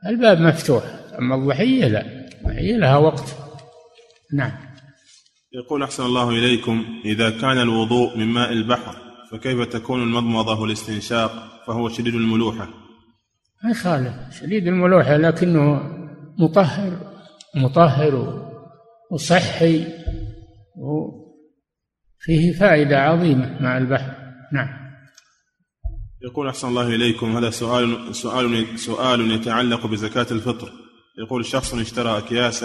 الباب 0.06 0.40
مفتوح. 0.40 0.99
أما 1.20 1.34
الضحية 1.34 1.88
لا. 1.88 2.28
الضحية 2.40 2.76
لها 2.76 2.96
وقت. 2.96 3.36
نعم. 4.34 4.52
يقول 5.52 5.82
أحسن 5.82 6.04
الله 6.04 6.30
إليكم 6.30 6.84
إذا 7.04 7.30
كان 7.30 7.58
الوضوء 7.58 8.16
من 8.16 8.26
ماء 8.26 8.52
البحر 8.52 8.96
فكيف 9.30 9.68
تكون 9.68 10.02
المضمضة 10.02 10.60
والاستنشاق 10.60 11.32
فهو 11.66 11.88
شديد 11.88 12.14
الملوحة؟ 12.14 12.68
ما 13.64 13.70
يخالف 13.70 14.14
شديد 14.40 14.66
الملوحة 14.66 15.16
لكنه 15.16 15.80
مطهر 16.38 16.98
مطهر 17.54 18.42
وصحي 19.10 19.84
وفيه 20.76 22.52
فائدة 22.52 23.00
عظيمة 23.00 23.62
مع 23.62 23.78
البحر. 23.78 24.14
نعم. 24.52 24.68
يقول 26.22 26.48
أحسن 26.48 26.68
الله 26.68 26.86
إليكم 26.86 27.36
هذا 27.36 27.50
سؤال 27.50 28.14
سؤال 28.14 28.78
سؤال 28.78 29.30
يتعلق 29.30 29.86
بزكاة 29.86 30.26
الفطر. 30.30 30.72
يقول 31.18 31.46
شخص 31.46 31.74
اشترى 31.74 32.18
أكياس 32.18 32.64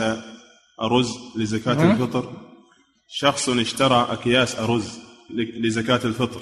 أرز 0.81 1.09
لزكاة 1.37 1.91
الفطر. 1.91 2.33
شخص 3.07 3.49
اشترى 3.49 4.07
أكياس 4.11 4.59
أرز 4.59 4.99
لزكاة 5.59 5.99
الفطر. 6.05 6.41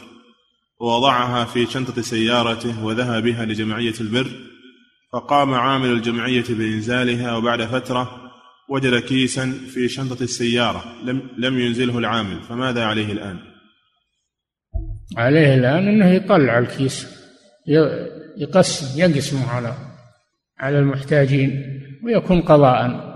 ووضعها 0.80 1.45
في 1.45 1.66
شنطة 1.66 2.01
سيارته 2.01 2.86
وذهب 2.86 3.24
بها 3.24 3.45
لجمعية 3.45 3.93
البر 4.01 4.32
فقام 5.14 5.54
عامل 5.54 5.89
الجمعية 5.89 6.45
بإنزالها 6.49 7.36
وبعد 7.36 7.66
فترة 7.66 8.32
وجد 8.70 8.99
كيسا 8.99 9.51
في 9.74 9.89
شنطة 9.89 10.24
السيارة. 10.24 10.84
لم 11.04 11.30
لم 11.38 11.60
ينزله 11.60 11.97
العامل. 11.97 12.41
فماذا 12.41 12.86
عليه 12.86 13.12
الآن؟ 13.12 13.39
عليه 15.18 15.56
الآن 15.56 15.88
أنه 15.88 16.10
يطلع 16.10 16.60
الكيس. 16.60 17.08
يقسم 18.38 18.99
يقسمه 18.99 19.49
على 19.49 19.76
على 20.60 20.80
المحتاجين. 20.80 21.82
ويكون 22.06 22.41
قضاء 22.41 23.14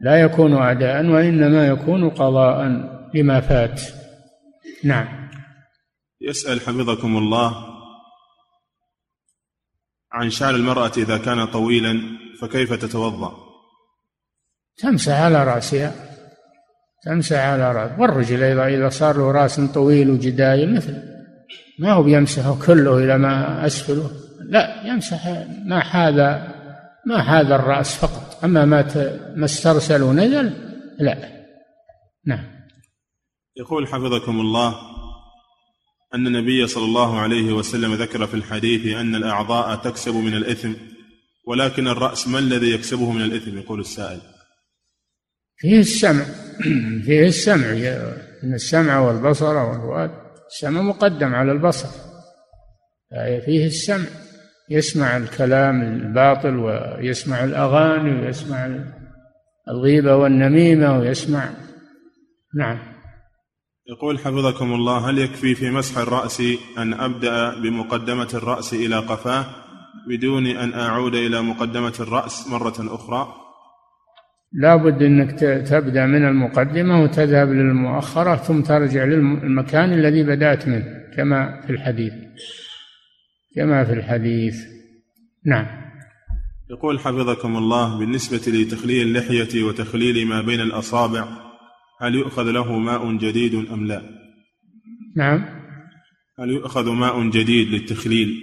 لا 0.00 0.20
يكون 0.20 0.62
أداء 0.62 1.06
وإنما 1.06 1.66
يكون 1.66 2.10
قضاء 2.10 2.66
لما 3.14 3.40
فات. 3.40 3.80
نعم. 4.84 5.28
يسأل 6.20 6.60
حفظكم 6.60 7.16
الله 7.16 7.76
عن 10.12 10.30
شعر 10.30 10.54
المرأة 10.54 10.92
إذا 10.96 11.18
كان 11.18 11.46
طويلا 11.46 12.00
فكيف 12.40 12.72
تتوضأ؟ 12.72 13.32
تمسح 14.78 15.20
على 15.20 15.44
رأسها 15.44 15.92
تمسح 17.02 17.36
على 17.36 17.72
رأس 17.72 17.90
والرجل 17.98 18.42
أيضا 18.42 18.66
إذا 18.66 18.88
صار 18.88 19.16
له 19.16 19.30
رأس 19.32 19.60
طويل 19.60 20.10
وجدايل 20.10 20.74
مثل 20.74 21.02
ما 21.78 21.92
هو 21.92 22.02
بيمسحه 22.02 22.66
كله 22.66 22.98
إلى 22.98 23.18
ما 23.18 23.66
أسفله؟ 23.66 24.10
لا 24.40 24.86
يمسح 24.86 25.46
ما 25.64 25.80
حاذا 25.80 26.55
ما 27.06 27.20
هذا 27.20 27.54
الرأس 27.54 27.96
فقط. 27.96 28.44
أما 28.44 28.64
ما 28.64 28.82
ما 29.36 29.44
استرسل 29.44 30.02
ونزل 30.02 30.52
لا. 30.98 31.36
نعم. 32.26 32.44
يقول 33.56 33.88
حفظكم 33.88 34.40
الله 34.40 34.96
أن 36.14 36.26
النبي 36.26 36.66
صلى 36.66 36.84
الله 36.84 37.20
عليه 37.20 37.52
وسلم 37.52 37.94
ذكر 37.94 38.26
في 38.26 38.34
الحديث 38.34 38.96
أن 38.96 39.14
الأعضاء 39.14 39.76
تكسب 39.76 40.14
من 40.14 40.34
الإثم 40.34 40.72
ولكن 41.46 41.88
الرأس 41.88 42.28
ما 42.28 42.38
الذي 42.38 42.70
يكسبه 42.70 43.10
من 43.10 43.22
الإثم؟ 43.22 43.58
يقول 43.58 43.80
السائل. 43.80 44.20
فيه 45.56 45.78
السمع. 45.78 46.24
فيه 47.06 47.26
السمع. 47.26 47.66
إن 48.44 48.54
السمع 48.54 48.98
والبصر 48.98 49.56
والفؤاد 49.56 50.10
السمع 50.46 50.82
مقدم 50.82 51.34
على 51.34 51.52
البصر. 51.52 51.88
فيه 53.44 53.66
السمع. 53.66 54.06
يسمع 54.70 55.16
الكلام 55.16 55.82
الباطل 55.82 56.56
ويسمع 56.56 57.44
الأغاني 57.44 58.20
ويسمع 58.20 58.78
الغيبة 59.68 60.16
والنميمة 60.16 60.98
ويسمع. 60.98 61.48
نعم. 62.54 62.78
يقول 63.88 64.18
حفظكم 64.18 64.72
الله 64.72 65.10
هل 65.10 65.18
يكفي 65.18 65.54
في 65.54 65.70
مسح 65.70 65.98
الرأس 65.98 66.42
أن 66.78 66.94
أبدأ 66.94 67.60
بمقدمة 67.60 68.28
الرأس 68.34 68.74
إلى 68.74 68.96
قفاه 68.96 69.44
بدون 70.08 70.46
أن 70.46 70.72
أعود 70.72 71.14
إلى 71.14 71.42
مقدمة 71.42 71.94
الرأس 72.00 72.48
مرة 72.48 72.94
أخرى؟ 72.94 73.34
لا 74.52 74.76
بد 74.76 75.02
أنك 75.02 75.40
تبدأ 75.68 76.06
من 76.06 76.28
المقدمة 76.28 77.02
وتذهب 77.02 77.48
للمؤخرة 77.48 78.36
ثم 78.36 78.60
ترجع 78.60 79.04
للمكان 79.04 79.92
الذي 79.92 80.22
بدأت 80.22 80.68
منه 80.68 80.84
كما 81.16 81.60
في 81.66 81.72
الحديث. 81.72 82.12
كما 83.56 83.84
في 83.84 83.92
الحديث. 83.92 84.56
نعم. 85.44 85.66
يقول 86.70 87.00
حفظكم 87.00 87.56
الله 87.56 87.98
بالنسبة 87.98 88.52
لتخليل 88.52 89.06
اللحية 89.06 89.62
وتخليل 89.62 90.26
ما 90.26 90.42
بين 90.42 90.60
الأصابع 90.60 91.28
هل 92.00 92.14
يؤخذ 92.14 92.50
له 92.50 92.78
ماء 92.78 93.16
جديد 93.16 93.54
أم 93.54 93.86
لا؟ 93.86 94.02
نعم. 95.16 95.44
هل 96.38 96.50
يؤخذ 96.50 96.90
ماء 96.90 97.30
جديد 97.30 97.68
للتخليل؟ 97.68 98.42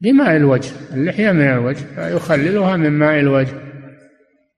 بماء 0.00 0.36
الوجه. 0.36 0.70
اللحية 0.94 1.32
من 1.32 1.40
الوجه 1.40 1.84
فيخللها 1.94 2.76
من 2.76 2.90
ماء 2.90 3.20
الوجه 3.20 3.54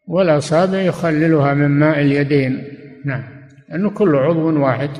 والأصابع 0.09 0.80
يخللها 0.80 1.55
من 1.55 1.68
ماء 1.68 2.01
اليدين. 2.01 2.64
نعم. 3.05 3.24
لأنه 3.68 3.90
كل 3.90 4.16
عضو 4.16 4.61
واحد. 4.61 4.90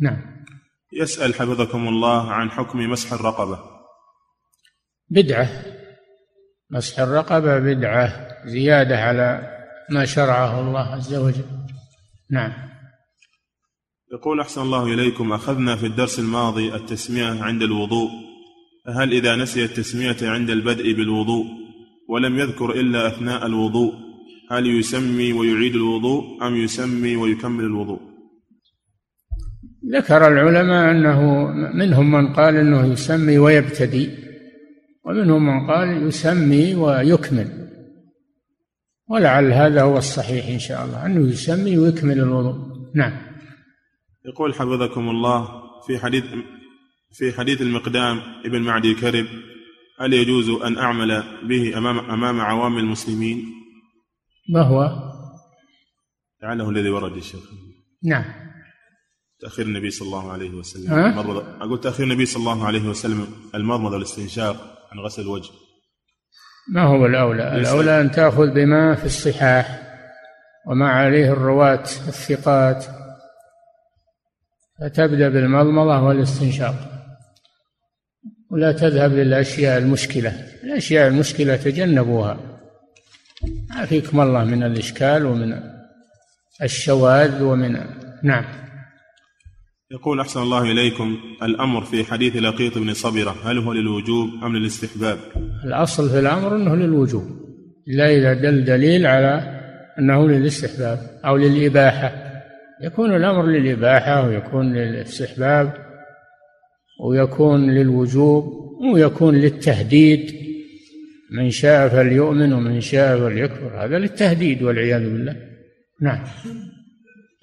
نعم. 0.00 0.37
يسأل 0.92 1.34
حفظكم 1.34 1.88
الله 1.88 2.30
عن 2.30 2.50
حكم 2.50 2.78
مسح 2.78 3.12
الرقبة. 3.12 3.58
بدعة. 5.08 5.48
مسح 6.70 6.98
الرقبة 6.98 7.58
بدعة. 7.58 8.28
زيادة 8.46 8.98
على 8.98 9.58
ما 9.90 10.04
شرعه 10.04 10.60
الله 10.60 10.94
عز 10.94 11.14
وجل. 11.14 11.44
نعم. 12.30 12.52
يقول 14.12 14.40
أحسن 14.40 14.62
الله 14.62 14.84
إليكم 14.84 15.32
أخذنا 15.32 15.76
في 15.76 15.86
الدرس 15.86 16.18
الماضي 16.18 16.74
التسمية 16.74 17.42
عند 17.42 17.62
الوضوء. 17.62 18.10
فهل 18.86 19.12
إذا 19.12 19.36
نسي 19.36 19.64
التسمية 19.64 20.16
عند 20.22 20.50
البدء 20.50 20.92
بالوضوء 20.92 21.46
ولم 22.08 22.38
يذكر 22.38 22.70
إلا 22.70 23.06
أثناء 23.06 23.46
الوضوء 23.46 23.94
هل 24.50 24.66
يسمي 24.66 25.32
ويعيد 25.32 25.74
الوضوء 25.74 26.46
أم 26.46 26.56
يسمي 26.56 27.16
ويكمل 27.16 27.64
الوضوء؟ 27.64 28.00
ذكر 29.86 30.28
العلماء 30.28 30.90
أنه 30.90 31.46
منهم 31.74 32.10
من 32.10 32.32
قال 32.32 32.56
أنه 32.56 32.92
يسمي 32.92 33.38
ويبتدي 33.38 34.10
ومنهم 35.04 35.46
من 35.46 35.70
قال 35.70 36.06
يسمي 36.06 36.74
ويكمل. 36.74 37.68
ولعل 39.08 39.52
هذا 39.52 39.82
هو 39.82 39.98
الصحيح 39.98 40.46
إن 40.46 40.58
شاء 40.58 40.84
الله 40.84 41.06
أنه 41.06 41.28
يسمي 41.28 41.78
ويكمل 41.78 42.20
الوضوء. 42.20 42.54
نعم. 42.94 43.12
يقول 44.26 44.54
حفظكم 44.54 45.08
الله 45.08 45.48
في 45.86 45.98
حديث 45.98 46.24
في 47.12 47.32
حديث 47.32 47.62
المقدام 47.62 48.20
ابن 48.44 48.62
معدي 48.62 48.94
كرب 48.94 49.26
هل 50.00 50.12
يجوز 50.12 50.48
أن 50.48 50.78
أعمل 50.78 51.22
به 51.48 51.78
أمام 51.78 51.98
أمام 51.98 52.40
عوام 52.40 52.78
المسلمين؟ 52.78 53.44
ما 54.48 54.62
هو؟ 54.62 55.08
لعله 56.42 56.70
الذي 56.70 56.90
ورد 56.90 57.16
الشيخ 57.16 57.40
نعم. 58.04 58.24
تأخير 59.40 59.66
النبي 59.66 59.90
صلى 59.90 60.06
الله 60.06 60.32
عليه 60.32 60.50
وسلم. 60.50 60.92
ها؟ 60.92 61.06
المضمضة 61.10 61.44
أقول 61.60 61.80
تأخير 61.80 62.06
النبي 62.06 62.26
صلى 62.26 62.40
الله 62.40 62.66
عليه 62.66 62.88
وسلم. 62.88 63.26
المضمضة 63.54 63.94
والاستنشاق 63.94 64.56
عن 64.92 64.98
غسل 64.98 65.22
الوجه. 65.22 65.50
ما 66.72 66.82
هو 66.82 67.06
الأولى؟ 67.06 67.52
ليس- 67.56 67.68
الأولى 67.68 68.00
أن 68.00 68.10
تأخذ 68.10 68.50
بما 68.50 68.94
في 68.94 69.04
الصحاح 69.04 69.82
وما 70.66 70.88
عليه 70.88 71.32
الرواة 71.32 71.82
الثقات. 71.82 72.84
فتبدأ 74.80 75.28
بالمضمضة 75.28 76.02
والاستنشاق. 76.02 76.74
ولا 78.50 78.72
تذهب 78.72 79.12
للأشياء 79.12 79.78
المشكلة. 79.78 80.30
الأشياء 80.64 81.08
المشكلة 81.08 81.56
تجنبوها. 81.56 82.38
عافيكم 83.70 84.20
الله 84.20 84.44
من 84.44 84.62
الإشكال 84.62 85.26
ومن 85.26 85.60
الشواذ 86.62 87.42
ومن 87.42 87.72
نعم. 88.22 88.44
يقول 89.92 90.20
أحسن 90.20 90.42
الله 90.42 90.72
إليكم 90.72 91.18
الأمر 91.42 91.84
في 91.84 92.04
حديث 92.04 92.36
لقيط 92.36 92.78
بن 92.78 92.94
صبرة 92.94 93.36
هل 93.44 93.58
هو 93.58 93.72
للوجوب 93.72 94.28
أم 94.44 94.56
للاستحباب؟ 94.56 95.18
الأصل 95.64 96.10
في 96.10 96.18
الأمر 96.18 96.56
أنه 96.56 96.76
للوجوب 96.76 97.22
إلا 97.88 98.10
إذا 98.10 98.32
دل 98.34 98.64
دليل 98.64 99.06
على 99.06 99.60
أنه 99.98 100.28
للاستحباب 100.28 100.98
أو 101.24 101.36
للإباحة. 101.36 102.12
يكون 102.82 103.16
الأمر 103.16 103.46
للإباحة 103.46 104.26
ويكون 104.26 104.72
للاستحباب 104.72 105.72
ويكون 107.04 107.70
للوجوب 107.70 108.52
ويكون 108.94 109.34
للتهديد 109.34 110.34
من 111.30 111.50
شاء 111.50 111.88
فليؤمن 111.88 112.52
ومن 112.52 112.80
شاء 112.80 113.18
فليكفر. 113.18 113.84
هذا 113.84 113.98
للتهديد 113.98 114.62
والعياذ 114.62 115.00
بالله. 115.00 115.36
نعم. 116.00 116.24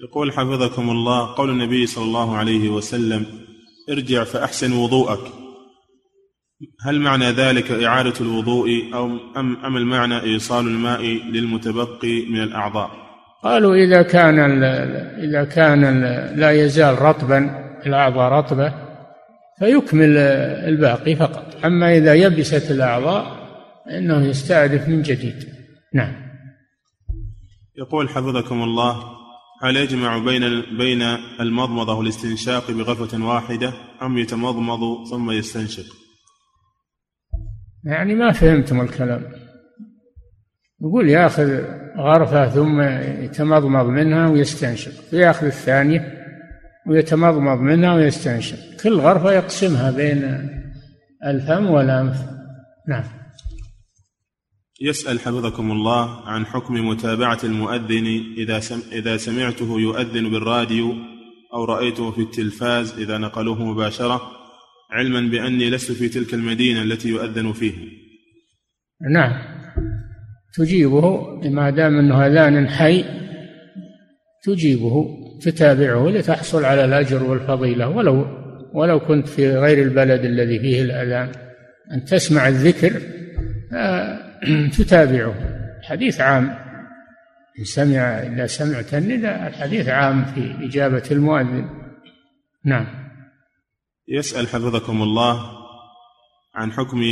يقول 0.00 0.32
حفظكم 0.32 0.90
الله 0.90 1.34
قول 1.34 1.50
النبي 1.50 1.86
صلى 1.86 2.04
الله 2.04 2.36
عليه 2.36 2.68
وسلم 2.68 3.26
ارجع 3.90 4.24
فأحسن 4.24 4.72
وضوءك. 4.72 5.32
هل 6.86 7.00
معنى 7.00 7.30
ذلك 7.30 7.70
إعادة 7.70 8.14
الوضوء 8.20 8.68
أو 8.94 9.06
أم, 9.36 9.56
أم 9.64 9.76
المعنى 9.76 10.20
إيصال 10.22 10.66
الماء 10.66 11.02
للمتبقي 11.04 12.26
من 12.30 12.42
الأعضاء؟ 12.42 12.90
قالوا 13.44 13.74
إذا 13.74 14.02
كان 14.02 14.38
ال- 14.38 14.64
إذا 15.28 15.44
كان 15.44 15.84
ال- 15.84 16.40
لا 16.40 16.50
يزال 16.50 17.02
رطبا 17.02 17.38
الأعضاء 17.86 18.32
رطبة 18.32 18.74
فيكمل 19.58 20.16
الباقي 20.68 21.16
فقط. 21.16 21.64
أما 21.64 21.96
إذا 21.96 22.14
يبست 22.14 22.70
الأعضاء 22.70 23.36
فإنه 23.86 24.26
يستأنف 24.26 24.88
من 24.88 25.02
جديد. 25.02 25.48
نعم. 25.94 26.14
يقول 27.78 28.08
حفظكم 28.08 28.62
الله 28.62 29.15
هل 29.66 29.76
يجمع 29.76 30.18
بين 30.18 30.62
بين 30.78 31.02
المضمضة 31.40 31.94
والاستنشاق 31.94 32.70
بغرفة 32.70 33.24
واحدة 33.24 33.72
أم 34.02 34.18
يتمضمض 34.18 35.08
ثم 35.10 35.30
يستنشق؟ 35.30 35.84
يعني 37.84 38.14
ما 38.14 38.32
فهمتم 38.32 38.80
الكلام. 38.80 39.22
يقول 40.80 41.08
ياخذ 41.08 41.62
غرفة 41.96 42.48
ثم 42.48 42.80
يتمضمض 43.24 43.86
منها 43.86 44.28
ويستنشق 44.28 44.92
ياخذ 45.12 45.46
الثانية 45.46 46.12
ويتمضمض 46.86 47.58
منها 47.58 47.94
ويستنشق. 47.94 48.82
كل 48.82 48.94
غرفة 48.94 49.32
يقسمها 49.32 49.90
بين 49.90 50.50
الفم 51.24 51.66
والأنف. 51.70 52.16
نعم. 52.88 53.04
يسأل 54.80 55.20
حفظكم 55.20 55.70
الله 55.70 56.28
عن 56.28 56.46
حكم 56.46 56.88
متابعة 56.88 57.38
المؤذن 57.44 58.34
إذا 58.36 58.60
سم 58.60 58.82
إذا 58.92 59.16
سمعته 59.16 59.80
يؤذن 59.80 60.30
بالراديو 60.30 60.94
أو 61.54 61.64
رأيته 61.64 62.10
في 62.10 62.20
التلفاز 62.20 62.98
إذا 62.98 63.18
نقلوه 63.18 63.64
مباشرة 63.64 64.20
علما 64.90 65.30
بأني 65.30 65.70
لست 65.70 65.92
في 65.92 66.08
تلك 66.08 66.34
المدينة 66.34 66.82
التي 66.82 67.08
يؤذن 67.08 67.52
فيها. 67.52 67.82
نعم. 69.10 69.32
تجيبه 70.54 71.20
ما 71.50 71.70
دام 71.70 71.98
أنه 71.98 72.26
أذان 72.26 72.68
حي 72.68 73.04
تجيبه 74.42 75.08
تتابعه 75.42 76.08
لتحصل 76.08 76.64
على 76.64 76.84
الأجر 76.84 77.22
والفضيلة. 77.22 77.88
ولو 77.88 78.26
ولو 78.74 79.00
كنت 79.00 79.28
في 79.28 79.56
غير 79.56 79.82
البلد 79.82 80.24
الذي 80.24 80.58
فيه 80.58 80.82
الأذان. 80.82 81.32
أن 81.92 82.04
تسمع 82.04 82.48
الذكر 82.48 83.02
آه، 83.72 84.25
تتابعه. 84.78 85.34
حديث 85.82 86.20
عام. 86.20 86.66
إن 87.58 87.64
سمع 87.64 88.00
إذا 88.00 88.46
سمعت 88.46 88.94
النداء 88.94 89.46
الحديث 89.46 89.88
عام 89.88 90.24
في 90.24 90.66
إجابة 90.66 91.02
المؤذن. 91.10 91.68
نعم. 92.64 92.86
يسأل 94.08 94.48
حفظكم 94.48 95.02
الله 95.02 95.52
عن 96.54 96.72
حكم 96.72 97.02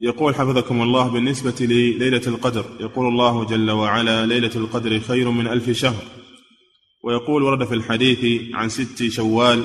يقول 0.00 0.34
حفظكم 0.34 0.82
الله 0.82 1.12
بالنسبة 1.12 1.66
لليلة 1.66 2.22
القدر. 2.26 2.64
يقول 2.80 3.08
الله 3.08 3.44
جل 3.44 3.70
وعلا 3.70 4.26
ليلة 4.26 4.56
القدر 4.56 5.00
خير 5.00 5.30
من 5.30 5.46
ألف 5.46 5.70
شهر. 5.70 6.04
ويقول 7.04 7.42
ورد 7.42 7.64
في 7.64 7.74
الحديث 7.74 8.54
عن 8.54 8.68
ست 8.68 9.08
شوال 9.08 9.64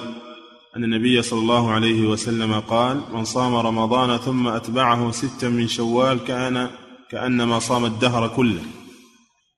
أن 0.78 0.84
النبي 0.84 1.22
صلى 1.22 1.40
الله 1.40 1.72
عليه 1.72 2.08
وسلم 2.08 2.54
قال 2.54 3.02
من 3.14 3.24
صام 3.24 3.56
رمضان 3.56 4.18
ثم 4.18 4.48
أتبعه 4.48 5.12
ستا 5.12 5.50
من 5.50 5.68
شوال 5.68 6.24
كان 6.24 6.68
كأنما 7.12 7.60
صام 7.60 7.86
الدهر 7.86 8.28
كله. 8.28 8.62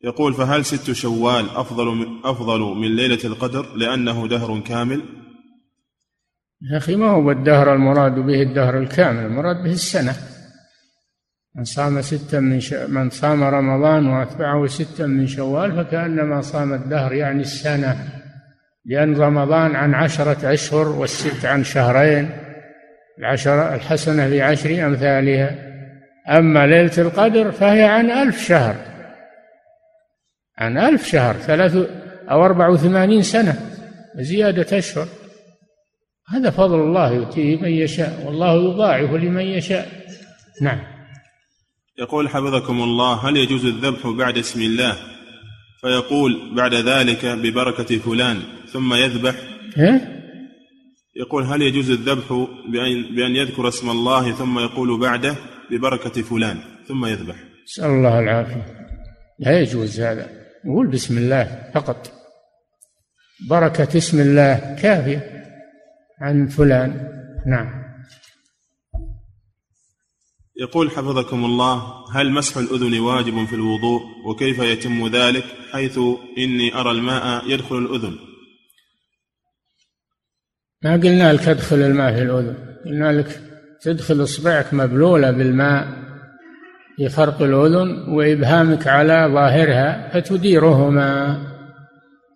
يقول 0.04 0.34
فهل 0.34 0.66
ست 0.66 0.92
شوال 0.92 1.50
أفضل 1.50 1.86
من, 1.86 2.06
أفضل 2.24 2.60
من 2.60 2.96
ليلة 2.96 3.20
القدر 3.26 3.76
لأنه 3.76 4.28
دهر 4.28 4.60
كامل؟ 4.60 5.02
يا 6.72 6.78
أخي 6.78 6.96
ما 6.96 7.12
هو 7.12 7.32
الدهر 7.32 7.74
المراد 7.74 8.16
به 8.16 8.42
الدهر 8.42 8.78
الكامل؟ 8.80 9.26
المراد 9.26 9.64
به 9.64 9.72
السنة. 9.72 10.16
من 11.56 11.64
صام 11.64 12.02
ستا 12.02 12.40
من 12.40 12.60
ش... 12.60 12.74
من 12.74 13.10
صام 13.10 13.44
رمضان 13.44 14.08
وأتبعه 14.08 14.68
ستا 14.68 15.08
من 15.08 15.28
شوال 15.28 15.76
فكأنما 15.76 16.42
صام 16.42 16.74
الدهر 16.74 17.14
يعني 17.14 17.42
السنة. 17.42 18.21
لأن 18.86 19.16
رمضان 19.18 19.76
عن 19.76 19.94
عشرة 19.94 20.54
أشهر 20.54 20.88
والست 20.88 21.46
عن 21.46 21.64
شهرين 21.64 22.30
العشرة 23.20 23.76
الحسنة 23.76 24.30
بعشر 24.30 24.86
أمثالها. 24.86 25.72
أما 26.30 26.68
ليلة 26.68 26.98
القدر 26.98 27.52
فهي 27.52 27.84
عن 27.84 28.12
ألف 28.12 28.44
شهر. 28.48 28.76
عن 30.58 30.78
ألف 30.78 31.08
شهر 31.08 31.34
ثلاث 31.34 31.76
أو 32.32 32.46
أربع 32.46 32.68
وثمانين 32.68 33.22
سنة 33.22 33.60
زيادة 34.16 34.78
أشهر. 34.78 35.08
هذا 36.28 36.50
فضل 36.50 36.80
الله 36.80 37.14
يؤتيه 37.14 37.58
من 37.62 37.70
يشاء 37.70 38.24
والله 38.26 38.54
يضاعف 38.54 39.12
لمن 39.12 39.46
يشاء. 39.46 39.88
نعم. 40.62 40.80
يقول 42.00 42.30
حفظكم 42.30 42.82
الله 42.82 43.30
هل 43.30 43.38
يجوز 43.38 43.66
الذبح 43.66 44.08
بعد 44.08 44.38
اسم 44.38 44.62
الله؟ 44.62 44.98
فيقول 45.82 46.56
بعد 46.56 46.74
ذلك 46.74 47.26
ببركة 47.26 47.98
فلان 47.98 48.42
ثم 48.72 48.94
يذبح. 48.94 49.36
إيه؟ 49.78 50.22
يقول 51.16 51.44
هل 51.44 51.62
يجوز 51.62 51.92
الذبح 51.92 52.48
بأن, 52.72 53.16
بأن 53.16 53.36
يذكر 53.36 53.68
اسم 53.68 53.90
الله 53.90 54.32
ثم 54.32 54.60
يقول 54.60 55.00
بعده 55.00 55.36
ببركة 55.72 56.22
فلان 56.22 56.58
ثم 56.88 57.06
يذبح؟ 57.06 57.36
نسأل 57.64 57.86
الله 57.86 58.20
العافية. 58.20 58.66
لا 59.40 59.60
يجوز 59.60 60.00
هذا. 60.00 60.30
يقول 60.66 60.88
بسم 60.88 61.18
الله 61.18 61.72
فقط. 61.74 62.12
بركة 63.50 63.98
اسم 63.98 64.22
الله 64.22 64.76
كافية 64.82 65.44
عن 66.22 66.48
فلان. 66.48 67.08
نعم. 67.48 67.81
يقول 70.60 70.92
حفظكم 70.92 71.46
الله 71.46 71.84
هل 72.14 72.32
مسح 72.32 72.58
الأذن 72.58 73.00
واجب 73.00 73.46
في 73.46 73.56
الوضوء؟ 73.56 74.02
وكيف 74.26 74.60
يتم 74.60 75.08
ذلك؟ 75.08 75.44
حيث 75.72 76.00
إني 76.38 76.76
أرى 76.76 76.92
الماء 76.92 77.50
يدخل 77.50 77.78
الأذن. 77.78 78.16
ما 80.84 80.94
قلنا 80.94 81.34
لك 81.34 81.48
ادخل 81.48 81.76
الماء 81.76 82.14
في 82.14 82.22
الأذن. 82.22 82.56
قلنا 82.86 83.12
لك 83.12 83.42
تدخل 83.82 84.24
إصبعك 84.24 84.74
مبلولة 84.74 85.32
بالماء 85.32 85.88
في 86.98 87.10
فرق 87.10 87.42
الأذن 87.42 88.10
وإبهامك 88.10 88.88
على 88.88 89.30
ظاهرها 89.34 90.10
فتديرهما 90.14 91.42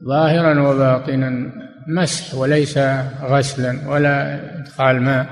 ظاهرا 0.07 0.69
وباطنا 0.69 1.51
مسح 1.87 2.35
وليس 2.35 2.77
غسلا 3.21 3.89
ولا 3.89 4.39
إدخال 4.59 5.01
ماء. 5.01 5.27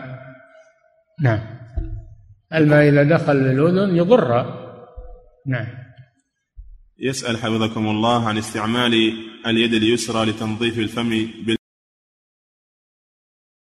نعم. 1.21 1.52
الماء 2.53 2.89
إذا 2.89 3.03
دخل 3.03 3.35
للأذن 3.35 3.95
يضر. 3.95 4.45
نعم. 5.47 5.67
يسأل 6.99 7.37
حفظكم 7.37 7.87
الله 7.87 8.27
عن 8.27 8.37
استعمال 8.37 8.93
اليد 9.47 9.73
اليسرى 9.73 10.25
لتنظيف 10.25 10.79
الفم 10.79 11.27